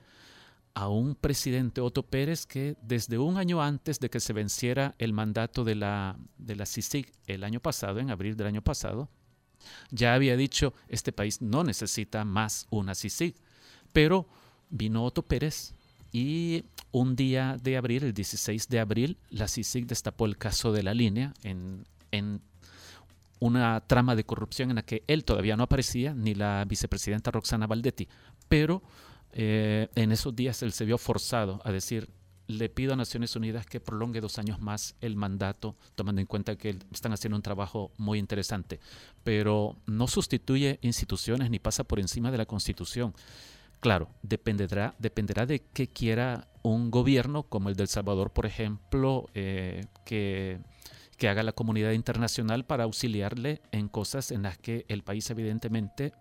a 0.78 0.90
un 0.90 1.16
presidente 1.16 1.82
Otto 1.82 2.04
Pérez 2.04 2.46
que 2.46 2.78
desde 2.84 3.18
un 3.18 3.38
año 3.38 3.64
antes 3.64 4.00
de 4.00 4.12
que 4.12 4.20
se 4.20 4.32
venciera 4.32 4.94
el 5.00 5.12
mandato 5.12 5.64
de 5.64 5.74
la, 5.74 6.20
de 6.38 6.56
la 6.56 6.68
CICIG 6.68 7.12
el 7.26 7.44
año 7.44 7.60
pasado, 7.60 7.98
en 7.98 8.12
abril 8.12 8.38
del 8.38 8.46
año 8.46 8.62
pasado, 8.62 9.10
ya 9.90 10.14
había 10.14 10.38
dicho, 10.38 10.76
este 10.88 11.12
país 11.12 11.42
no 11.42 11.64
necesita 11.64 12.24
más 12.26 12.68
una 12.70 12.94
CICIG. 12.94 13.34
Pero 13.92 14.28
vino 14.70 15.04
Otto 15.04 15.24
Pérez 15.24 15.74
y 16.12 16.64
un 16.92 17.16
día 17.16 17.58
de 17.60 17.76
abril, 17.76 18.04
el 18.04 18.14
16 18.14 18.70
de 18.70 18.80
abril, 18.80 19.18
la 19.32 19.48
CICIG 19.48 19.88
destapó 19.88 20.28
el 20.28 20.38
caso 20.38 20.72
de 20.74 20.84
la 20.84 20.94
línea 20.94 21.34
en, 21.42 21.88
en 22.12 22.40
una 23.40 23.82
trama 23.82 24.16
de 24.16 24.26
corrupción 24.26 24.70
en 24.70 24.76
la 24.76 24.84
que 24.84 25.04
él 25.08 25.26
todavía 25.26 25.58
no 25.58 25.64
aparecía, 25.64 26.14
ni 26.14 26.36
la 26.36 26.64
vicepresidenta 26.68 27.32
Roxana 27.32 27.66
Valdetti. 27.66 28.08
Pero 28.48 28.84
eh, 29.40 29.88
en 29.94 30.12
esos 30.12 30.36
días 30.36 30.64
él 30.64 30.74
se 30.74 30.84
vio 30.84 30.98
forzado 30.98 31.62
a 31.64 31.72
decir, 31.72 32.10
le 32.48 32.70
pido 32.70 32.94
a 32.94 32.96
Naciones 32.96 33.36
Unidas 33.36 33.68
que 33.68 33.80
prolongue 33.80 34.20
dos 34.20 34.40
años 34.40 34.60
más 34.60 34.96
el 35.00 35.16
mandato, 35.16 35.76
tomando 35.94 36.20
en 36.22 36.26
cuenta 36.26 36.56
que 36.56 36.80
están 36.92 37.14
haciendo 37.14 37.36
un 37.36 37.44
trabajo 37.44 37.92
muy 37.98 38.18
interesante, 38.18 38.80
pero 39.24 39.76
no 39.86 40.08
sustituye 40.08 40.80
instituciones 40.82 41.52
ni 41.52 41.60
pasa 41.60 41.84
por 41.84 42.00
encima 42.00 42.32
de 42.32 42.40
la 42.40 42.48
Constitución. 42.48 43.14
Claro, 43.80 44.10
dependerá, 44.24 44.96
dependerá 44.98 45.46
de 45.46 45.60
qué 45.60 45.88
quiera 45.88 46.48
un 46.64 46.90
gobierno 46.90 47.44
como 47.44 47.70
el 47.70 47.76
de 47.76 47.84
El 47.84 47.90
Salvador, 47.90 48.32
por 48.32 48.48
ejemplo, 48.48 49.30
eh, 49.36 49.86
que, 50.04 50.58
que 51.16 51.30
haga 51.30 51.44
la 51.44 51.52
comunidad 51.52 51.92
internacional 51.92 52.66
para 52.66 52.86
auxiliarle 52.86 53.62
en 53.72 53.88
cosas 53.88 54.32
en 54.32 54.42
las 54.42 54.58
que 54.58 54.88
el 54.88 55.04
país 55.04 55.30
evidentemente 55.30 56.14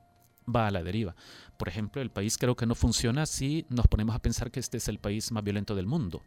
va 0.54 0.66
a 0.66 0.70
la 0.70 0.82
deriva. 0.82 1.14
Por 1.56 1.68
ejemplo, 1.68 2.02
el 2.02 2.10
país 2.10 2.38
creo 2.38 2.56
que 2.56 2.66
no 2.66 2.74
funciona 2.74 3.26
si 3.26 3.66
nos 3.68 3.86
ponemos 3.86 4.14
a 4.14 4.20
pensar 4.20 4.50
que 4.50 4.60
este 4.60 4.78
es 4.78 4.88
el 4.88 4.98
país 4.98 5.32
más 5.32 5.44
violento 5.44 5.74
del 5.74 5.86
mundo. 5.86 6.22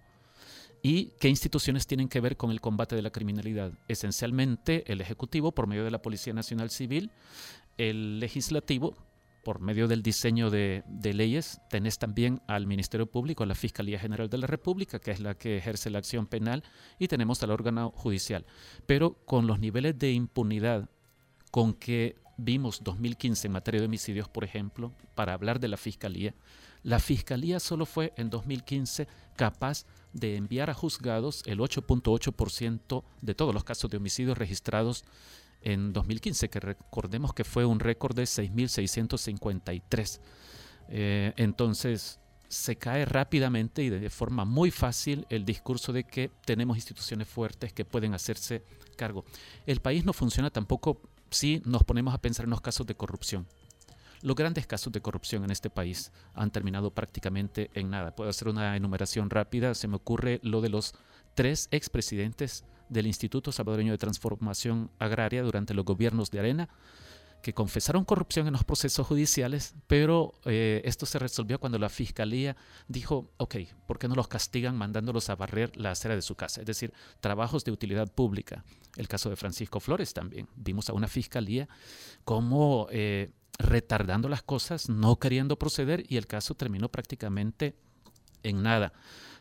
¿Y 0.81 1.11
qué 1.19 1.27
instituciones 1.27 1.87
tienen 1.87 2.07
que 2.07 2.21
ver 2.21 2.37
con 2.37 2.51
el 2.51 2.61
combate 2.61 2.95
de 2.95 3.01
la 3.01 3.09
criminalidad? 3.09 3.73
Esencialmente 3.87 4.89
el 4.91 5.01
Ejecutivo 5.01 5.51
por 5.51 5.67
medio 5.67 5.83
de 5.83 5.91
la 5.91 6.01
Policía 6.01 6.33
Nacional 6.33 6.69
Civil, 6.69 7.11
el 7.77 8.19
Legislativo 8.19 8.95
por 9.43 9.61
medio 9.61 9.87
del 9.87 10.03
diseño 10.03 10.49
de, 10.49 10.83
leyes, 11.01 11.61
tenés 11.69 11.97
también 11.97 12.41
al 12.47 12.67
Ministerio 12.67 13.07
Público, 13.07 13.43
a 13.43 13.47
la 13.47 13.55
Fiscalía 13.55 13.99
General 13.99 14.29
de 14.29 14.37
la 14.37 14.47
República, 14.47 14.99
que 14.99 15.11
es 15.11 15.19
la 15.19 15.35
que 15.35 15.57
ejerce 15.57 15.89
la 15.89 15.99
acción 15.99 16.27
penal, 16.27 16.63
y 16.97 17.07
tenemos 17.07 17.41
al 17.41 17.51
órgano 17.51 17.91
judicial. 17.95 18.45
Pero 18.85 19.13
con 19.25 19.47
los 19.47 19.59
niveles 19.59 19.97
de 19.97 20.11
impunidad 20.11 20.89
con 21.51 21.73
que 21.73 22.15
vimos 22.39 22.83
2015 22.83 23.47
en 23.47 23.53
materia 23.53 23.81
de 23.81 23.87
homicidios, 23.87 24.29
por 24.29 24.43
ejemplo, 24.43 24.93
para 25.15 25.33
hablar 25.33 25.59
de 25.59 25.67
la 25.67 25.77
Fiscalía, 25.77 26.33
la 26.83 26.99
Fiscalía 26.99 27.59
solo 27.59 27.85
fue 27.85 28.13
en 28.15 28.29
2015 28.29 29.07
capaz 29.35 29.85
de 30.13 30.37
enviar 30.37 30.69
a 30.69 30.73
juzgados 30.73 31.43
el 31.45 31.59
8.8% 31.59 33.03
de 33.21 33.35
todos 33.35 33.53
los 33.53 33.63
casos 33.63 33.91
de 33.91 33.97
homicidios 33.97 34.37
registrados 34.37 35.03
en 35.61 35.91
2015, 35.91 36.49
que 36.49 36.59
recordemos 36.59 37.33
que 37.33 37.43
fue 37.43 37.65
un 37.65 37.79
récord 37.79 38.15
de 38.15 38.23
6.653. 38.23 40.21
Eh, 40.87 41.33
entonces, 41.35 42.19
se 42.47 42.77
cae 42.77 43.05
rápidamente 43.05 43.83
y 43.83 43.89
de 43.89 44.09
forma 44.09 44.45
muy 44.45 44.71
fácil 44.71 45.27
el 45.29 45.45
discurso 45.45 45.93
de 45.93 46.05
que 46.05 46.31
tenemos 46.45 46.77
instituciones 46.77 47.27
fuertes 47.27 47.73
que 47.73 47.85
pueden 47.85 48.13
hacerse 48.13 48.63
cargo. 48.95 49.25
El 49.67 49.81
país 49.81 50.03
no 50.03 50.13
funciona 50.13 50.49
tampoco 50.49 51.01
si 51.29 51.61
nos 51.65 51.83
ponemos 51.83 52.13
a 52.13 52.21
pensar 52.21 52.45
en 52.45 52.51
los 52.51 52.61
casos 52.61 52.87
de 52.87 52.95
corrupción. 52.95 53.47
Los 54.21 54.35
grandes 54.35 54.67
casos 54.67 54.91
de 54.91 55.01
corrupción 55.01 55.45
en 55.45 55.51
este 55.51 55.69
país 55.69 56.11
han 56.33 56.51
terminado 56.51 56.91
prácticamente 56.91 57.71
en 57.73 57.89
nada. 57.89 58.15
Puedo 58.15 58.29
hacer 58.29 58.49
una 58.49 58.75
enumeración 58.75 59.29
rápida. 59.29 59.73
Se 59.73 59.87
me 59.87 59.95
ocurre 59.95 60.41
lo 60.43 60.59
de 60.59 60.69
los 60.69 60.93
tres 61.35 61.69
expresidentes 61.71 62.65
del 62.89 63.07
Instituto 63.07 63.51
Salvadoreño 63.51 63.93
de 63.93 63.97
Transformación 63.97 64.91
Agraria 64.99 65.43
durante 65.43 65.73
los 65.73 65.85
gobiernos 65.85 66.31
de 66.31 66.39
Arena, 66.39 66.69
que 67.41 67.53
confesaron 67.53 68.05
corrupción 68.05 68.47
en 68.47 68.53
los 68.53 68.63
procesos 68.63 69.07
judiciales, 69.07 69.75
pero 69.87 70.33
eh, 70.45 70.81
esto 70.85 71.05
se 71.05 71.19
resolvió 71.19 71.59
cuando 71.59 71.79
la 71.79 71.89
fiscalía 71.89 72.55
dijo, 72.87 73.31
ok, 73.37 73.55
¿por 73.87 73.97
qué 73.97 74.07
no 74.07 74.15
los 74.15 74.27
castigan 74.27 74.75
mandándolos 74.75 75.29
a 75.29 75.35
barrer 75.35 75.75
la 75.77 75.91
acera 75.91 76.15
de 76.15 76.21
su 76.21 76.35
casa? 76.35 76.61
Es 76.61 76.67
decir, 76.67 76.93
trabajos 77.21 77.63
de 77.63 77.71
utilidad 77.71 78.11
pública. 78.11 78.63
El 78.97 79.07
caso 79.07 79.29
de 79.29 79.35
Francisco 79.35 79.79
Flores 79.79 80.13
también. 80.13 80.47
Vimos 80.55 80.89
a 80.89 80.93
una 80.93 81.07
fiscalía 81.07 81.69
como 82.25 82.87
eh, 82.91 83.31
retardando 83.57 84.27
las 84.29 84.43
cosas, 84.43 84.89
no 84.89 85.17
queriendo 85.17 85.57
proceder 85.57 86.03
y 86.07 86.17
el 86.17 86.27
caso 86.27 86.55
terminó 86.55 86.89
prácticamente 86.89 87.75
en 88.43 88.63
nada. 88.63 88.93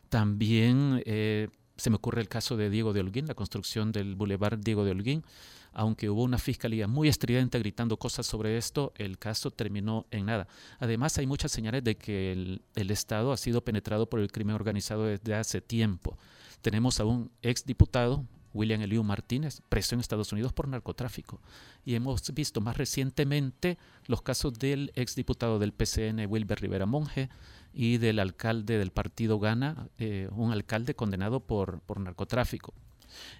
También 0.08 1.02
eh, 1.04 1.48
se 1.76 1.90
me 1.90 1.96
ocurre 1.96 2.20
el 2.20 2.28
caso 2.28 2.56
de 2.56 2.70
Diego 2.70 2.92
de 2.92 3.00
Holguín, 3.00 3.26
la 3.26 3.34
construcción 3.34 3.92
del 3.92 4.14
Boulevard 4.14 4.58
Diego 4.58 4.84
de 4.84 4.92
Holguín 4.92 5.24
aunque 5.72 6.10
hubo 6.10 6.22
una 6.22 6.38
fiscalía 6.38 6.88
muy 6.88 7.08
estridente 7.08 7.58
gritando 7.58 7.98
cosas 7.98 8.26
sobre 8.26 8.56
esto, 8.56 8.92
el 8.96 9.18
caso 9.18 9.50
terminó 9.50 10.06
en 10.10 10.26
nada. 10.26 10.48
Además, 10.78 11.18
hay 11.18 11.26
muchas 11.26 11.52
señales 11.52 11.84
de 11.84 11.96
que 11.96 12.32
el, 12.32 12.90
Estado 12.90 13.32
ha 13.32 13.36
sido 13.36 13.62
penetrado 13.62 14.08
por 14.08 14.20
el 14.20 14.32
crimen 14.32 14.54
organizado 14.54 15.04
desde 15.04 15.34
hace 15.34 15.60
tiempo. 15.60 16.16
Tenemos 16.62 17.00
a 17.00 17.04
un 17.04 17.30
exdiputado, 17.42 18.24
William 18.54 18.80
Eliu 18.80 19.04
Martínez, 19.04 19.60
preso 19.68 19.94
en 19.94 20.00
Estados 20.00 20.32
Unidos 20.32 20.52
por 20.52 20.68
narcotráfico. 20.68 21.40
Y 21.84 21.94
hemos 21.94 22.32
visto 22.34 22.60
más 22.60 22.76
recientemente 22.76 23.78
los 24.06 24.22
casos 24.22 24.54
del 24.54 24.90
exdiputado 24.94 25.58
del 25.58 25.72
PCN, 25.72 26.26
Wilber 26.28 26.60
Rivera 26.60 26.86
Monge, 26.86 27.28
y 27.72 27.98
del 27.98 28.18
alcalde 28.18 28.78
del 28.78 28.90
partido 28.90 29.38
Gana, 29.38 29.88
eh, 29.98 30.28
un 30.32 30.52
alcalde 30.52 30.94
condenado 30.94 31.40
por, 31.40 31.80
por 31.82 32.00
narcotráfico. 32.00 32.74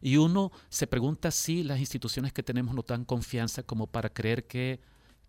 Y 0.00 0.16
uno 0.16 0.52
se 0.68 0.86
pregunta 0.86 1.30
si 1.30 1.62
las 1.62 1.80
instituciones 1.80 2.32
que 2.32 2.42
tenemos 2.42 2.74
no 2.74 2.82
dan 2.82 3.04
confianza 3.04 3.62
como 3.62 3.86
para 3.86 4.08
creer 4.08 4.46
que, 4.46 4.80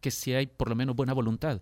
que 0.01 0.11
si 0.11 0.33
hay 0.33 0.47
por 0.47 0.69
lo 0.69 0.75
menos 0.75 0.95
buena 0.95 1.13
voluntad. 1.13 1.61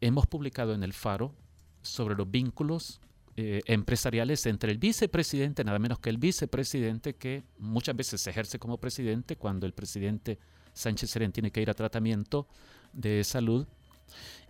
Hemos 0.00 0.26
publicado 0.26 0.74
en 0.74 0.82
el 0.82 0.92
Faro 0.92 1.34
sobre 1.82 2.14
los 2.14 2.30
vínculos 2.30 3.00
eh, 3.38 3.60
empresariales 3.66 4.46
entre 4.46 4.72
el 4.72 4.78
vicepresidente, 4.78 5.62
nada 5.62 5.78
menos 5.78 5.98
que 5.98 6.08
el 6.08 6.16
vicepresidente, 6.16 7.16
que 7.16 7.44
muchas 7.58 7.94
veces 7.94 8.26
ejerce 8.26 8.58
como 8.58 8.78
presidente 8.78 9.36
cuando 9.36 9.66
el 9.66 9.74
presidente 9.74 10.38
Sánchez 10.72 11.10
Serén 11.10 11.32
tiene 11.32 11.50
que 11.50 11.60
ir 11.60 11.68
a 11.68 11.74
tratamiento 11.74 12.48
de 12.94 13.22
salud, 13.24 13.66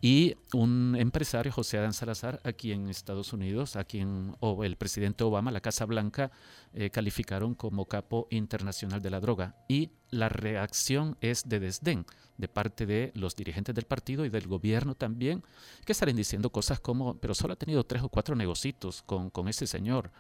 Y 0.01 0.37
un 0.53 0.95
empresario, 0.99 1.51
José 1.53 1.79
Adán 1.79 1.95
Salazar, 1.95 2.41
aquí 2.45 2.73
en 2.73 2.89
Estados 2.89 3.33
Unidos, 3.33 3.77
a 3.77 3.85
quien 3.85 4.37
o 4.41 4.63
el 4.63 4.77
presidente 4.77 5.25
Obama, 5.25 5.51
la 5.51 5.61
Casa 5.61 5.87
Blanca, 5.87 6.31
eh, 6.75 6.91
calificaron 6.91 7.55
como 7.55 7.87
capo 7.87 8.29
internacional 8.31 9.01
de 9.01 9.11
la 9.11 9.21
droga. 9.21 9.57
Y 9.69 9.91
la 10.11 10.29
reacción 10.29 11.17
es 11.21 11.49
de 11.49 11.61
desdén 11.61 12.07
de 12.37 12.49
parte 12.49 12.85
de 12.85 13.13
los 13.15 13.35
dirigentes 13.35 13.75
del 13.75 13.87
partido 13.87 14.25
y 14.25 14.29
del 14.29 14.47
gobierno 14.47 14.95
también, 14.95 15.43
que 15.85 15.95
salen 15.95 16.17
diciendo 16.17 16.51
cosas 16.51 16.81
como, 16.81 17.17
pero 17.17 17.35
solo 17.35 17.55
ha 17.55 17.57
tenido 17.57 17.85
tres 17.85 18.03
o 18.03 18.09
cuatro 18.09 18.37
negocios 18.37 19.03
con, 19.07 19.31
con 19.31 19.49
ese 19.49 19.67
señor, 19.67 20.11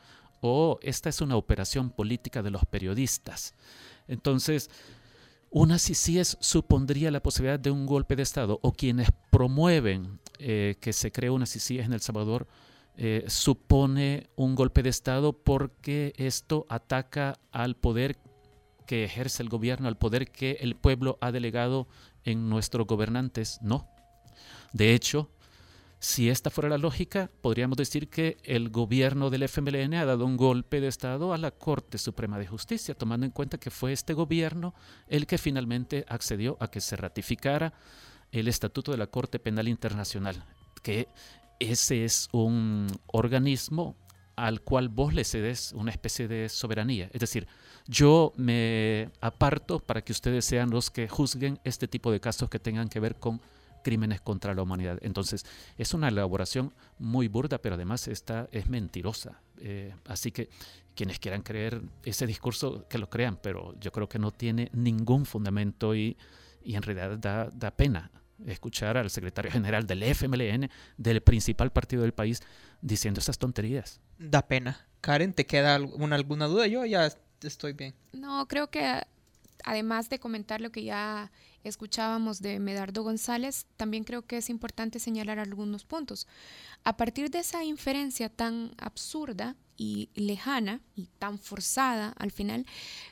o 0.41 0.79
esta 0.83 1.09
es 1.09 1.21
una 1.21 1.37
operación 1.37 1.91
política 1.91 2.43
de 2.43 2.51
los 2.51 2.65
periodistas. 2.65 3.55
Entonces, 4.09 4.71
una 5.51 5.79
CICIES 5.79 6.39
supondría 6.41 7.11
la 7.11 7.23
posibilidad 7.23 7.59
de 7.59 7.71
un 7.71 7.87
golpe 7.87 8.17
de 8.17 8.23
Estado 8.23 8.59
o 8.63 8.73
quienes 8.73 9.09
promueven 9.31 10.21
eh, 10.39 10.77
que 10.81 10.93
se 10.93 11.13
cree 11.13 11.31
una 11.31 11.47
CICIES 11.47 11.87
en 11.87 11.93
El 11.93 12.01
Salvador 12.01 12.47
eh, 12.99 13.25
supone 13.29 14.31
un 14.37 14.55
golpe 14.55 14.83
de 14.83 14.89
Estado 14.89 15.33
porque 15.35 16.15
esto 16.17 16.67
ataca 16.69 17.39
al 17.53 17.77
poder 17.77 18.19
que 18.87 19.05
ejerce 19.05 19.43
el 19.43 19.49
gobierno, 19.49 19.89
al 19.89 19.99
poder 19.99 20.31
que 20.31 20.59
el 20.61 20.77
pueblo 20.77 21.19
ha 21.21 21.33
delegado 21.33 21.89
en 22.25 22.49
nuestros 22.49 22.87
gobernantes. 22.87 23.59
No. 23.61 23.89
De 24.73 24.95
hecho, 24.95 25.31
si 26.07 26.31
esta 26.31 26.51
fuera 26.51 26.69
la 26.69 26.79
lógica, 26.79 27.33
podríamos 27.41 27.77
decir 27.77 28.09
que 28.09 28.37
el 28.45 28.69
gobierno 28.69 29.29
del 29.29 29.43
FMLN 29.43 29.95
ha 29.95 30.05
dado 30.05 30.25
un 30.25 30.37
golpe 30.37 30.81
de 30.81 30.87
Estado 30.87 31.35
a 31.35 31.37
la 31.37 31.51
Corte 31.51 31.99
Suprema 31.99 32.39
de 32.39 32.47
Justicia, 32.47 32.95
tomando 32.95 33.27
en 33.27 33.33
cuenta 33.33 33.59
que 33.59 33.73
fue 33.73 33.93
este 33.93 34.15
gobierno 34.15 34.73
el 35.09 35.27
que 35.27 35.37
finalmente 35.37 36.05
accedió 36.09 36.59
a 36.61 36.71
que 36.71 36.81
se 36.81 36.95
ratificara 36.95 37.73
el 38.31 38.47
Estatuto 38.47 38.93
de 38.93 38.99
la 38.99 39.09
Corte 39.09 39.41
Penal 39.41 39.67
Internacional, 39.67 40.45
que 40.81 41.09
ese 41.59 42.05
es 42.05 42.29
un 42.31 42.87
organismo 43.09 43.97
al 44.37 44.61
cual 44.61 44.89
vos 44.89 45.13
le 45.13 45.25
cedes 45.25 45.73
una 45.73 45.91
especie 45.91 46.29
de 46.29 46.49
soberanía. 46.49 47.11
Es 47.15 47.21
decir, 47.21 47.49
yo 47.89 48.33
me 48.37 49.11
aparto 49.21 49.81
para 49.81 50.03
que 50.03 50.13
ustedes 50.13 50.45
sean 50.45 50.71
los 50.71 50.89
que 50.89 51.09
juzguen 51.09 51.59
este 51.65 51.89
tipo 51.89 52.13
de 52.13 52.21
casos 52.21 52.49
que 52.49 52.61
tengan 52.61 52.89
que 52.89 53.01
ver 53.01 53.17
con 53.17 53.41
crímenes 53.87 54.21
contra 54.21 54.53
la 54.53 54.63
humanidad. 54.63 54.99
Entonces, 55.01 55.47
es 55.79 55.95
una 55.95 56.09
elaboración 56.09 56.75
muy 56.99 57.29
burda, 57.29 57.59
pero 57.59 57.77
además 57.77 58.09
esta 58.09 58.49
es 58.51 58.69
mentirosa. 58.69 59.41
Eh, 59.61 59.95
así 60.07 60.33
que 60.33 60.49
quienes 60.97 61.21
quieran 61.21 61.43
creer 61.43 61.83
ese 62.03 62.27
discurso, 62.27 62.89
que 62.89 62.99
lo 62.99 63.09
crean, 63.09 63.39
pero 63.41 63.79
yo 63.79 63.93
creo 63.93 64.09
que 64.09 64.19
no 64.19 64.33
tiene 64.33 64.71
ningún 64.73 65.25
fundamento 65.25 65.95
y, 65.95 66.17
y 66.65 66.75
en 66.75 66.83
realidad 66.83 67.17
da, 67.17 67.49
da 67.49 67.71
pena 67.71 68.11
escuchar 68.45 68.97
al 68.97 69.09
secretario 69.09 69.53
general 69.53 69.87
del 69.87 70.03
FMLN, 70.03 70.69
del 70.97 71.21
principal 71.21 71.71
partido 71.71 72.03
del 72.03 72.13
país, 72.13 72.43
diciendo 72.83 73.21
esas 73.21 73.39
tonterías. 73.39 74.01
Da 74.19 74.49
pena. 74.49 74.85
Karen, 75.01 75.33
¿te 75.33 75.47
queda 75.47 75.77
alguna, 75.77 76.17
alguna 76.17 76.47
duda? 76.47 76.67
Yo 76.67 76.85
ya 76.85 77.09
estoy 77.41 77.73
bien. 77.73 77.95
No, 78.13 78.49
creo 78.49 78.69
que 78.69 79.03
además 79.63 80.09
de 80.09 80.19
comentar 80.19 80.61
lo 80.61 80.71
que 80.73 80.83
ya 80.83 81.31
escuchábamos 81.69 82.41
de 82.41 82.59
Medardo 82.59 83.03
González, 83.03 83.67
también 83.77 84.05
creo 84.05 84.27
que 84.27 84.39
es 84.39 84.51
importante 84.51 84.99
señalar 84.99 85.39
algunos 85.39 85.85
puntos. 85.85 86.27
A 86.85 86.97
partir 86.97 87.31
de 87.31 87.41
esa 87.41 87.65
inferencia 87.65 88.29
tan 88.29 88.73
absurda 88.79 89.57
y 89.77 90.11
lejana 90.15 90.81
y 90.95 91.09
tan 91.19 91.39
forzada 91.39 92.15
al 92.19 92.31
final, 92.31 92.67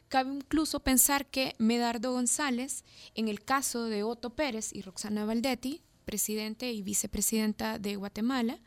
cabe 0.09 0.33
incluso 0.33 0.81
pensar 0.81 1.27
que 1.27 1.55
Medardo 1.59 2.13
González, 2.13 2.85
en 3.15 3.29
el 3.29 3.45
caso 3.45 3.85
de 3.85 4.03
Otto 4.03 4.31
Pérez 4.31 4.73
y 4.73 4.83
Roxana 4.83 5.25
Valdetti, 5.25 5.83
presidente 6.05 6.73
y 6.73 6.83
vicepresidenta 6.83 7.79
de 7.79 7.97
Guatemala, 7.97 8.61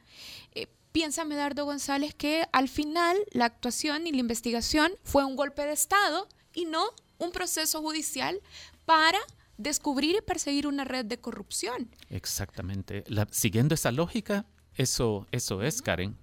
eh, 0.54 0.68
piensa 0.92 1.26
Medardo 1.26 1.66
González 1.66 2.14
que 2.16 2.48
al 2.52 2.70
final 2.70 3.18
la 3.32 3.46
actuación 3.46 4.08
y 4.08 4.12
la 4.12 4.20
investigación 4.20 4.92
fue 5.04 5.24
un 5.26 5.36
golpe 5.36 5.64
de 5.64 5.74
Estado 5.74 6.28
y 6.54 6.66
no 6.66 6.84
un 7.20 7.32
proceso 7.32 7.82
judicial 7.82 8.42
para 8.86 9.20
descubrir 9.58 10.16
y 10.16 10.22
perseguir 10.22 10.68
una 10.68 10.84
red 10.84 11.06
de 11.06 11.20
corrupción. 11.20 11.90
Exactamente. 12.10 13.04
siguiendo 13.32 13.76
esa 13.76 13.92
lógica, 13.92 14.46
eso, 14.76 15.28
eso 15.32 15.62
es, 15.64 15.82
Karen. 15.82 16.18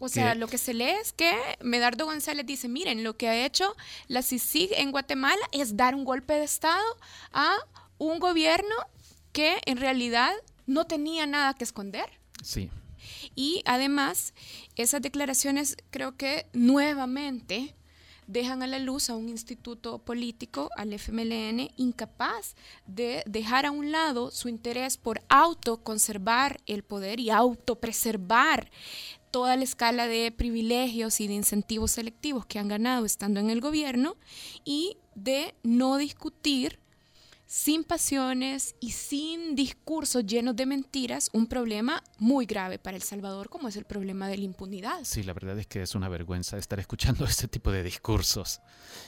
O 0.00 0.08
sea, 0.08 0.36
lo 0.36 0.46
que 0.46 0.58
se 0.58 0.74
lee 0.74 0.90
es 1.00 1.12
que 1.12 1.32
Medardo 1.60 2.04
González 2.04 2.46
dice, 2.46 2.68
miren, 2.68 3.02
lo 3.02 3.16
que 3.16 3.28
ha 3.28 3.44
hecho 3.44 3.74
la 4.06 4.22
CICIG 4.22 4.72
en 4.74 4.92
Guatemala 4.92 5.42
es 5.50 5.76
dar 5.76 5.94
un 5.96 6.04
golpe 6.04 6.34
de 6.34 6.44
Estado 6.44 6.84
a 7.32 7.56
un 7.98 8.20
gobierno 8.20 8.74
que 9.32 9.58
en 9.66 9.76
realidad 9.76 10.32
no 10.66 10.86
tenía 10.86 11.26
nada 11.26 11.54
que 11.54 11.64
esconder. 11.64 12.08
Sí. 12.44 12.70
Y 13.34 13.62
además, 13.64 14.34
esas 14.76 15.02
declaraciones 15.02 15.76
creo 15.90 16.16
que 16.16 16.46
nuevamente 16.52 17.74
dejan 18.28 18.62
a 18.62 18.68
la 18.68 18.78
luz 18.78 19.10
a 19.10 19.16
un 19.16 19.28
instituto 19.28 19.98
político, 19.98 20.70
al 20.76 20.92
FMLN, 20.92 21.70
incapaz 21.76 22.54
de 22.86 23.24
dejar 23.26 23.66
a 23.66 23.72
un 23.72 23.90
lado 23.90 24.30
su 24.30 24.48
interés 24.48 24.96
por 24.96 25.22
autoconservar 25.28 26.60
el 26.66 26.84
poder 26.84 27.18
y 27.18 27.30
autopreservar 27.30 28.70
toda 29.30 29.56
la 29.56 29.64
escala 29.64 30.06
de 30.06 30.30
privilegios 30.30 31.20
y 31.20 31.26
de 31.26 31.34
incentivos 31.34 31.90
selectivos 31.90 32.46
que 32.46 32.58
han 32.58 32.68
ganado 32.68 33.04
estando 33.04 33.40
en 33.40 33.50
el 33.50 33.60
gobierno 33.60 34.16
y 34.64 34.98
de 35.14 35.54
no 35.62 35.96
discutir 35.96 36.78
sin 37.48 37.82
pasiones 37.82 38.76
y 38.78 38.90
sin 38.90 39.54
discursos 39.54 40.26
llenos 40.26 40.54
de 40.54 40.66
mentiras, 40.66 41.30
un 41.32 41.46
problema 41.46 42.04
muy 42.18 42.44
grave 42.44 42.78
para 42.78 42.94
El 42.94 43.02
Salvador, 43.02 43.48
como 43.48 43.68
es 43.68 43.76
el 43.76 43.86
problema 43.86 44.28
de 44.28 44.36
la 44.36 44.44
impunidad. 44.44 44.98
Sí, 45.04 45.22
la 45.22 45.32
verdad 45.32 45.58
es 45.58 45.66
que 45.66 45.80
es 45.80 45.94
una 45.94 46.10
vergüenza 46.10 46.58
estar 46.58 46.78
escuchando 46.78 47.24
este 47.24 47.48
tipo 47.48 47.72
de 47.72 47.82
discursos. 47.82 48.60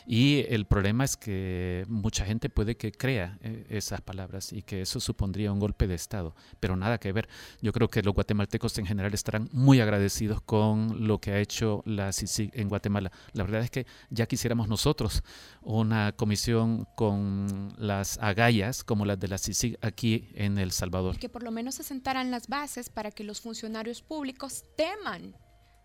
Y 0.07 0.47
el 0.49 0.65
problema 0.65 1.05
es 1.05 1.19
que 1.19 1.85
mucha 1.89 2.25
gente 2.25 2.49
puede 2.49 2.79
que 2.79 2.93
crea 2.93 3.39
eh, 3.43 3.67
esas 3.69 4.01
palabras 4.01 4.55
y 4.55 4.63
que 4.63 4.81
eso 4.81 5.01
supondría 5.01 5.53
un 5.53 5.61
golpe 5.61 5.87
de 5.87 5.95
Estado, 5.95 6.35
pero 6.61 6.77
nada 6.77 6.97
que 6.97 7.13
ver. 7.13 7.29
Yo 7.61 7.73
creo 7.73 7.89
que 7.89 8.03
los 8.03 8.15
guatemaltecos 8.15 8.79
en 8.79 8.87
general 8.87 9.13
estarán 9.13 9.51
muy 9.53 9.81
agradecidos 9.81 10.41
con 10.41 11.07
lo 11.07 11.21
que 11.21 11.33
ha 11.33 11.41
hecho 11.41 11.83
la 11.85 12.11
CICIG 12.11 12.53
en 12.55 12.71
Guatemala. 12.71 13.13
La 13.35 13.45
verdad 13.45 13.61
es 13.61 13.71
que 13.71 13.87
ya 14.09 14.25
quisiéramos 14.25 14.67
nosotros 14.67 15.23
una 15.61 16.13
comisión 16.13 16.87
con 16.97 17.75
las 17.77 18.19
agallas 18.31 18.85
como 18.85 19.05
las 19.05 19.21
de 19.21 19.29
la 19.29 19.39
CICIG 19.39 19.79
aquí 19.83 20.31
en 20.35 20.59
El 20.59 20.73
Salvador. 20.73 21.19
Que 21.19 21.29
por 21.29 21.43
lo 21.43 21.51
menos 21.51 21.77
se 21.77 21.83
sentaran 21.83 22.31
las 22.31 22.49
bases 22.49 22.89
para 22.89 23.11
que 23.11 23.25
los 23.25 23.41
funcionarios 23.41 24.03
públicos 24.03 24.65
teman 24.77 25.35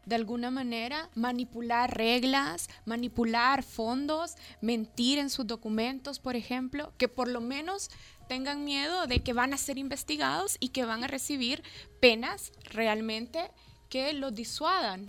de 0.06 0.16
alguna 0.16 0.52
manera 0.52 1.10
manipular 1.16 1.96
reglas, 1.96 2.70
manipular 2.86 3.64
fondos, 3.64 4.36
mentir 4.62 5.18
en 5.18 5.30
sus 5.30 5.48
documentos, 5.48 6.20
por 6.20 6.36
ejemplo, 6.36 6.94
que 6.98 7.08
por 7.08 7.28
lo 7.28 7.42
menos 7.42 7.90
tengan 8.28 8.64
miedo 8.64 9.08
de 9.08 9.22
que 9.24 9.34
van 9.34 9.54
a 9.54 9.58
ser 9.58 9.78
investigados 9.78 10.58
y 10.60 10.70
que 10.70 10.86
van 10.86 11.04
a 11.04 11.08
recibir 11.08 11.64
penas 12.00 12.52
realmente 12.64 13.52
que 13.90 14.14
los 14.14 14.34
disuadan 14.34 15.06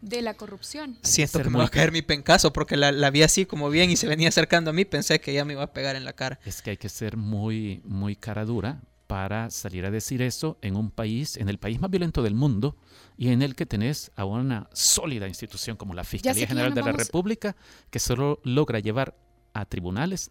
de 0.00 0.22
la 0.22 0.34
corrupción. 0.34 0.98
Siento 1.02 1.42
que 1.42 1.50
me 1.50 1.58
va 1.58 1.64
a 1.64 1.70
caer 1.70 1.92
mi 1.92 2.02
pencaso 2.02 2.52
porque 2.52 2.76
la, 2.76 2.92
la, 2.92 3.10
vi 3.10 3.22
así 3.22 3.46
como 3.46 3.70
bien 3.70 3.90
y 3.90 3.96
se 3.96 4.06
venía 4.06 4.28
acercando 4.28 4.70
a 4.70 4.72
mí, 4.72 4.84
pensé 4.84 5.20
que 5.20 5.32
ya 5.32 5.44
me 5.44 5.54
iba 5.54 5.62
a 5.62 5.72
pegar 5.72 5.96
en 5.96 6.04
la 6.04 6.12
cara. 6.12 6.38
Es 6.44 6.62
que 6.62 6.70
hay 6.70 6.76
que 6.76 6.88
ser 6.88 7.16
muy, 7.16 7.82
muy 7.84 8.16
cara 8.16 8.44
dura 8.44 8.80
para 9.08 9.50
salir 9.50 9.86
a 9.86 9.90
decir 9.90 10.22
eso 10.22 10.58
en 10.60 10.76
un 10.76 10.90
país, 10.90 11.36
en 11.36 11.48
el 11.48 11.58
país 11.58 11.80
más 11.80 11.90
violento 11.90 12.22
del 12.22 12.34
mundo 12.34 12.76
y 13.16 13.28
en 13.28 13.42
el 13.42 13.56
que 13.56 13.66
tenés 13.66 14.12
a 14.16 14.24
una 14.24 14.68
sólida 14.72 15.26
institución 15.26 15.76
como 15.76 15.94
la 15.94 16.04
Fiscalía 16.04 16.46
General 16.46 16.74
de 16.74 16.82
la 16.82 16.92
República 16.92 17.56
que 17.90 17.98
solo 17.98 18.40
logra 18.44 18.78
llevar 18.78 19.16
a 19.54 19.64
tribunales 19.64 20.30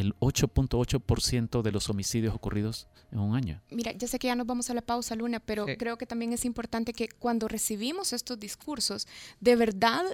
el 0.00 0.14
8.8% 0.18 1.62
de 1.62 1.72
los 1.72 1.88
homicidios 1.90 2.34
ocurridos 2.34 2.88
en 3.12 3.18
un 3.18 3.36
año. 3.36 3.60
Mira, 3.70 3.92
ya 3.92 4.08
sé 4.08 4.18
que 4.18 4.28
ya 4.28 4.34
nos 4.34 4.46
vamos 4.46 4.70
a 4.70 4.74
la 4.74 4.82
pausa, 4.82 5.14
Luna, 5.14 5.40
pero 5.40 5.66
creo 5.78 5.98
que 5.98 6.06
también 6.06 6.32
es 6.32 6.44
importante 6.44 6.92
que 6.92 7.08
cuando 7.08 7.48
recibimos 7.48 8.12
estos 8.12 8.38
discursos, 8.38 9.06
de 9.40 9.56
verdad 9.56 10.04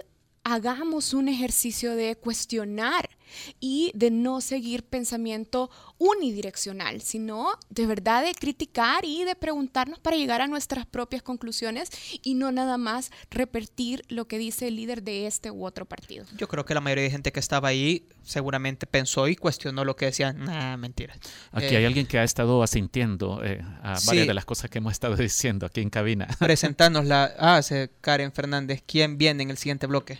hagamos 0.45 1.15
un 1.15 1.29
ejercicio 1.29 1.97
de 1.97 2.17
cuestionar 2.17 3.16
y 3.61 3.93
de 3.95 4.11
no 4.11 4.41
seguir 4.41 4.85
pensamiento 4.85 5.71
unidireccional, 5.99 7.01
sino 7.03 7.49
de 7.71 7.87
verdad 7.87 8.25
de 8.25 8.35
criticar 8.35 9.05
y 9.05 9.25
de 9.25 9.35
preguntarnos 9.35 9.99
para 9.99 10.17
llegar 10.17 10.41
a 10.41 10.47
nuestras 10.47 10.87
propias 10.87 11.23
conclusiones 11.23 11.91
y 12.23 12.35
no 12.35 12.53
nada 12.53 12.79
más 12.79 13.11
repetir 13.31 14.03
lo 14.09 14.27
que 14.27 14.39
dice 14.39 14.69
el 14.69 14.77
líder 14.77 15.03
de 15.03 15.27
este 15.27 15.51
u 15.51 15.65
otro 15.65 15.87
partido. 15.87 16.25
Yo 16.37 16.49
creo 16.49 16.65
que 16.65 16.75
la 16.75 16.81
mayoría 16.81 17.05
de 17.05 17.11
gente 17.11 17.33
que 17.33 17.41
estaba 17.41 17.69
ahí 17.69 18.07
seguramente 18.23 18.87
pensó 18.87 19.29
y 19.29 19.37
cuestionó 19.37 19.85
lo 19.85 19.97
que 19.97 20.07
decían. 20.07 20.45
Nah, 20.45 20.77
mentira. 20.77 21.15
Aquí 21.53 21.77
hay 21.77 21.85
eh, 21.85 21.87
alguien 21.87 22.07
que 22.07 22.19
ha 22.19 22.25
estado 22.25 22.63
asintiendo 22.63 23.43
eh, 23.45 23.63
a 23.83 23.99
varias 24.07 24.27
de 24.27 24.35
las 24.35 24.45
cosas 24.45 24.71
que 24.71 24.79
hemos 24.79 24.93
estado 24.93 25.17
diciendo 25.17 25.67
aquí 25.67 25.81
en 25.81 25.91
cabina. 25.91 26.27
Presentarnos 26.39 27.07
la... 27.07 27.33
Ah, 27.39 27.61
Karen 28.01 28.33
Fernández. 28.33 28.83
¿Quién 28.87 29.19
viene 29.19 29.43
en 29.43 29.51
el 29.51 29.59
siguiente 29.59 29.87
bloque? 29.87 30.19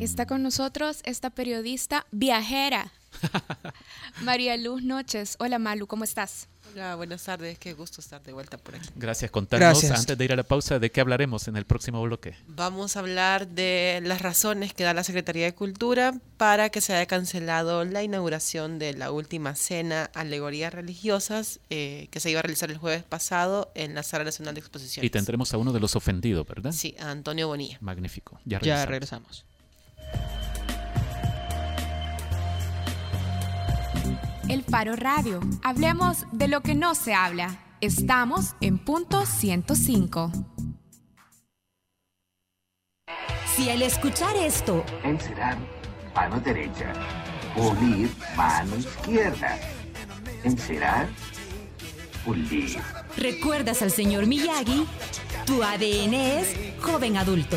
Está 0.00 0.26
con 0.26 0.42
nosotros 0.42 1.00
esta 1.04 1.30
periodista 1.30 2.06
viajera 2.30 2.92
María 4.22 4.56
Luz 4.56 4.84
Noches. 4.84 5.34
Hola 5.40 5.58
Malu, 5.58 5.88
¿cómo 5.88 6.04
estás? 6.04 6.46
Hola, 6.72 6.94
buenas 6.94 7.24
tardes. 7.24 7.58
Qué 7.58 7.72
gusto 7.72 8.00
estar 8.00 8.22
de 8.22 8.32
vuelta 8.32 8.56
por 8.56 8.76
aquí. 8.76 8.88
Gracias. 8.94 9.32
Contanos, 9.32 9.60
Gracias. 9.82 9.98
antes 9.98 10.16
de 10.16 10.24
ir 10.24 10.32
a 10.32 10.36
la 10.36 10.44
pausa, 10.44 10.78
¿de 10.78 10.92
qué 10.92 11.00
hablaremos 11.00 11.48
en 11.48 11.56
el 11.56 11.64
próximo 11.66 12.00
bloque? 12.02 12.36
Vamos 12.46 12.94
a 12.96 13.00
hablar 13.00 13.48
de 13.48 14.00
las 14.04 14.22
razones 14.22 14.72
que 14.74 14.84
da 14.84 14.94
la 14.94 15.02
Secretaría 15.02 15.44
de 15.46 15.54
Cultura 15.56 16.14
para 16.36 16.70
que 16.70 16.80
se 16.80 16.94
haya 16.94 17.06
cancelado 17.06 17.84
la 17.84 18.04
inauguración 18.04 18.78
de 18.78 18.94
la 18.94 19.10
última 19.10 19.56
cena 19.56 20.08
Alegorías 20.14 20.72
Religiosas 20.72 21.58
eh, 21.68 22.06
que 22.12 22.20
se 22.20 22.30
iba 22.30 22.38
a 22.38 22.42
realizar 22.44 22.70
el 22.70 22.78
jueves 22.78 23.02
pasado 23.02 23.72
en 23.74 23.96
la 23.96 24.04
Sala 24.04 24.22
Nacional 24.22 24.54
de 24.54 24.60
Exposiciones. 24.60 25.04
Y 25.04 25.10
tendremos 25.10 25.52
a 25.52 25.58
uno 25.58 25.72
de 25.72 25.80
los 25.80 25.96
ofendidos, 25.96 26.46
¿verdad? 26.46 26.70
Sí, 26.70 26.94
a 27.00 27.10
Antonio 27.10 27.48
Bonilla. 27.48 27.78
Magnífico. 27.80 28.38
Ya 28.44 28.60
Ya 28.60 28.86
regresamos. 28.86 29.44
El 34.50 34.64
Faro 34.64 34.96
Radio. 34.96 35.38
Hablemos 35.62 36.26
de 36.32 36.48
lo 36.48 36.60
que 36.60 36.74
no 36.74 36.96
se 36.96 37.14
habla. 37.14 37.60
Estamos 37.80 38.56
en 38.60 38.78
punto 38.78 39.24
105. 39.24 40.32
Si 43.54 43.70
al 43.70 43.80
escuchar 43.82 44.34
esto 44.34 44.84
Encerar, 45.04 45.56
mano 46.16 46.40
derecha. 46.40 46.92
Pulir, 47.54 48.10
mano 48.34 48.76
izquierda. 48.76 49.56
Encerar, 50.42 51.06
pulir. 52.24 52.76
recuerdas 53.16 53.82
al 53.82 53.92
señor 53.92 54.26
Miyagi, 54.26 54.84
tu 55.46 55.62
ADN 55.62 56.14
es 56.14 56.56
joven 56.80 57.18
adulto. 57.18 57.56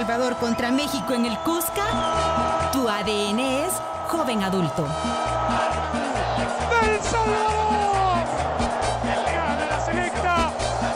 Salvador 0.00 0.36
contra 0.38 0.70
México 0.70 1.12
en 1.12 1.26
el 1.26 1.36
Cusca, 1.40 2.70
tu 2.72 2.88
ADN 2.88 3.38
es 3.66 3.72
joven 4.08 4.42
adulto. 4.42 4.84
¡Del 6.80 7.00
Salvador! 7.02 8.24
El 9.04 9.24
gana 9.34 9.66
la 9.66 9.80
selecta. 9.84 10.52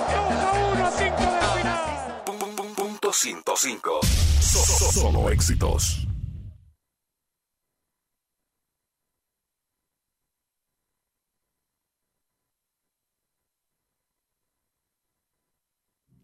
2 0.09 0.41
a 0.41 0.53
1 0.73 0.87
a 0.87 0.91
5 0.91 1.17
del 1.21 1.43
final. 1.59 2.23
Punto 2.75 3.13
105. 3.13 4.01
So- 4.41 4.59
so- 4.65 4.93
Solo 4.93 5.29
éxitos. 5.29 6.07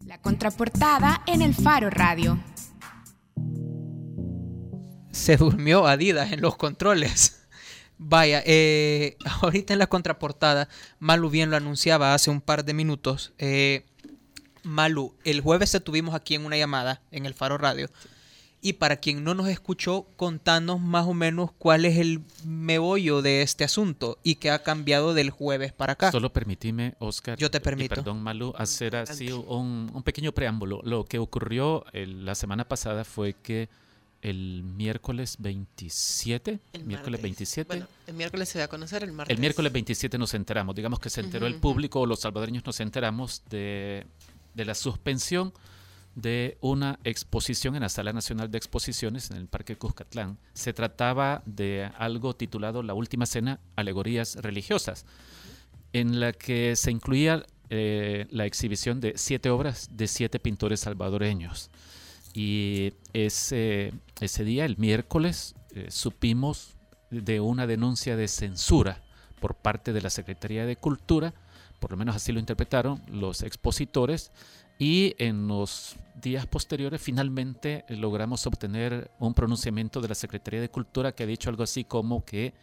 La 0.05 0.17
contraportada 0.19 1.21
en 1.27 1.41
el 1.41 1.53
Faro 1.53 1.89
Radio. 1.89 2.37
Se 5.21 5.37
durmió 5.37 5.85
Adidas 5.87 6.31
en 6.31 6.41
los 6.41 6.55
controles. 6.55 7.43
Vaya, 7.97 8.41
eh, 8.45 9.15
ahorita 9.41 9.73
en 9.73 9.79
la 9.79 9.87
contraportada, 9.87 10.67
Malu 10.99 11.29
bien 11.29 11.51
lo 11.51 11.57
anunciaba 11.57 12.13
hace 12.15 12.31
un 12.31 12.41
par 12.41 12.65
de 12.65 12.73
minutos. 12.73 13.31
eh, 13.37 13.85
Malu, 14.63 15.13
el 15.23 15.41
jueves 15.41 15.71
te 15.71 15.79
tuvimos 15.79 16.13
aquí 16.15 16.35
en 16.35 16.45
una 16.45 16.57
llamada 16.57 17.01
en 17.11 17.25
el 17.25 17.33
Faro 17.33 17.57
Radio. 17.57 17.89
Y 18.63 18.73
para 18.73 18.97
quien 18.97 19.23
no 19.23 19.33
nos 19.33 19.47
escuchó, 19.47 20.05
contanos 20.17 20.79
más 20.79 21.07
o 21.07 21.15
menos 21.15 21.51
cuál 21.57 21.83
es 21.85 21.97
el 21.97 22.21
meollo 22.45 23.23
de 23.23 23.41
este 23.41 23.63
asunto 23.63 24.19
y 24.21 24.35
qué 24.35 24.51
ha 24.51 24.61
cambiado 24.61 25.15
del 25.15 25.31
jueves 25.31 25.73
para 25.73 25.93
acá. 25.93 26.11
Solo 26.11 26.31
permitime, 26.31 26.93
Oscar. 26.99 27.37
Yo 27.39 27.49
te 27.49 27.57
y 27.57 27.61
permito. 27.61 27.95
perdón, 27.95 28.21
Malu, 28.21 28.53
hacer 28.57 28.95
así 28.95 29.31
un, 29.31 29.89
un 29.93 30.03
pequeño 30.03 30.31
preámbulo. 30.31 30.81
Lo 30.83 31.05
que 31.05 31.17
ocurrió 31.17 31.85
el- 31.93 32.23
la 32.25 32.35
semana 32.35 32.67
pasada 32.67 33.03
fue 33.03 33.33
que 33.33 33.67
el 34.21 34.63
miércoles 34.63 35.37
27, 35.39 36.59
El 36.73 36.83
miércoles 36.85 37.19
martes. 37.19 37.21
27, 37.23 37.67
Bueno, 37.67 37.87
el 38.07 38.13
miércoles 38.13 38.49
se 38.49 38.59
va 38.59 38.65
a 38.65 38.67
conocer, 38.67 39.03
el 39.03 39.11
martes. 39.11 39.33
el 39.35 39.39
miércoles 39.41 39.71
27 39.73 40.17
nos 40.17 40.33
enteramos, 40.33 40.75
digamos 40.75 40.99
que 40.99 41.09
se 41.09 41.21
enteró 41.21 41.47
el 41.47 41.55
público 41.55 42.01
o 42.01 42.05
los 42.05 42.19
salvadoreños 42.21 42.65
nos 42.65 42.79
enteramos 42.79 43.43
de, 43.49 44.05
de 44.53 44.65
la 44.65 44.75
suspensión 44.75 45.53
de 46.13 46.57
una 46.61 46.99
exposición 47.05 47.75
en 47.75 47.81
la 47.81 47.89
Sala 47.89 48.11
Nacional 48.13 48.51
de 48.51 48.57
Exposiciones 48.57 49.31
en 49.31 49.37
el 49.37 49.47
Parque 49.47 49.77
Cuscatlán. 49.77 50.37
Se 50.53 50.73
trataba 50.73 51.41
de 51.45 51.89
algo 51.97 52.35
titulado 52.35 52.83
La 52.83 52.93
Última 52.93 53.25
Cena, 53.25 53.59
Alegorías 53.77 54.35
Religiosas, 54.35 55.05
en 55.93 56.19
la 56.19 56.33
que 56.33 56.75
se 56.75 56.91
incluía 56.91 57.45
eh, 57.69 58.27
la 58.29 58.45
exhibición 58.45 58.99
de 58.99 59.13
siete 59.15 59.49
obras 59.49 59.87
de 59.93 60.07
siete 60.07 60.39
pintores 60.39 60.81
salvadoreños. 60.81 61.69
Y 62.33 62.93
ese, 63.13 63.93
ese 64.19 64.43
día, 64.43 64.65
el 64.65 64.77
miércoles, 64.77 65.55
eh, 65.75 65.87
supimos 65.89 66.75
de 67.09 67.39
una 67.39 67.67
denuncia 67.67 68.15
de 68.15 68.27
censura 68.27 69.03
por 69.39 69.55
parte 69.55 69.91
de 69.91 70.01
la 70.01 70.09
Secretaría 70.09 70.65
de 70.65 70.77
Cultura, 70.77 71.33
por 71.79 71.91
lo 71.91 71.97
menos 71.97 72.15
así 72.15 72.31
lo 72.31 72.39
interpretaron 72.39 73.01
los 73.07 73.41
expositores, 73.41 74.31
y 74.79 75.15
en 75.17 75.47
los 75.47 75.95
días 76.21 76.47
posteriores 76.47 77.01
finalmente 77.01 77.85
logramos 77.89 78.47
obtener 78.47 79.11
un 79.19 79.33
pronunciamiento 79.33 80.01
de 80.01 80.07
la 80.07 80.15
Secretaría 80.15 80.61
de 80.61 80.69
Cultura 80.69 81.11
que 81.11 81.23
ha 81.23 81.27
dicho 81.27 81.49
algo 81.49 81.63
así 81.63 81.83
como 81.83 82.25
que 82.25 82.53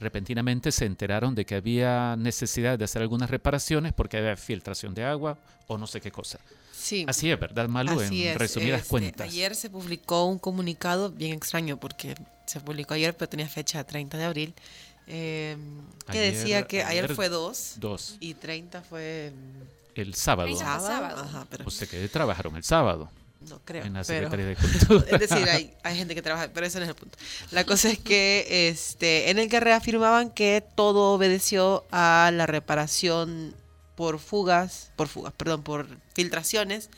repentinamente 0.00 0.72
se 0.72 0.86
enteraron 0.86 1.34
de 1.34 1.44
que 1.44 1.54
había 1.54 2.16
necesidad 2.16 2.78
de 2.78 2.84
hacer 2.84 3.02
algunas 3.02 3.30
reparaciones 3.30 3.92
porque 3.92 4.16
había 4.16 4.36
filtración 4.36 4.94
de 4.94 5.04
agua 5.04 5.38
o 5.66 5.78
no 5.78 5.86
sé 5.86 6.00
qué 6.00 6.10
cosa. 6.10 6.38
Sí. 6.72 7.04
Así 7.06 7.30
es, 7.30 7.38
¿verdad, 7.38 7.68
Malu? 7.68 8.00
Así 8.00 8.22
en 8.26 8.32
es, 8.32 8.38
resumidas 8.38 8.80
este, 8.80 8.90
cuentas. 8.90 9.28
Ayer 9.28 9.54
se 9.54 9.68
publicó 9.68 10.24
un 10.24 10.38
comunicado 10.38 11.10
bien 11.10 11.34
extraño 11.34 11.78
porque 11.78 12.14
se 12.46 12.60
publicó 12.60 12.94
ayer, 12.94 13.14
pero 13.16 13.28
tenía 13.28 13.46
fecha 13.48 13.84
30 13.84 14.16
de 14.18 14.24
abril. 14.24 14.54
eh, 15.06 15.56
que 16.10 16.18
Ayer- 16.18 16.34
decía 16.34 16.62
que 16.66 16.82
ayer, 16.82 17.04
ayer 17.04 17.14
fue 17.16 17.28
2 17.28 17.74
dos. 17.78 18.16
y 18.20 18.34
30 18.34 18.80
fue 18.82 19.32
El 19.94 20.14
sábado. 20.14 20.46
Treinta 20.48 20.78
fue 20.78 20.86
sábado. 20.88 21.22
Ajá, 21.22 21.46
pero 21.50 21.64
O 21.66 21.70
sea 21.70 21.86
que 21.88 22.08
trabajaron 22.08 22.56
el 22.56 22.62
sábado. 22.64 23.10
No 23.48 23.60
creo. 23.64 23.84
En 23.84 23.94
la 23.94 24.04
pero- 24.04 24.30
Secretaría 24.30 24.46
de 24.46 24.56
Cultura. 24.56 25.04
es 25.10 25.20
decir, 25.20 25.48
hay, 25.48 25.74
hay 25.82 25.96
gente 25.96 26.14
que 26.14 26.22
trabaja, 26.22 26.48
pero 26.52 26.66
ese 26.66 26.78
no 26.78 26.84
es 26.84 26.90
el 26.90 26.94
punto. 26.94 27.16
La 27.50 27.64
cosa 27.64 27.90
es 27.90 27.98
que 27.98 28.68
este, 28.68 29.30
en 29.30 29.38
el 29.38 29.48
que 29.48 29.60
reafirmaban 29.60 30.30
que 30.30 30.62
todo 30.74 31.12
obedeció 31.14 31.84
a 31.90 32.30
la 32.32 32.46
reparación 32.46 33.54
por 33.94 34.18
fugas, 34.18 34.92
por 34.96 35.08
fugas, 35.08 35.32
perdón, 35.36 35.62
por 35.62 35.86
filtraciones 36.14 36.90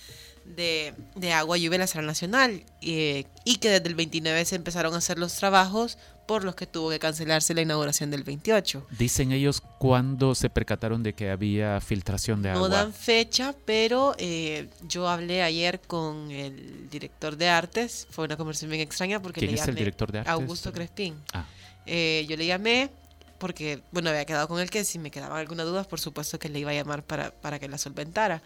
de, 0.44 0.94
de 1.14 1.32
agua 1.32 1.56
lluvia 1.56 1.76
en 1.76 1.80
la 1.82 1.86
sala 1.86 2.06
nacional 2.06 2.64
eh, 2.80 3.24
y 3.44 3.56
que 3.56 3.70
desde 3.70 3.88
el 3.88 3.94
29 3.94 4.44
se 4.44 4.56
empezaron 4.56 4.94
a 4.94 4.98
hacer 4.98 5.18
los 5.18 5.34
trabajos 5.34 5.98
por 6.26 6.44
los 6.44 6.54
que 6.54 6.66
tuvo 6.66 6.90
que 6.90 6.98
cancelarse 6.98 7.54
la 7.54 7.62
inauguración 7.62 8.10
del 8.10 8.22
28. 8.22 8.86
Dicen 8.98 9.32
ellos 9.32 9.62
cuando 9.78 10.34
se 10.34 10.48
percataron 10.50 11.02
de 11.02 11.12
que 11.14 11.30
había 11.30 11.80
filtración 11.80 12.42
de 12.42 12.50
No 12.50 12.56
agua. 12.56 12.68
dan 12.68 12.92
fecha, 12.92 13.54
pero 13.64 14.14
eh, 14.18 14.68
yo 14.88 15.08
hablé 15.08 15.42
ayer 15.42 15.80
con 15.80 16.30
el 16.30 16.88
director 16.90 17.36
de 17.36 17.48
artes. 17.48 18.06
Fue 18.10 18.24
una 18.24 18.36
conversación 18.36 18.70
bien 18.70 18.82
extraña 18.82 19.20
porque 19.20 19.40
¿Quién 19.40 19.50
le 19.52 19.56
es 19.56 19.62
el 19.62 19.66
llamé 19.68 19.78
director 19.80 20.12
de 20.12 20.18
artes? 20.20 20.32
Augusto 20.32 20.72
Crespín. 20.72 21.16
Ah. 21.32 21.44
Eh, 21.86 22.24
yo 22.28 22.36
le 22.36 22.46
llamé 22.46 22.90
porque, 23.38 23.82
bueno, 23.90 24.10
había 24.10 24.24
quedado 24.24 24.46
con 24.46 24.60
él 24.60 24.70
que 24.70 24.84
si 24.84 25.00
me 25.00 25.10
quedaban 25.10 25.36
algunas 25.38 25.66
dudas, 25.66 25.86
por 25.88 25.98
supuesto 25.98 26.38
que 26.38 26.48
le 26.48 26.60
iba 26.60 26.70
a 26.70 26.74
llamar 26.74 27.02
para, 27.02 27.32
para 27.32 27.58
que 27.58 27.68
la 27.68 27.76
solventara. 27.76 28.40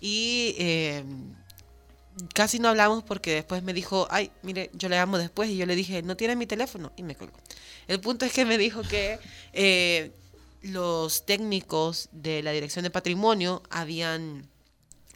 Y 0.00 0.54
eh, 0.58 1.04
casi 2.34 2.58
no 2.58 2.68
hablamos 2.68 3.02
porque 3.04 3.32
después 3.34 3.62
me 3.62 3.72
dijo, 3.72 4.06
ay, 4.10 4.30
mire, 4.42 4.70
yo 4.74 4.88
le 4.88 4.96
llamo 4.96 5.18
después 5.18 5.50
y 5.50 5.56
yo 5.56 5.66
le 5.66 5.76
dije, 5.76 6.02
no 6.02 6.16
tiene 6.16 6.36
mi 6.36 6.46
teléfono 6.46 6.92
y 6.96 7.02
me 7.02 7.14
colgó. 7.16 7.38
El 7.88 8.00
punto 8.00 8.24
es 8.24 8.32
que 8.32 8.44
me 8.44 8.58
dijo 8.58 8.82
que 8.82 9.18
eh, 9.52 10.12
los 10.62 11.26
técnicos 11.26 12.08
de 12.12 12.42
la 12.42 12.52
Dirección 12.52 12.82
de 12.82 12.90
Patrimonio 12.90 13.62
habían, 13.70 14.46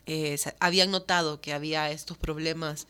eh, 0.06 0.38
habían 0.60 0.90
notado 0.90 1.40
que 1.40 1.52
había 1.52 1.90
estos 1.90 2.16
problemas 2.18 2.86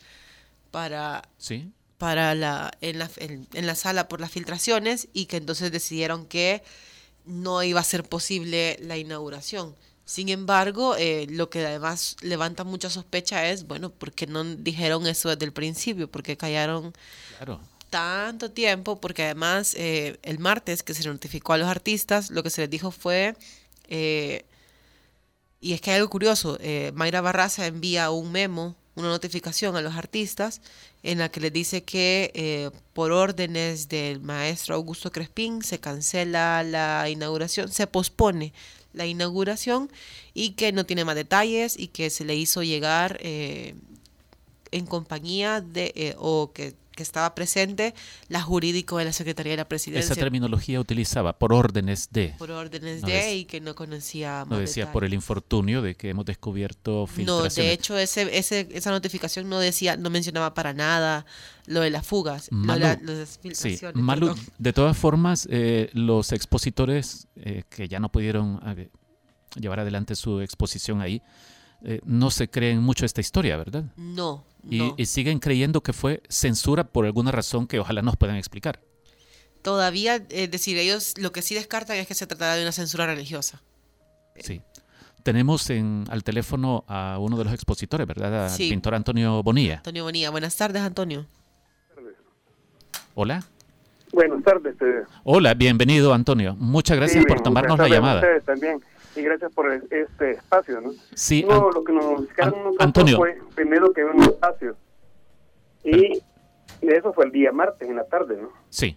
para, 0.70 1.28
Sí. 1.38 1.70
para 1.98 2.34
la, 2.34 2.70
en, 2.80 2.98
la, 2.98 3.10
en, 3.16 3.46
en 3.52 3.66
la 3.66 3.74
sala 3.74 4.08
por 4.08 4.20
las 4.20 4.30
filtraciones 4.30 5.08
y 5.12 5.26
que 5.26 5.36
entonces 5.36 5.70
decidieron 5.72 6.26
que 6.26 6.62
no 7.24 7.62
iba 7.62 7.80
a 7.80 7.84
ser 7.84 8.04
posible 8.04 8.76
la 8.80 8.96
inauguración. 8.96 9.74
Sin 10.04 10.28
embargo, 10.28 10.96
eh, 10.96 11.26
lo 11.30 11.48
que 11.48 11.64
además 11.64 12.16
levanta 12.20 12.62
mucha 12.64 12.90
sospecha 12.90 13.48
es, 13.48 13.66
bueno, 13.66 13.90
¿por 13.90 14.12
qué 14.12 14.26
no 14.26 14.44
dijeron 14.44 15.06
eso 15.06 15.30
desde 15.30 15.46
el 15.46 15.52
principio? 15.52 16.08
¿Por 16.10 16.22
qué 16.22 16.36
callaron 16.36 16.92
Claro. 17.38 17.60
tanto 17.88 18.50
tiempo? 18.50 19.00
Porque 19.00 19.22
además 19.24 19.74
eh, 19.78 20.18
el 20.22 20.38
martes 20.38 20.82
que 20.82 20.92
se 20.94 21.08
notificó 21.08 21.54
a 21.54 21.58
los 21.58 21.68
artistas, 21.68 22.30
lo 22.30 22.42
que 22.42 22.50
se 22.50 22.60
les 22.62 22.70
dijo 22.70 22.90
fue, 22.90 23.34
eh, 23.88 24.44
y 25.60 25.72
es 25.72 25.80
que 25.80 25.90
hay 25.92 25.96
algo 25.96 26.10
curioso, 26.10 26.58
eh, 26.60 26.92
Mayra 26.94 27.22
Barraza 27.22 27.66
envía 27.66 28.10
un 28.10 28.30
memo, 28.30 28.76
una 28.96 29.08
notificación 29.08 29.74
a 29.76 29.80
los 29.80 29.94
artistas 29.94 30.60
en 31.02 31.18
la 31.18 31.30
que 31.30 31.40
les 31.40 31.52
dice 31.52 31.82
que 31.82 32.30
eh, 32.34 32.70
por 32.92 33.10
órdenes 33.10 33.88
del 33.88 34.20
maestro 34.20 34.74
Augusto 34.74 35.10
Crespín 35.10 35.62
se 35.62 35.80
cancela 35.80 36.62
la 36.62 37.08
inauguración, 37.08 37.72
se 37.72 37.86
pospone 37.86 38.52
la 38.94 39.06
inauguración 39.06 39.90
y 40.32 40.50
que 40.50 40.72
no 40.72 40.86
tiene 40.86 41.04
más 41.04 41.16
detalles 41.16 41.78
y 41.78 41.88
que 41.88 42.10
se 42.10 42.24
le 42.24 42.34
hizo 42.36 42.62
llegar 42.62 43.18
eh, 43.20 43.74
en 44.70 44.86
compañía 44.86 45.60
de 45.60 45.92
eh, 45.94 46.14
o 46.18 46.52
que, 46.52 46.74
que 46.94 47.02
estaba 47.02 47.34
presente 47.34 47.94
la 48.28 48.40
jurídico 48.42 48.98
de 48.98 49.04
la 49.06 49.12
Secretaría 49.12 49.52
de 49.52 49.56
la 49.58 49.68
Presidencia 49.68 50.04
Esa 50.12 50.14
terminología 50.14 50.80
utilizaba 50.80 51.38
por 51.38 51.52
órdenes 51.52 52.08
de. 52.12 52.34
por 52.38 52.50
órdenes 52.50 53.02
No 53.02 53.08
de 53.08 53.34
y 53.36 53.44
que 53.44 53.60
no 53.60 53.74
conocía 53.74 54.46
No 54.48 54.58
decía 54.58 54.92
por 54.92 55.04
el 55.04 55.12
infortunio 55.14 55.82
de 55.82 55.94
que 55.96 56.10
hemos 56.10 56.24
descubierto 56.24 57.00
No, 57.02 57.06
filtraciones. 57.06 57.54
de 57.56 57.72
hecho 57.72 57.98
ese, 57.98 58.36
ese, 58.38 58.68
esa 58.72 58.90
notificación 58.90 59.48
no 59.48 59.58
decía, 59.58 59.96
no 59.96 60.10
mencionaba 60.10 60.54
para 60.54 60.72
nada 60.72 61.26
lo 61.66 61.80
de 61.80 61.90
las 61.90 62.06
fugas, 62.06 62.48
lo 62.50 62.58
de 62.60 62.66
Malu, 62.66 62.80
la- 62.80 62.98
las 63.02 63.28
sí, 63.30 63.38
filtraciones, 63.42 64.02
Malu, 64.02 64.26
perdón. 64.28 64.44
de 64.58 64.72
todas 64.72 64.96
formas, 64.96 65.48
eh, 65.50 65.88
los 65.94 66.32
expositores 66.32 67.26
eh, 67.36 67.64
que 67.68 67.88
ya 67.88 67.98
no 68.00 68.10
pudieron 68.10 68.60
eh, 68.76 68.88
llevar 69.58 69.80
adelante 69.80 70.14
su 70.14 70.40
exposición 70.40 71.00
ahí, 71.00 71.22
eh, 71.82 72.00
no 72.04 72.30
se 72.30 72.48
creen 72.48 72.80
mucho 72.82 73.04
esta 73.04 73.20
historia, 73.20 73.56
¿verdad? 73.56 73.84
No, 73.96 74.44
Y, 74.70 74.78
no. 74.78 74.94
y 74.96 75.06
siguen 75.06 75.38
creyendo 75.40 75.82
que 75.82 75.92
fue 75.92 76.22
censura 76.28 76.84
por 76.84 77.04
alguna 77.06 77.30
razón 77.32 77.66
que 77.66 77.78
ojalá 77.80 78.02
nos 78.02 78.16
puedan 78.16 78.36
explicar. 78.36 78.80
Todavía, 79.62 80.16
es 80.30 80.50
decir, 80.50 80.76
ellos 80.78 81.14
lo 81.18 81.32
que 81.32 81.42
sí 81.42 81.54
descartan 81.54 81.96
es 81.96 82.06
que 82.06 82.14
se 82.14 82.26
tratara 82.26 82.54
de 82.56 82.62
una 82.62 82.72
censura 82.72 83.06
religiosa. 83.06 83.62
Sí. 84.38 84.60
Tenemos 85.22 85.70
en, 85.70 86.04
al 86.10 86.22
teléfono 86.22 86.84
a 86.86 87.16
uno 87.18 87.38
de 87.38 87.44
los 87.44 87.52
expositores, 87.54 88.06
¿verdad? 88.06 88.44
Al 88.44 88.50
Sí. 88.50 88.68
pintor 88.68 88.94
Antonio 88.94 89.42
Bonilla. 89.42 89.76
Antonio 89.76 90.04
Bonilla, 90.04 90.28
buenas 90.30 90.54
tardes, 90.56 90.82
Antonio. 90.82 91.26
Hola. 93.14 93.44
Buenas 94.12 94.42
tardes. 94.44 94.74
eh. 94.80 95.02
Hola, 95.24 95.54
bienvenido 95.54 96.12
Antonio. 96.14 96.54
Muchas 96.56 96.96
gracias 96.96 97.22
Sí, 97.22 97.28
por 97.28 97.40
tomarnos 97.40 97.78
la 97.78 97.84
tardes 97.84 97.92
a 97.92 97.96
llamada. 97.96 98.20
ustedes 98.20 98.44
también. 98.44 98.80
Y 99.16 99.22
gracias 99.22 99.52
por 99.52 99.70
este 99.72 100.32
espacio, 100.32 100.80
¿no? 100.80 100.90
Sí, 101.14 101.44
No, 101.48 101.70
lo 101.70 101.84
que 101.84 101.92
nos 101.92 102.04
notificaron 102.04 102.58
nosotros 102.64 102.80
Antonio. 102.86 103.16
fue 103.16 103.38
primero 103.54 103.92
que 103.92 104.04
un 104.04 104.22
espacio. 104.22 104.76
Y 105.84 106.20
eso 106.80 107.12
fue 107.12 107.26
el 107.26 107.32
día 107.32 107.52
martes 107.52 107.88
en 107.88 107.96
la 107.96 108.04
tarde, 108.04 108.38
¿no? 108.40 108.50
Sí. 108.70 108.96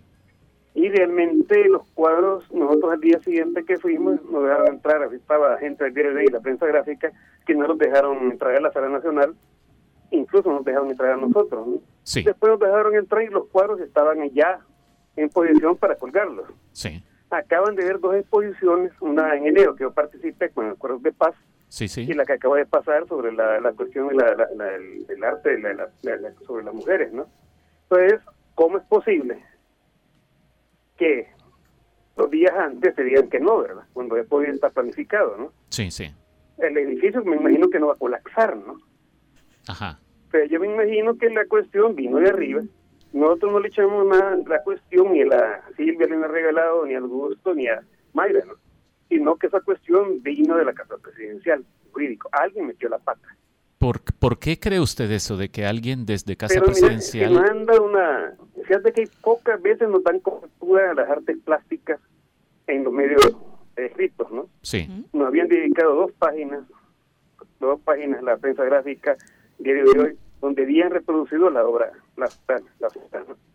Y 0.74 0.90
realmente 0.90 1.68
los 1.70 1.88
cuadros, 1.94 2.50
nosotros 2.52 2.94
al 2.94 3.00
día 3.02 3.20
siguiente 3.20 3.64
que 3.66 3.78
fuimos, 3.78 4.22
nos 4.26 4.44
dejaron 4.44 4.68
entrar, 4.68 5.04
así 5.04 5.16
estaba 5.16 5.58
gente 5.58 5.84
del 5.84 5.94
diario 5.94 6.22
y 6.22 6.28
la 6.28 6.40
prensa 6.40 6.66
gráfica, 6.68 7.12
que 7.46 7.56
no 7.56 7.68
nos 7.68 7.78
dejaron 7.78 8.32
entrar 8.32 8.56
a 8.56 8.62
la 8.62 8.72
sala 8.72 8.90
nacional, 8.90 9.36
incluso 10.12 10.52
nos 10.52 10.64
dejaron 10.64 10.90
entrar 10.92 11.14
a 11.14 11.18
nosotros. 11.18 11.68
¿no? 11.68 11.78
Sí. 12.04 12.24
Después 12.24 12.52
nos 12.52 12.60
dejaron 12.60 12.96
entrar 12.96 13.24
y 13.24 13.28
los 13.28 13.48
cuadros 13.48 13.80
estaban 13.82 14.30
ya 14.30 14.60
en 15.16 15.30
posición 15.30 15.76
para 15.78 15.96
colgarlos. 15.96 16.46
Sí. 16.74 17.04
Acaban 17.30 17.76
de 17.76 17.84
ver 17.86 18.00
dos 18.00 18.16
exposiciones, 18.16 18.92
una 19.02 19.36
en 19.36 19.48
enero 19.48 19.76
que 19.76 19.84
yo 19.84 19.92
participé 19.94 20.50
con 20.50 20.68
el 20.68 20.76
Cuadros 20.76 21.04
de 21.04 21.12
Paz 21.12 21.36
Sí, 21.68 21.88
sí. 21.90 22.02
y 22.10 22.14
la 22.14 22.24
que 22.26 22.34
acaba 22.34 22.56
de 22.58 22.66
pasar 22.66 23.06
sobre 23.08 23.34
la, 23.34 23.60
la 23.60 23.74
cuestión 23.74 24.08
de 24.08 24.16
la, 24.16 24.34
la- 24.36 24.50
la- 24.56 24.76
el, 24.76 25.06
el 25.10 25.24
arte 25.24 25.58
de 25.58 25.74
la- 25.74 25.90
la- 26.04 26.34
sobre 26.46 26.64
las 26.64 26.74
mujeres, 26.74 27.12
¿no? 27.12 27.28
Entonces, 27.90 28.22
¿cómo 28.56 28.78
es 28.78 28.84
posible 28.86 29.44
que 30.98 31.28
los 32.16 32.30
días 32.32 32.54
antes 32.58 32.96
se 32.96 33.04
digan 33.04 33.30
que 33.30 33.40
no, 33.40 33.60
¿verdad? 33.60 33.84
Cuando 33.94 34.18
ya 34.18 34.24
podía 34.24 34.50
estar 34.52 34.72
planificado, 34.72 35.38
¿no? 35.38 35.52
Sí, 35.70 35.92
sí. 35.92 36.10
El 36.58 36.78
edificio 36.78 37.24
me 37.24 37.36
imagino 37.36 37.70
que 37.70 37.80
no 37.80 37.88
va 37.88 37.94
a 37.94 37.98
colapsar, 37.98 38.56
¿no? 38.58 38.78
Ajá. 39.68 40.00
Pero 40.32 40.46
yo 40.46 40.60
me 40.60 40.68
imagino 40.74 41.18
que 41.18 41.30
la 41.30 41.46
cuestión 41.46 41.96
vino 41.96 42.18
de 42.18 42.30
arriba. 42.30 42.62
Nosotros 43.14 43.52
no 43.52 43.60
le 43.60 43.68
echamos 43.70 44.06
nada 44.06 44.38
la 44.48 44.62
cuestión 44.64 45.14
ni 45.14 45.22
a 45.22 45.26
la 45.26 45.64
Silvia 45.76 46.08
le 46.08 46.16
ha 46.16 46.28
regalado, 46.28 46.86
ni 46.86 46.94
a 46.94 47.00
Augusto, 47.00 47.54
ni 47.54 47.68
a 47.68 47.82
Mayra, 48.14 48.46
¿no? 48.46 48.54
Sino 49.10 49.36
que 49.36 49.48
esa 49.48 49.62
cuestión 49.62 50.22
vino 50.22 50.58
de 50.58 50.66
la 50.66 50.74
Casa 50.74 50.98
Presidencial, 50.98 51.66
jurídico. 51.92 52.30
Alguien 52.32 52.68
metió 52.68 52.90
la 52.90 53.00
pata. 53.00 53.36
¿Por, 53.80 54.02
por 54.20 54.40
qué 54.40 54.60
cree 54.60 54.80
usted 54.80 55.10
eso 55.12 55.38
de 55.38 55.50
que 55.50 55.66
alguien 55.66 56.06
desde 56.06 56.36
Casa 56.36 56.56
Pero 56.56 56.68
mira, 56.68 56.74
Presidencial... 56.74 57.34
que 57.34 57.40
manda 57.40 57.82
una... 57.82 58.34
Fíjate 58.66 58.92
que 58.92 59.08
pocas 59.22 59.62
veces 59.62 59.88
nos 59.88 60.04
dan 60.04 60.20
cobertura 60.20 60.92
a 60.92 60.94
las 60.94 61.10
artes 61.10 61.38
plásticas 61.46 62.00
en 62.66 62.84
los 62.84 62.92
medios 62.92 63.22
escritos, 63.76 64.32
¿no? 64.32 64.50
Sí. 64.62 64.88
Nos 65.14 65.28
habían 65.28 65.48
dedicado 65.48 65.96
dos 65.96 66.12
páginas, 66.14 66.64
dos 67.60 67.80
páginas, 67.82 68.22
la 68.24 68.38
prensa 68.38 68.64
gráfica, 68.66 69.16
diario 69.60 69.92
de 69.92 70.00
hoy, 70.00 70.18
donde 70.48 70.64
habían 70.64 70.92
reproducido 70.92 71.50
la 71.50 71.66
obra, 71.66 71.92
la, 72.16 72.30
la, 72.48 72.62
la. 72.80 72.90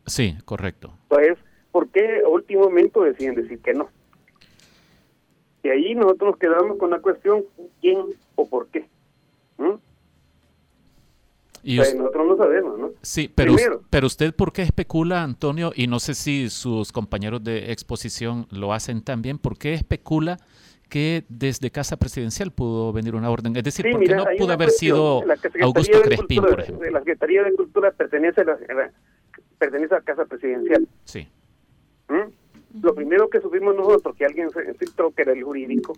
Sí, 0.07 0.37
correcto. 0.45 0.93
Entonces, 1.11 1.39
¿por 1.71 1.89
qué 1.89 2.23
a 2.25 2.29
último 2.29 2.63
momento 2.65 3.03
deciden 3.03 3.35
decir 3.35 3.61
que 3.61 3.75
no? 3.75 3.89
Y 5.65 5.69
ahí 5.69 5.95
nosotros 5.95 6.31
nos 6.33 6.39
quedamos 6.39 6.77
con 6.79 6.91
la 6.91 7.01
cuestión, 7.01 7.45
¿quién 7.81 7.99
o 8.35 8.49
por 8.49 8.67
qué? 8.69 8.89
¿Mm? 9.59 9.75
Y 11.65 11.79
O 11.79 11.85
sea, 11.85 11.93
us- 11.95 11.99
nosotros 12.01 12.27
no 12.27 12.37
sabemos, 12.37 12.79
¿no? 12.79 12.91
Sí, 13.03 13.31
pero, 13.33 13.55
Primero. 13.55 13.83
pero 13.89 14.07
usted, 14.09 14.35
¿por 14.35 14.53
qué 14.53 14.63
especula, 14.63 15.23
Antonio? 15.23 15.73
Y 15.77 15.87
no 15.87 16.01
sé 16.01 16.15
si 16.15 16.51
sus 16.51 16.91
compañeros 16.91 17.45
de 17.45 17.71
exposición 17.71 18.47
lo 18.51 18.73
hacen 18.73 19.03
también. 19.03 19.39
¿Por 19.39 19.57
qué 19.57 19.75
especula 19.75 20.39
que 20.93 21.25
desde 21.31 21.71
Casa 21.71 21.97
Presidencial 21.97 22.51
pudo 22.53 22.93
venir 22.93 23.15
una 23.15 23.31
orden? 23.31 23.57
Es 23.57 23.65
decir, 23.65 23.87
Sí, 23.87 23.93
¿por 23.93 24.01
qué 24.03 24.09
mira, 24.09 24.17
no 24.19 24.25
pudo 24.37 24.53
haber 24.53 24.69
cuestión. 24.69 24.95
sido 24.97 25.25
La 25.25 25.37
Secretaría 25.37 25.65
Augusto 25.65 25.97
de 25.97 26.03
Crespín, 26.05 26.27
Cultura- 26.39 26.51
por 26.51 26.61
ejemplo? 26.61 26.91
La 26.91 26.99
Secretaría 26.99 27.43
de 27.45 27.53
Cultura 27.55 27.91
pertenece 27.93 28.41
a 28.43 28.45
la, 28.45 28.59
pertenece 29.59 29.95
a 29.95 29.99
la 29.99 30.05
Casa 30.05 30.27
Presidencial. 30.27 30.87
Sí. 31.05 31.27
¿Mm? 32.11 32.83
Lo 32.83 32.95
primero 32.95 33.31
que 33.31 33.41
supimos 33.41 33.75
nosotros, 33.75 34.15
que 34.17 34.27
alguien 34.27 34.51
se 34.51 34.75
filtró 34.75 35.13
que 35.13 35.23
era 35.23 35.33
el 35.33 35.43
jurídico, 35.43 35.95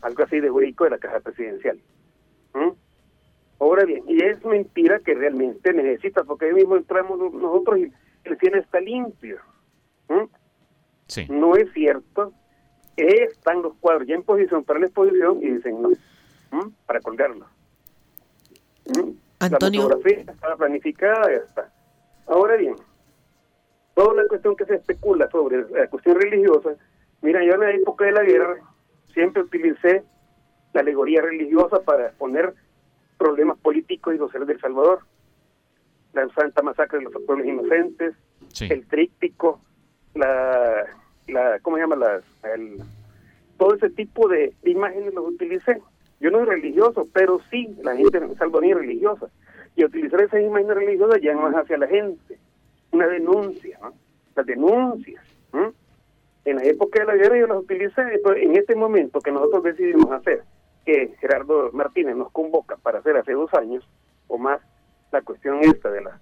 algo 0.00 0.24
así 0.24 0.40
de 0.40 0.48
jurídico 0.48 0.82
de 0.82 0.90
la 0.90 0.98
Casa 0.98 1.20
Presidencial. 1.20 1.78
¿Mm? 2.54 2.70
Ahora 3.60 3.84
bien, 3.84 4.02
y 4.08 4.20
es 4.24 4.44
mentira 4.44 4.98
que 4.98 5.14
realmente 5.14 5.72
necesita, 5.72 6.24
porque 6.24 6.46
ahí 6.46 6.54
mismo 6.54 6.76
entramos 6.76 7.20
nosotros 7.32 7.78
y 7.78 7.92
el 8.24 8.36
cielo 8.38 8.58
está 8.58 8.80
limpio. 8.80 9.38
¿Mm? 10.08 10.24
Sí. 11.06 11.26
No 11.30 11.54
es 11.54 11.72
cierto. 11.72 12.32
Están 12.96 13.62
los 13.62 13.74
cuadros 13.74 14.06
ya 14.06 14.14
en 14.14 14.22
posición 14.22 14.64
para 14.64 14.80
la 14.80 14.86
exposición 14.86 15.38
y 15.42 15.50
dicen 15.50 15.80
no, 15.82 16.72
para 16.86 17.00
colgarlos. 17.00 17.48
Antonio. 19.38 19.82
La 19.82 19.88
fotografía 19.88 20.32
estaba 20.32 20.56
planificada, 20.56 21.30
ya 21.30 21.38
está. 21.38 21.72
Ahora 22.26 22.56
bien, 22.56 22.76
toda 23.94 24.14
la 24.14 24.28
cuestión 24.28 24.56
que 24.56 24.66
se 24.66 24.76
especula 24.76 25.28
sobre 25.30 25.68
la 25.70 25.88
cuestión 25.88 26.20
religiosa, 26.20 26.76
mira, 27.22 27.42
yo 27.44 27.54
en 27.54 27.60
la 27.60 27.70
época 27.70 28.04
de 28.04 28.12
la 28.12 28.22
guerra 28.22 28.56
siempre 29.12 29.42
utilicé 29.42 30.04
la 30.72 30.80
alegoría 30.80 31.22
religiosa 31.22 31.80
para 31.80 32.06
exponer 32.06 32.54
problemas 33.18 33.58
políticos 33.58 34.14
y 34.14 34.18
sociales 34.18 34.48
del 34.48 34.60
Salvador. 34.60 35.00
La 36.12 36.28
santa 36.34 36.62
masacre 36.62 36.98
de 36.98 37.04
los 37.04 37.22
pueblos 37.24 37.46
inocentes, 37.46 38.14
el 38.60 38.86
tríptico, 38.86 39.60
la, 40.14 40.84
la 41.28 41.58
¿cómo 41.60 41.76
se 41.76 41.82
llama? 41.82 41.96
Las, 41.96 42.24
el, 42.54 42.78
todo 43.58 43.74
ese 43.74 43.90
tipo 43.90 44.28
de 44.28 44.52
imágenes 44.64 45.14
los 45.14 45.28
utilicé. 45.28 45.80
Yo 46.20 46.30
no 46.30 46.38
soy 46.38 46.46
religioso, 46.46 47.08
pero 47.12 47.40
sí, 47.50 47.76
la 47.82 47.96
gente 47.96 48.18
salvadoreña 48.36 48.74
es 48.74 48.80
religiosa. 48.80 49.26
Y 49.74 49.84
utilizar 49.84 50.20
esas 50.20 50.40
imágenes 50.40 50.76
religiosas 50.76 51.20
ya 51.20 51.34
no 51.34 51.48
es 51.48 51.56
hacia 51.56 51.78
la 51.78 51.86
gente. 51.86 52.38
Una 52.92 53.06
denuncia, 53.06 53.78
¿no? 53.80 53.92
Las 54.36 54.46
denuncias. 54.46 55.24
En 56.44 56.56
la 56.56 56.64
época 56.64 57.00
de 57.00 57.06
la 57.06 57.14
guerra 57.14 57.38
yo 57.38 57.46
las 57.46 57.58
utilicé, 57.58 58.02
pero 58.24 58.36
en 58.36 58.56
este 58.56 58.74
momento 58.74 59.20
que 59.20 59.30
nosotros 59.30 59.62
decidimos 59.62 60.10
hacer, 60.10 60.42
que 60.84 61.14
Gerardo 61.20 61.70
Martínez 61.72 62.16
nos 62.16 62.32
convoca 62.32 62.76
para 62.76 62.98
hacer 62.98 63.16
hace 63.16 63.32
dos 63.32 63.52
años 63.54 63.88
o 64.26 64.38
más 64.38 64.60
la 65.12 65.22
cuestión 65.22 65.60
esta 65.60 65.90
de 65.90 66.00
la 66.00 66.20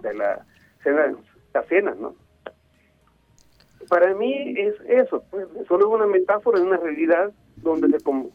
de 0.00 0.14
la 0.14 0.44
cena, 0.82 1.14
la 1.54 1.62
cena, 1.64 1.94
¿no? 1.94 2.16
Para 3.88 4.14
mí 4.14 4.54
es 4.56 4.74
eso, 4.88 5.22
pues, 5.30 5.46
solo 5.68 5.88
es 5.88 5.94
una 5.94 6.06
metáfora 6.06 6.58
de 6.60 6.66
una 6.66 6.76
realidad 6.78 7.32
donde 7.56 7.88
se, 7.98 8.02
con- 8.04 8.30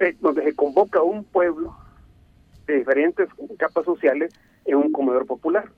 eh, 0.00 0.16
donde 0.20 0.42
se 0.44 0.54
convoca 0.54 1.00
a 1.00 1.02
un 1.02 1.24
pueblo 1.24 1.76
de 2.66 2.78
diferentes 2.78 3.28
capas 3.58 3.84
sociales 3.84 4.32
en 4.64 4.76
un 4.76 4.92
comedor 4.92 5.26
popular. 5.26 5.70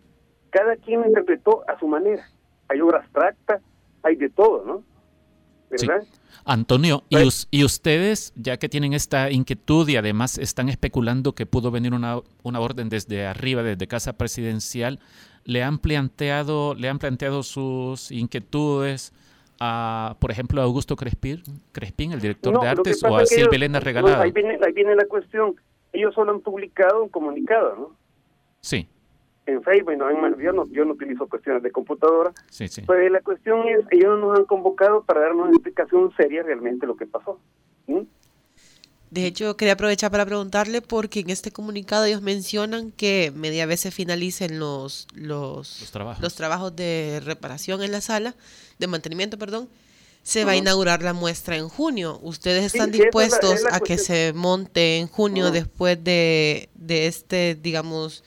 Cada 0.50 0.76
quien 0.76 1.04
interpretó 1.06 1.62
a 1.68 1.78
su 1.78 1.86
manera. 1.86 2.24
Hay 2.68 2.80
obra 2.80 2.98
abstracta, 2.98 3.60
hay 4.02 4.16
de 4.16 4.28
todo, 4.30 4.64
¿no? 4.64 4.82
¿verdad? 5.70 6.02
Antonio, 6.44 7.04
y, 7.08 7.16
us- 7.22 7.46
y 7.52 7.62
ustedes, 7.64 8.32
ya 8.34 8.56
que 8.56 8.68
tienen 8.68 8.92
esta 8.92 9.30
inquietud 9.30 9.88
y 9.88 9.96
además 9.96 10.36
están 10.38 10.68
especulando 10.68 11.34
que 11.34 11.46
pudo 11.46 11.70
venir 11.70 11.94
una, 11.94 12.18
una 12.42 12.58
orden 12.60 12.88
desde 12.88 13.24
arriba, 13.26 13.62
desde 13.62 13.86
Casa 13.86 14.14
Presidencial, 14.14 14.98
¿le 15.44 15.62
han 15.62 15.78
planteado, 15.78 16.74
le 16.74 16.88
han 16.88 16.98
planteado 16.98 17.42
sus 17.42 18.10
inquietudes 18.10 19.12
a, 19.60 20.16
por 20.20 20.30
ejemplo, 20.30 20.60
a 20.60 20.64
Augusto 20.64 20.96
Crespín, 20.96 21.42
Crespín 21.72 22.12
el 22.12 22.20
director 22.20 22.52
No, 22.54 22.60
de 22.60 22.68
artes, 22.68 23.02
o 23.04 23.16
a 23.16 23.26
Silvia 23.26 23.56
Elena 23.56 23.78
no, 23.78 23.84
Regalado? 23.84 24.22
ahí, 24.22 24.32
viene, 24.32 24.58
ahí 24.64 24.72
viene 24.72 24.94
la 24.96 25.04
cuestión. 25.06 25.54
Ellos 25.92 26.14
solo 26.14 26.32
han 26.32 26.40
publicado 26.40 27.02
un 27.02 27.08
comunicado, 27.08 27.74
¿no? 27.76 27.96
Sí, 28.60 28.88
En 29.46 29.62
Facebook, 29.62 29.96
no, 29.96 30.08
en- 30.10 30.38
yo, 30.38 30.52
no, 30.52 30.66
yo 30.70 30.84
no 30.84 30.92
utilizo 30.92 31.26
cuestiones 31.28 31.62
de 31.62 31.72
computadora. 31.72 32.32
sí, 32.50 32.68
sí. 32.68 32.82
Pues 32.82 33.10
la 33.10 33.20
cuestión 33.20 33.66
es, 33.68 33.80
ellos 33.90 34.18
nos 34.20 34.38
han 34.38 34.44
convocado 34.44 35.02
para 35.02 35.20
darnos 35.22 35.46
una 35.48 35.50
explicación 35.56 36.12
seria 36.16 36.42
realmente 36.42 36.86
de 36.86 36.86
lo 36.86 36.96
que 36.96 37.06
pasó. 37.06 37.40
¿Mm? 37.86 38.02
De 39.10 39.26
hecho, 39.26 39.56
quería 39.56 39.72
aprovechar 39.74 40.10
para 40.12 40.24
preguntarle 40.24 40.82
porque 40.82 41.20
en 41.20 41.30
este 41.30 41.50
comunicado 41.50 42.04
ellos 42.04 42.22
mencionan 42.22 42.92
que 42.92 43.32
media 43.34 43.66
vez 43.66 43.80
se 43.80 43.90
finalicen 43.90 44.60
los, 44.60 45.08
los, 45.14 45.80
Los 45.80 45.90
trabajos. 45.90 46.22
los 46.22 46.34
trabajos 46.34 46.76
de 46.76 47.20
reparación 47.24 47.82
en 47.82 47.90
la 47.90 48.00
sala, 48.00 48.36
de 48.78 48.86
mantenimiento, 48.86 49.36
perdón, 49.36 49.68
se 50.22 50.44
va 50.44 50.52
a 50.52 50.56
inaugurar 50.56 51.02
la 51.02 51.12
muestra 51.12 51.56
en 51.56 51.68
junio. 51.68 52.20
¿Ustedes 52.22 52.66
están 52.66 52.92
sí, 52.92 52.98
esa 52.98 52.98
es 52.98 53.00
la- 53.00 53.04
dispuestos 53.04 53.52
es 53.54 53.62
la 53.64 53.70
a 53.76 53.80
que 53.80 53.98
se 53.98 54.32
monte 54.32 54.98
en 54.98 55.08
junio 55.08 55.50
después 55.50 56.02
de, 56.04 56.68
de 56.74 57.06
este, 57.08 57.56
digamos, 57.60 58.22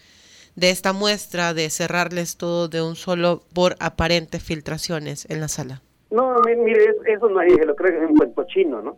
de 0.55 0.69
esta 0.69 0.91
muestra, 0.91 1.53
de 1.53 1.69
cerrarles 1.69 2.35
todo 2.35 2.67
de 2.67 2.81
un 2.81 2.95
solo 2.97 3.41
por 3.53 3.77
aparentes 3.79 4.43
filtraciones 4.43 5.27
en 5.29 5.39
la 5.39 5.47
sala? 5.47 5.81
No, 6.11 6.35
mi- 6.45 6.55
mire, 6.57 6.83
es- 6.83 7.15
eso 7.17 7.29
nadie 7.29 7.55
se 7.55 7.65
lo 7.65 7.73
cree, 7.75 7.95
es 8.03 8.09
un 8.09 8.17
cuento 8.17 8.43
chino, 8.53 8.81
¿no? 8.81 8.97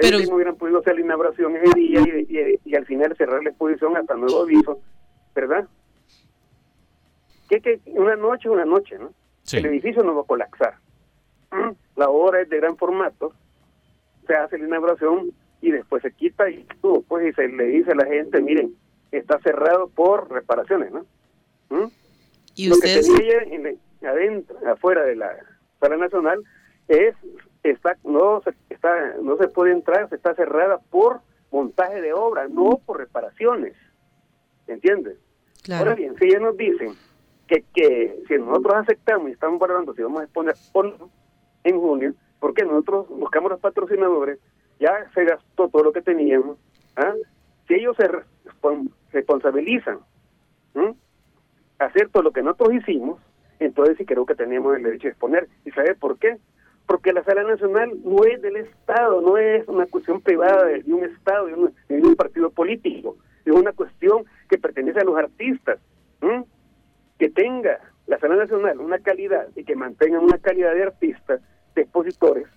Pero- 0.00 0.16
Ellos 0.18 0.30
hubieran 0.32 0.56
podido 0.56 0.78
hacer 0.80 0.94
la 0.94 1.00
inauguración 1.02 1.56
ese 1.56 1.74
día 1.74 2.00
y, 2.00 2.36
y- 2.38 2.60
y 2.64 2.74
al 2.74 2.86
final 2.86 3.14
cerrar 3.16 3.42
la 3.42 3.50
exposición 3.50 3.96
hasta 3.96 4.14
nuevo 4.14 4.42
aviso, 4.42 4.80
¿verdad? 5.34 5.68
Que, 7.48 7.60
que 7.60 7.80
una 7.86 8.16
noche, 8.16 8.48
una 8.48 8.64
noche, 8.64 8.98
¿no? 8.98 9.12
Sí. 9.42 9.56
El 9.58 9.66
edificio 9.66 10.02
no 10.02 10.14
va 10.14 10.22
a 10.22 10.26
colapsar. 10.26 10.74
Mm, 11.50 11.70
La 11.96 12.08
obra 12.08 12.40
es 12.42 12.48
de 12.48 12.56
gran 12.58 12.76
formato, 12.76 13.32
se 14.26 14.34
hace 14.34 14.58
la 14.58 14.66
inauguración 14.66 15.32
y 15.60 15.72
después 15.72 16.02
se 16.02 16.12
quita 16.12 16.48
y 16.48 16.64
tú, 16.80 17.04
pues, 17.08 17.28
y 17.28 17.32
se 17.34 17.48
le 17.48 17.64
dice 17.64 17.90
a 17.92 17.96
la 17.96 18.06
gente, 18.06 18.40
miren, 18.40 18.74
está 19.10 19.38
cerrado 19.40 19.88
por 19.88 20.30
reparaciones, 20.30 20.92
¿no? 20.92 21.04
¿Mm? 21.70 21.88
¿Y 22.54 22.68
Lo 22.68 22.76
que 22.76 22.86
ustedes? 22.86 23.06
tenía 23.12 23.42
ella 23.42 23.54
en 23.56 23.62
la- 24.00 24.10
adentro, 24.10 24.56
afuera 24.68 25.02
de 25.04 25.16
la 25.16 25.36
sala 25.80 25.96
nacional, 25.96 26.42
es 26.88 27.14
está 27.62 27.96
no 28.04 28.40
se 28.42 28.54
está 28.70 29.14
no 29.22 29.36
se 29.36 29.48
puede 29.48 29.72
entrar, 29.72 30.08
se 30.08 30.16
está 30.16 30.34
cerrada 30.34 30.78
por 30.90 31.20
montaje 31.50 32.00
de 32.00 32.12
obra, 32.12 32.48
no 32.48 32.80
por 32.84 32.98
reparaciones. 32.98 33.74
¿Entiendes? 34.66 35.18
Claro. 35.62 35.80
Ahora 35.84 35.94
bien, 35.96 36.14
si 36.16 36.26
ellos 36.26 36.40
nos 36.42 36.56
dicen 36.56 36.94
que, 37.48 37.64
que 37.74 38.22
si 38.28 38.38
nosotros 38.38 38.74
aceptamos 38.76 39.28
y 39.28 39.32
estamos 39.32 39.58
guardando, 39.58 39.92
si 39.94 40.02
vamos 40.02 40.20
a 40.20 40.24
exponer 40.24 40.54
o 40.72 40.82
no 40.84 41.10
en 41.64 41.80
junio, 41.80 42.14
porque 42.38 42.64
nosotros 42.64 43.08
buscamos 43.08 43.50
los 43.50 43.60
patrocinadores, 43.60 44.38
ya 44.78 45.10
se 45.12 45.24
gastó 45.24 45.68
todo 45.68 45.82
lo 45.82 45.92
que 45.92 46.02
teníamos. 46.02 46.56
¿ah? 46.96 47.14
Si 47.66 47.74
ellos 47.74 47.96
se 47.96 48.08
respon- 48.08 48.90
responsabilizan 49.12 49.98
hacer 51.78 52.08
todo 52.10 52.22
lo 52.22 52.32
que 52.32 52.42
nosotros 52.42 52.74
hicimos, 52.74 53.20
entonces 53.58 53.96
sí 53.98 54.04
creo 54.04 54.26
que 54.26 54.34
tenemos 54.34 54.76
el 54.76 54.82
derecho 54.82 55.04
de 55.04 55.10
exponer. 55.10 55.48
¿Y 55.64 55.70
sabe 55.70 55.94
por 55.94 56.18
qué? 56.18 56.38
Porque 56.90 57.12
la 57.12 57.22
sala 57.22 57.44
nacional 57.44 57.92
no 58.02 58.24
es 58.24 58.42
del 58.42 58.56
Estado, 58.56 59.20
no 59.20 59.38
es 59.38 59.66
una 59.68 59.86
cuestión 59.86 60.20
privada 60.20 60.64
de, 60.64 60.82
un 60.92 61.04
Estado, 61.04 61.46
de 61.46 61.54
un, 61.54 61.72
de 61.88 62.02
un 62.02 62.16
partido 62.16 62.50
político, 62.50 63.16
es 63.44 63.52
una 63.52 63.70
cuestión 63.70 64.24
que 64.48 64.58
pertenece 64.58 64.98
a 64.98 65.04
los 65.04 65.16
artistas. 65.16 65.78
¿m? 66.20 66.44
Que 67.16 67.30
tenga 67.30 67.78
la 68.08 68.18
sala 68.18 68.34
nacional 68.34 68.80
una 68.80 68.98
calidad 68.98 69.46
y 69.54 69.62
que 69.62 69.76
mantenga 69.76 70.18
una 70.18 70.38
calidad 70.38 70.74
de 70.74 70.82
artistas, 70.82 71.40
de 71.76 71.82
expositores, 71.82 72.48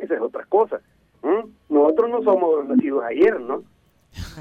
esa 0.00 0.14
es 0.16 0.20
otra 0.20 0.44
cosa. 0.46 0.80
¿m? 1.22 1.44
Nosotros 1.68 2.10
no 2.10 2.22
somos 2.24 2.66
nacidos 2.66 3.04
ayer, 3.04 3.38
¿no? 3.38 3.62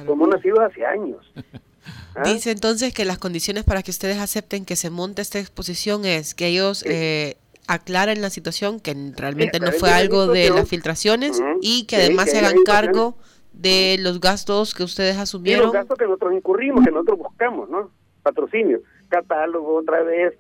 Somos 0.03 0.29
nacidos 0.29 0.61
hace 0.61 0.83
años. 0.83 1.31
¿ah? 2.15 2.23
Dice 2.23 2.49
entonces 2.49 2.91
que 2.91 3.05
las 3.05 3.19
condiciones 3.19 3.65
para 3.65 3.83
que 3.83 3.91
ustedes 3.91 4.17
acepten 4.17 4.65
que 4.65 4.75
se 4.75 4.89
monte 4.89 5.21
esta 5.21 5.37
exposición 5.37 6.05
es 6.05 6.33
que 6.33 6.47
ellos 6.47 6.83
eh, 6.87 7.37
aclaren 7.67 8.21
la 8.21 8.29
situación, 8.29 8.79
que 8.79 8.95
realmente 9.15 9.59
no 9.59 9.71
fue 9.71 9.89
algo 9.91 10.27
de 10.27 10.49
las 10.49 10.67
filtraciones 10.67 11.41
y 11.61 11.85
que 11.85 11.97
Sí, 11.97 12.01
además 12.03 12.25
que 12.25 12.31
se 12.31 12.37
hagan 12.39 12.63
cargo 12.65 13.15
de 13.53 13.97
los 13.99 14.19
gastos 14.19 14.73
que 14.73 14.83
ustedes 14.83 15.13
Y 15.13 15.17
los 15.17 15.23
asumieron. 15.23 15.71
gastos 15.71 15.97
que 15.97 16.05
nosotros 16.05 16.33
incurrimos, 16.33 16.83
que 16.85 16.91
nosotros 16.91 17.19
buscamos, 17.19 17.69
¿no? 17.69 17.91
Patrocinio, 18.23 18.79
catálogo 19.09 19.75
otra 19.75 20.03
vez, 20.03 20.33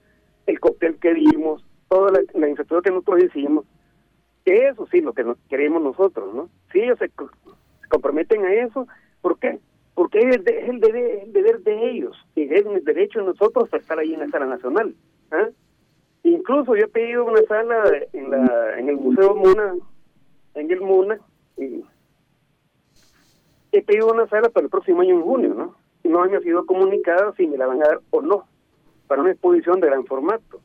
el 0.47 0.59
cóctel 0.59 0.97
que 0.97 1.13
dimos, 1.13 1.63
toda 1.89 2.11
la, 2.11 2.19
la 2.33 2.49
infraestructura 2.49 2.81
que 2.81 2.91
nosotros 2.91 3.23
hicimos. 3.23 3.65
Eso 4.45 4.87
sí, 4.91 5.01
lo 5.01 5.13
que 5.13 5.23
nos 5.23 5.37
queremos 5.49 5.81
nosotros, 5.83 6.33
¿no? 6.33 6.49
Si 6.71 6.79
ellos 6.79 6.97
se, 6.99 7.09
co- 7.09 7.29
se 7.81 7.87
comprometen 7.89 8.43
a 8.45 8.53
eso, 8.53 8.87
¿por 9.21 9.37
qué? 9.37 9.59
Porque 9.93 10.19
es 10.19 10.35
el, 10.37 10.43
de- 10.43 10.59
es 10.61 10.69
el, 10.69 10.79
deber, 10.79 11.19
el 11.25 11.33
deber 11.33 11.59
de 11.61 11.91
ellos 11.91 12.17
y 12.35 12.43
es 12.53 12.65
un 12.65 12.83
derecho 12.83 13.19
de 13.19 13.25
nosotros 13.25 13.71
a 13.71 13.77
estar 13.77 13.99
ahí 13.99 14.13
en 14.13 14.21
la 14.21 14.29
sala 14.29 14.47
nacional. 14.47 14.95
¿ah? 15.31 15.49
Incluso 16.23 16.75
yo 16.75 16.85
he 16.85 16.87
pedido 16.87 17.25
una 17.25 17.41
sala 17.47 17.83
en, 18.13 18.29
la, 18.29 18.77
en 18.77 18.89
el 18.89 18.97
Museo 18.97 19.35
Muna, 19.35 19.75
en 20.53 20.71
el 20.71 20.81
Muna, 20.81 21.19
y 21.57 21.83
he 23.71 23.81
pedido 23.81 24.11
una 24.11 24.27
sala 24.27 24.49
para 24.49 24.65
el 24.65 24.69
próximo 24.69 25.01
año 25.01 25.15
en 25.15 25.21
junio, 25.23 25.53
¿no? 25.53 25.75
Y 26.03 26.09
no 26.09 26.23
me 26.25 26.37
ha 26.37 26.41
sido 26.41 26.65
comunicado 26.65 27.33
si 27.35 27.47
me 27.47 27.57
la 27.57 27.67
van 27.67 27.81
a 27.81 27.87
dar 27.87 28.01
o 28.11 28.21
no, 28.21 28.45
para 29.07 29.21
una 29.21 29.31
exposición 29.31 29.79
de 29.79 29.87
gran 29.87 30.05
formato. 30.05 30.61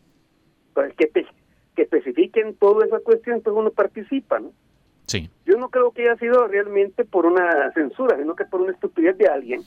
Pues 0.74 0.94
que, 0.94 1.09
que 1.09 1.82
especifiquen 1.82 2.54
toda 2.57 2.84
esa 2.84 3.00
cuestión, 3.00 3.40
pues 3.40 3.57
uno 3.57 3.70
participa, 3.70 4.40
¿no? 4.40 4.52
Sí. 5.07 5.30
Yo 5.44 5.57
no 5.57 5.70
creo 5.70 5.92
que 5.92 6.02
haya 6.02 6.18
sido 6.18 6.48
realmente 6.48 7.04
por 7.04 7.26
una 7.26 7.72
censura, 7.72 8.16
sino 8.18 8.34
que 8.34 8.44
por 8.44 8.61
una 8.61 8.72
estupidez 8.72 9.16
de 9.16 9.28
alguien. 9.28 9.62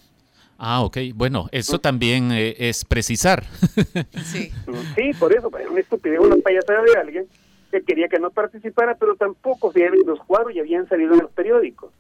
Ah, 0.62 0.84
ok. 0.84 0.97
Bueno, 1.16 1.47
eso 1.53 1.80
también 1.80 2.32
eh, 2.34 2.55
es 2.60 2.84
precisar. 2.84 3.45
Sí. 4.24 4.51
Sí, 4.95 5.12
por 5.18 5.34
eso, 5.34 5.49
una 5.49 5.80
estupidez, 5.80 6.20
una 6.20 6.36
payasada 6.36 6.84
de 6.84 6.99
alguien 6.99 7.28
que 7.72 7.82
quería 7.82 8.10
que 8.10 8.20
no 8.20 8.30
participara, 8.30 8.95
pero 8.95 9.16
tampoco 9.16 9.72
si 9.72 9.80
los 10.05 10.20
cuadros 10.26 10.53
ya 10.53 10.62
habían 10.62 10.88
salido 10.89 11.14
en 11.14 11.22
los 11.22 11.32
periódicos. 11.32 11.93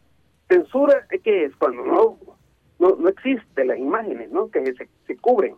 Censura, 0.49 1.07
¿eh, 1.11 1.19
¿qué 1.19 1.45
es? 1.45 1.55
Cuando 1.55 1.85
no, 1.85 2.19
no, 2.79 2.95
no 2.97 3.09
existe 3.09 3.63
las 3.63 3.79
imágenes, 3.79 4.29
¿no? 4.31 4.49
Que 4.49 4.65
se, 4.73 4.89
se 5.07 5.17
cubren. 5.17 5.55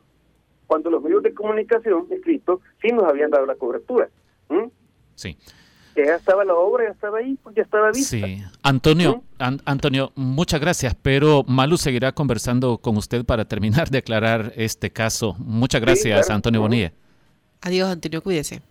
Cuando 0.68 0.92
los 0.92 1.02
medios 1.02 1.24
de 1.24 1.34
comunicación 1.34 2.06
escritos 2.12 2.60
sí 2.82 2.90
nos 2.90 3.06
habían 3.06 3.32
dado 3.32 3.46
la 3.46 3.56
cobertura. 3.56 4.10
Sí. 5.16 5.38
Que 5.96 6.06
ya 6.06 6.16
estaba 6.16 6.46
la 6.46 6.54
obra, 6.54 6.86
ya 6.86 6.92
estaba 6.92 7.18
ahí, 7.20 7.38
ya 7.56 7.64
estaba 7.64 7.92
vista. 7.92 8.18
Sí. 8.26 8.44
Antonio, 8.64 9.24
An- 9.40 9.62
Antonio, 9.66 10.12
muchas 10.16 10.62
gracias, 10.62 10.96
pero 11.02 11.44
Malu 11.48 11.78
seguirá 11.78 12.12
conversando 12.14 12.78
con 12.78 12.96
usted 12.98 13.26
para 13.26 13.46
terminar 13.46 13.90
de 13.90 13.98
aclarar 14.00 14.54
este 14.56 14.92
caso. 14.92 15.36
Muchas 15.40 15.82
gracias, 15.82 16.26
claro. 16.28 16.36
Antonio. 16.36 16.62
Bonilla. 16.62 16.94
Adiós, 17.62 17.90
Antonio, 17.90 18.24
cuídese. 18.24 18.62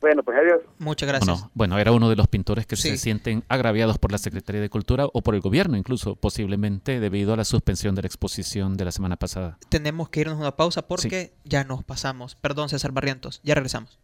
Bueno, 0.00 0.22
pues 0.22 0.38
adiós. 0.38 0.60
Muchas 0.78 1.06
gracias. 1.08 1.26
Bueno, 1.26 1.50
bueno, 1.54 1.78
era 1.78 1.92
uno 1.92 2.08
de 2.08 2.16
los 2.16 2.26
pintores 2.26 2.66
que 2.66 2.76
Sí. 2.76 2.88
se 2.90 2.96
sienten 2.96 3.44
agraviados 3.48 3.98
por 3.98 4.10
la 4.12 4.16
Secretaría 4.18 4.60
de 4.62 4.70
Cultura 4.70 5.04
o 5.12 5.20
por 5.20 5.34
el 5.34 5.42
gobierno, 5.42 5.76
incluso 5.76 6.16
posiblemente 6.16 7.00
debido 7.00 7.34
a 7.34 7.36
la 7.36 7.44
suspensión 7.44 7.94
de 7.94 8.02
la 8.02 8.06
exposición 8.06 8.78
de 8.78 8.86
la 8.86 8.92
semana 8.92 9.16
pasada. 9.16 9.58
Tenemos 9.68 10.08
que 10.08 10.20
irnos 10.20 10.36
a 10.36 10.40
una 10.40 10.56
pausa 10.56 10.80
porque 10.88 11.32
ya 11.44 11.64
nos 11.64 11.84
pasamos. 11.84 12.34
Perdón, 12.36 12.70
César 12.70 12.92
Barrientos. 12.92 13.40
Ya 13.44 13.54
regresamos. 13.54 13.98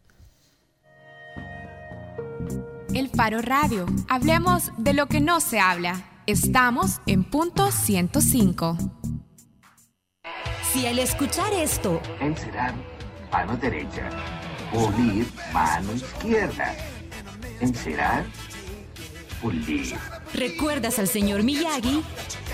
El 2.97 3.09
Faro 3.09 3.43
Radio. 3.43 3.85
Hablemos 4.09 4.71
de 4.79 4.95
lo 4.95 5.05
que 5.05 5.19
no 5.19 5.39
se 5.39 5.59
habla. 5.59 6.03
Estamos 6.25 6.99
en 7.05 7.23
punto 7.23 7.71
105. 7.71 8.75
Si 10.73 10.87
al 10.87 10.97
escuchar 10.97 11.53
esto 11.53 12.01
Encerar, 12.19 12.73
mano 13.31 13.55
derecha. 13.57 14.09
Pulir, 14.73 15.27
mano 15.53 15.93
izquierda. 15.93 16.75
Encerar, 17.61 18.25
pulir. 19.43 19.95
recuerdas 20.33 20.97
al 20.97 21.07
señor 21.07 21.43
Miyagi, 21.43 22.01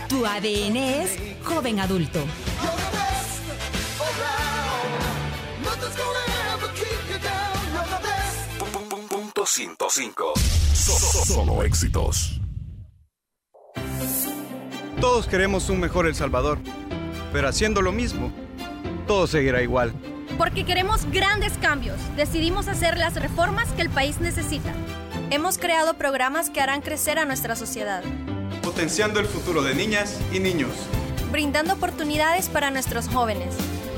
tu 0.09 0.25
ADN 0.25 0.75
es 0.75 1.17
joven 1.45 1.79
adulto. 1.79 2.19
105. 9.45 10.33
So- 10.73 10.91
so- 10.99 11.25
Solo 11.25 11.63
éxitos. 11.63 12.39
Todos 14.99 15.27
queremos 15.27 15.69
un 15.69 15.79
mejor 15.79 16.07
El 16.07 16.15
Salvador, 16.15 16.59
pero 17.33 17.49
haciendo 17.49 17.81
lo 17.81 17.91
mismo, 17.91 18.31
todo 19.07 19.27
seguirá 19.27 19.61
igual. 19.61 19.93
Porque 20.37 20.65
queremos 20.65 21.05
grandes 21.11 21.53
cambios, 21.59 21.97
decidimos 22.15 22.67
hacer 22.67 22.97
las 22.97 23.15
reformas 23.15 23.67
que 23.73 23.81
el 23.81 23.89
país 23.89 24.19
necesita. 24.19 24.71
Hemos 25.29 25.57
creado 25.57 25.95
programas 25.95 26.49
que 26.49 26.61
harán 26.61 26.81
crecer 26.81 27.19
a 27.19 27.25
nuestra 27.25 27.55
sociedad, 27.55 28.03
Potenciando 28.61 29.19
el 29.19 29.25
futuro 29.25 29.61
de 29.61 29.75
niñas 29.75 30.17
y 30.31 30.39
niños. 30.39 30.71
brindando 31.31 31.73
oportunidades 31.73 32.47
para 32.47 32.71
nuestros 32.71 33.07
jóvenes. 33.09 33.53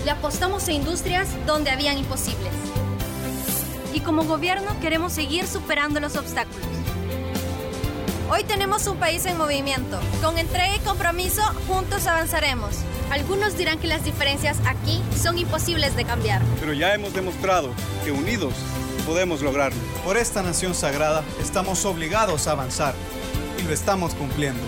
Le 0.06 0.12
apostamos 0.12 0.68
a 0.68 0.72
industrias 0.72 1.28
donde 1.46 1.70
habían 1.70 1.98
imposibles. 1.98 2.52
Y 3.96 4.02
como 4.02 4.26
gobierno 4.26 4.78
queremos 4.82 5.14
seguir 5.14 5.48
superando 5.48 6.02
los 6.02 6.18
obstáculos. 6.18 6.68
Hoy 8.30 8.44
tenemos 8.44 8.88
un 8.88 8.98
país 8.98 9.26
en 9.26 9.38
movimiento. 9.38 10.02
Con 10.22 10.38
entrega 10.38 10.76
y 10.76 10.80
compromiso, 10.80 11.42
juntos 11.70 12.06
avanzaremos. 12.06 12.76
Algunos 13.10 13.58
dirán 13.58 13.80
que 13.80 13.88
las 13.88 14.04
diferencias 14.04 14.58
aquí 14.66 15.02
son 15.18 15.38
imposibles 15.38 15.96
de 15.96 16.04
cambiar. 16.04 16.42
Pero 16.60 16.74
ya 16.74 16.94
hemos 16.94 17.14
demostrado 17.14 17.70
que 18.04 18.12
unidos 18.12 18.54
podemos 19.06 19.42
lograrlo. 19.42 19.80
Por 20.04 20.18
esta 20.18 20.44
nación 20.44 20.76
sagrada 20.76 21.24
estamos 21.42 21.86
obligados 21.86 22.48
a 22.48 22.52
avanzar 22.52 22.96
y 23.58 23.62
lo 23.64 23.72
estamos 23.72 24.14
cumpliendo. 24.14 24.62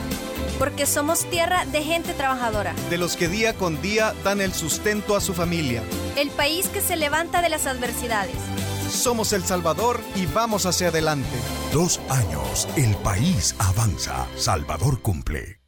Porque 0.58 0.86
somos 0.86 1.30
tierra 1.30 1.66
de 1.66 1.84
gente 1.84 2.14
trabajadora. 2.14 2.74
De 2.90 2.98
los 2.98 3.18
que 3.18 3.28
día 3.28 3.54
con 3.54 3.82
día 3.82 4.14
dan 4.24 4.40
el 4.40 4.54
sustento 4.54 5.18
a 5.18 5.22
su 5.22 5.34
familia. 5.34 5.84
El 6.16 6.30
país 6.30 6.70
que 6.70 6.80
se 6.80 6.96
levanta 6.96 7.42
de 7.42 7.50
las 7.50 7.68
adversidades. 7.68 8.38
Somos 8.90 9.34
El 9.34 9.44
Salvador 9.44 10.00
y 10.16 10.26
vamos 10.28 10.66
hacia 10.66 10.88
adelante. 10.90 11.30
Dos 11.74 12.00
años, 12.10 12.68
el 12.76 12.96
país 12.98 13.56
avanza. 13.60 14.28
Salvador 14.36 15.02
cumple. 15.02 15.60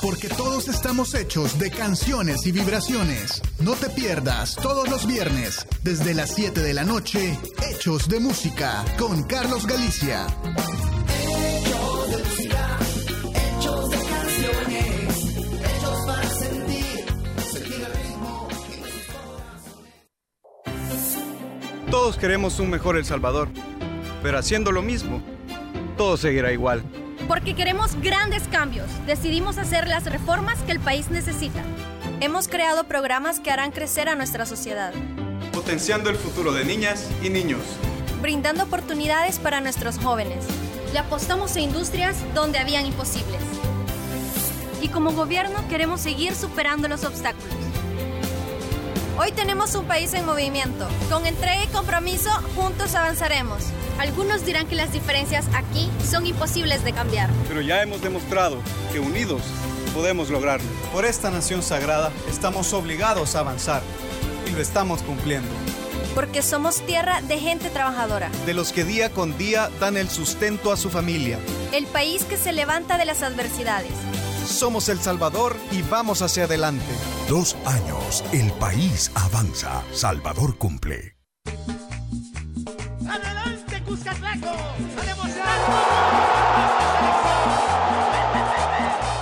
Porque 0.00 0.28
todos 0.28 0.68
estamos 0.68 1.14
hechos 1.14 1.58
de 1.58 1.70
canciones 1.70 2.46
y 2.46 2.52
vibraciones. 2.52 3.42
No 3.58 3.74
te 3.74 3.90
pierdas 3.90 4.56
todos 4.56 4.88
los 4.88 5.06
viernes, 5.06 5.66
desde 5.82 6.14
las 6.14 6.34
7 6.34 6.60
de 6.60 6.72
la 6.72 6.84
noche, 6.84 7.38
Hechos 7.70 8.08
de 8.08 8.18
Música, 8.18 8.82
con 8.98 9.24
Carlos 9.24 9.66
Galicia. 9.66 10.26
Todos 22.00 22.16
queremos 22.16 22.58
un 22.60 22.70
mejor 22.70 22.96
El 22.96 23.04
Salvador, 23.04 23.50
pero 24.22 24.38
haciendo 24.38 24.72
lo 24.72 24.80
mismo, 24.80 25.20
todo 25.98 26.16
seguirá 26.16 26.50
igual. 26.50 26.82
Porque 27.28 27.54
queremos 27.54 27.94
grandes 28.00 28.44
cambios. 28.48 28.86
Decidimos 29.04 29.58
hacer 29.58 29.86
las 29.86 30.06
reformas 30.06 30.58
que 30.62 30.72
el 30.72 30.80
país 30.80 31.10
necesita. 31.10 31.62
Hemos 32.20 32.48
creado 32.48 32.84
programas 32.84 33.38
que 33.38 33.50
harán 33.50 33.70
crecer 33.70 34.08
a 34.08 34.14
nuestra 34.14 34.46
sociedad, 34.46 34.94
Potenciando 35.52 36.08
el 36.08 36.16
futuro 36.16 36.52
de 36.54 36.64
niñas 36.64 37.06
y 37.22 37.28
niños. 37.28 37.60
brindando 38.22 38.64
oportunidades 38.64 39.38
para 39.38 39.60
nuestros 39.60 39.98
jóvenes. 39.98 40.46
Le 40.94 41.00
apostamos 41.00 41.54
a 41.56 41.60
industrias 41.60 42.16
donde 42.34 42.58
habían 42.58 42.86
imposibles. 42.86 43.42
Y 44.80 44.88
como 44.88 45.12
gobierno 45.12 45.68
queremos 45.68 46.00
seguir 46.00 46.34
superando 46.34 46.88
los 46.88 47.04
obstáculos. 47.04 47.69
Hoy 49.22 49.32
tenemos 49.32 49.74
un 49.74 49.84
país 49.84 50.14
en 50.14 50.24
movimiento. 50.24 50.88
Con 51.10 51.26
entrega 51.26 51.62
y 51.62 51.66
compromiso, 51.66 52.30
juntos 52.56 52.94
avanzaremos. 52.94 53.64
Algunos 53.98 54.46
dirán 54.46 54.66
que 54.66 54.76
las 54.76 54.92
diferencias 54.92 55.44
aquí 55.52 55.90
son 56.10 56.24
imposibles 56.24 56.82
de 56.84 56.94
cambiar. 56.94 57.28
Pero 57.46 57.60
ya 57.60 57.82
hemos 57.82 58.00
demostrado 58.00 58.56
que 58.90 58.98
unidos 58.98 59.42
podemos 59.92 60.30
lograrlo. 60.30 60.66
Por 60.90 61.04
esta 61.04 61.30
nación 61.30 61.62
sagrada 61.62 62.10
estamos 62.30 62.72
obligados 62.72 63.36
a 63.36 63.40
avanzar 63.40 63.82
y 64.46 64.52
lo 64.52 64.62
estamos 64.62 65.02
cumpliendo. 65.02 65.50
Porque 66.14 66.40
somos 66.40 66.80
tierra 66.86 67.20
de 67.20 67.38
gente 67.38 67.68
trabajadora. 67.68 68.30
De 68.46 68.54
los 68.54 68.72
que 68.72 68.84
día 68.84 69.10
con 69.10 69.36
día 69.36 69.68
dan 69.80 69.98
el 69.98 70.08
sustento 70.08 70.72
a 70.72 70.78
su 70.78 70.88
familia. 70.88 71.38
El 71.74 71.84
país 71.88 72.24
que 72.24 72.38
se 72.38 72.54
levanta 72.54 72.96
de 72.96 73.04
las 73.04 73.22
adversidades. 73.22 73.92
Somos 74.46 74.88
El 74.88 74.98
Salvador 74.98 75.58
y 75.72 75.82
vamos 75.82 76.22
hacia 76.22 76.44
adelante. 76.44 77.19
Dos 77.30 77.56
años, 77.64 78.22
el 78.32 78.52
país 78.54 79.12
avanza. 79.14 79.84
Salvador 79.92 80.58
cumple. 80.58 81.14
¡Adelante, 83.08 83.80
Cuscatlaco! 83.84 84.48
¡A 84.48 84.74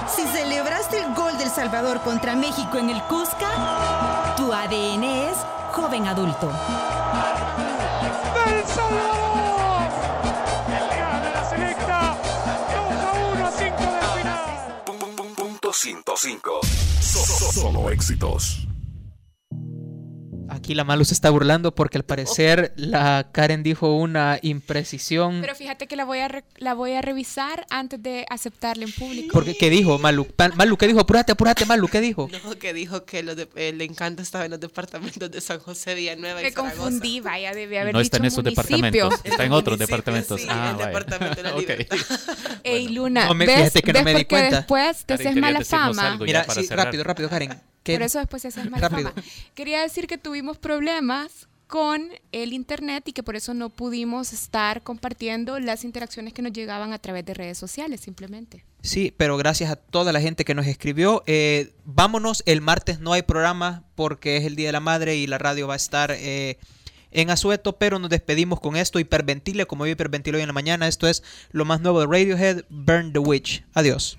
Si 0.08 0.22
celebraste 0.22 1.02
el 1.02 1.14
gol 1.14 1.36
del 1.36 1.50
Salvador 1.50 2.00
contra 2.00 2.34
México 2.34 2.78
en 2.78 2.88
el 2.88 3.02
Cusca, 3.02 4.34
tu 4.38 4.54
ADN 4.54 5.04
es 5.04 5.36
joven 5.72 6.06
adulto. 6.06 6.50
¡Del 8.46 8.64
Salvador! 8.64 9.27
106.5. 16.08 16.64
So, 17.02 17.52
solo 17.52 17.90
éxitos. 17.90 18.67
Aquí 20.68 20.74
la 20.74 20.84
Malu 20.84 21.06
se 21.06 21.14
está 21.14 21.30
burlando 21.30 21.74
porque 21.74 21.96
al 21.96 22.04
parecer 22.04 22.74
la 22.76 23.28
Karen 23.32 23.62
dijo 23.62 23.94
una 23.96 24.38
imprecisión. 24.42 25.38
Pero 25.40 25.54
fíjate 25.54 25.86
que 25.86 25.96
la 25.96 26.04
voy 26.04 26.18
a 26.18 26.28
re- 26.28 26.44
la 26.58 26.74
voy 26.74 26.92
a 26.92 27.00
revisar 27.00 27.64
antes 27.70 28.02
de 28.02 28.26
aceptarla 28.28 28.84
en 28.84 28.92
público. 28.92 29.30
Porque, 29.32 29.56
¿Qué 29.56 29.70
dijo 29.70 29.98
Malu? 29.98 30.26
Malu, 30.56 30.76
¿qué 30.76 30.86
dijo? 30.86 31.00
Apúrate, 31.00 31.32
apúrate, 31.32 31.64
Malu, 31.64 31.88
¿qué 31.88 32.02
dijo? 32.02 32.28
No, 32.44 32.58
que 32.58 32.74
dijo 32.74 33.06
que 33.06 33.22
los 33.22 33.34
de- 33.36 33.48
el 33.56 33.80
encanto 33.80 34.20
estaba 34.20 34.44
en 34.44 34.50
los 34.50 34.60
departamentos 34.60 35.30
de 35.30 35.40
San 35.40 35.58
José, 35.58 35.94
Villanueva 35.94 36.42
y 36.42 36.44
Me 36.44 36.50
Zaragoza. 36.50 36.76
confundí, 36.76 37.20
vaya, 37.20 37.54
debí 37.54 37.76
haber 37.78 37.94
No 37.94 38.00
dicho 38.00 38.06
está 38.08 38.16
en 38.18 38.24
esos 38.26 38.44
departamentos, 38.44 39.14
está 39.24 39.44
en 39.46 39.52
otros 39.52 39.78
departamentos. 39.78 40.38
sí, 40.38 40.46
ah, 40.50 40.68
el 40.72 40.76
vaya. 40.76 40.86
departamento 40.88 41.42
de 41.42 41.42
la. 41.44 41.86
Ey, 42.62 42.88
Luna, 42.88 43.24
No 43.26 43.32
me- 43.32 43.46
¿ves, 43.46 43.56
fíjate 43.56 43.80
que 43.82 43.92
no 43.94 44.02
me 44.02 44.14
di 44.14 44.24
cuenta. 44.26 44.56
después 44.56 45.04
te 45.06 45.14
haces 45.14 45.34
mala 45.34 45.64
fama? 45.64 46.18
Mira, 46.20 46.44
sí, 46.44 46.66
rápido, 46.68 47.04
rápido, 47.04 47.30
Karen. 47.30 47.58
¿Qué- 47.82 47.94
Por 47.94 48.02
eso 48.02 48.18
después 48.18 48.42
te 48.42 48.48
haces 48.48 48.68
mala 48.70 48.86
Rápido. 48.88 49.10
fama. 49.12 49.22
Quería 49.54 49.80
decir 49.80 50.06
que 50.06 50.18
tuvimos 50.18 50.57
problemas 50.58 51.48
con 51.68 52.08
el 52.32 52.54
internet 52.54 53.06
y 53.08 53.12
que 53.12 53.22
por 53.22 53.36
eso 53.36 53.52
no 53.52 53.68
pudimos 53.68 54.32
estar 54.32 54.82
compartiendo 54.82 55.60
las 55.60 55.84
interacciones 55.84 56.32
que 56.32 56.42
nos 56.42 56.52
llegaban 56.52 56.92
a 56.92 56.98
través 56.98 57.24
de 57.26 57.34
redes 57.34 57.58
sociales, 57.58 58.00
simplemente. 58.00 58.64
Sí, 58.80 59.12
pero 59.16 59.36
gracias 59.36 59.70
a 59.70 59.76
toda 59.76 60.12
la 60.12 60.20
gente 60.20 60.46
que 60.46 60.54
nos 60.54 60.66
escribió. 60.66 61.22
Eh, 61.26 61.74
vámonos, 61.84 62.42
el 62.46 62.62
martes 62.62 63.00
no 63.00 63.12
hay 63.12 63.22
programa 63.22 63.84
porque 63.94 64.38
es 64.38 64.44
el 64.44 64.56
Día 64.56 64.68
de 64.68 64.72
la 64.72 64.80
Madre 64.80 65.16
y 65.16 65.26
la 65.26 65.36
radio 65.36 65.68
va 65.68 65.74
a 65.74 65.76
estar 65.76 66.10
eh, 66.12 66.58
en 67.10 67.28
asueto, 67.30 67.76
pero 67.76 67.98
nos 67.98 68.08
despedimos 68.08 68.60
con 68.60 68.74
esto. 68.76 68.98
Hiperventile, 68.98 69.66
como 69.66 69.84
yo 69.84 69.92
hiperventilo 69.92 70.38
hoy 70.38 70.42
en 70.42 70.48
la 70.48 70.54
mañana. 70.54 70.88
Esto 70.88 71.06
es 71.06 71.22
lo 71.50 71.66
más 71.66 71.82
nuevo 71.82 72.00
de 72.00 72.06
Radiohead, 72.06 72.64
Burn 72.70 73.12
the 73.12 73.18
Witch. 73.18 73.62
Adiós. 73.74 74.18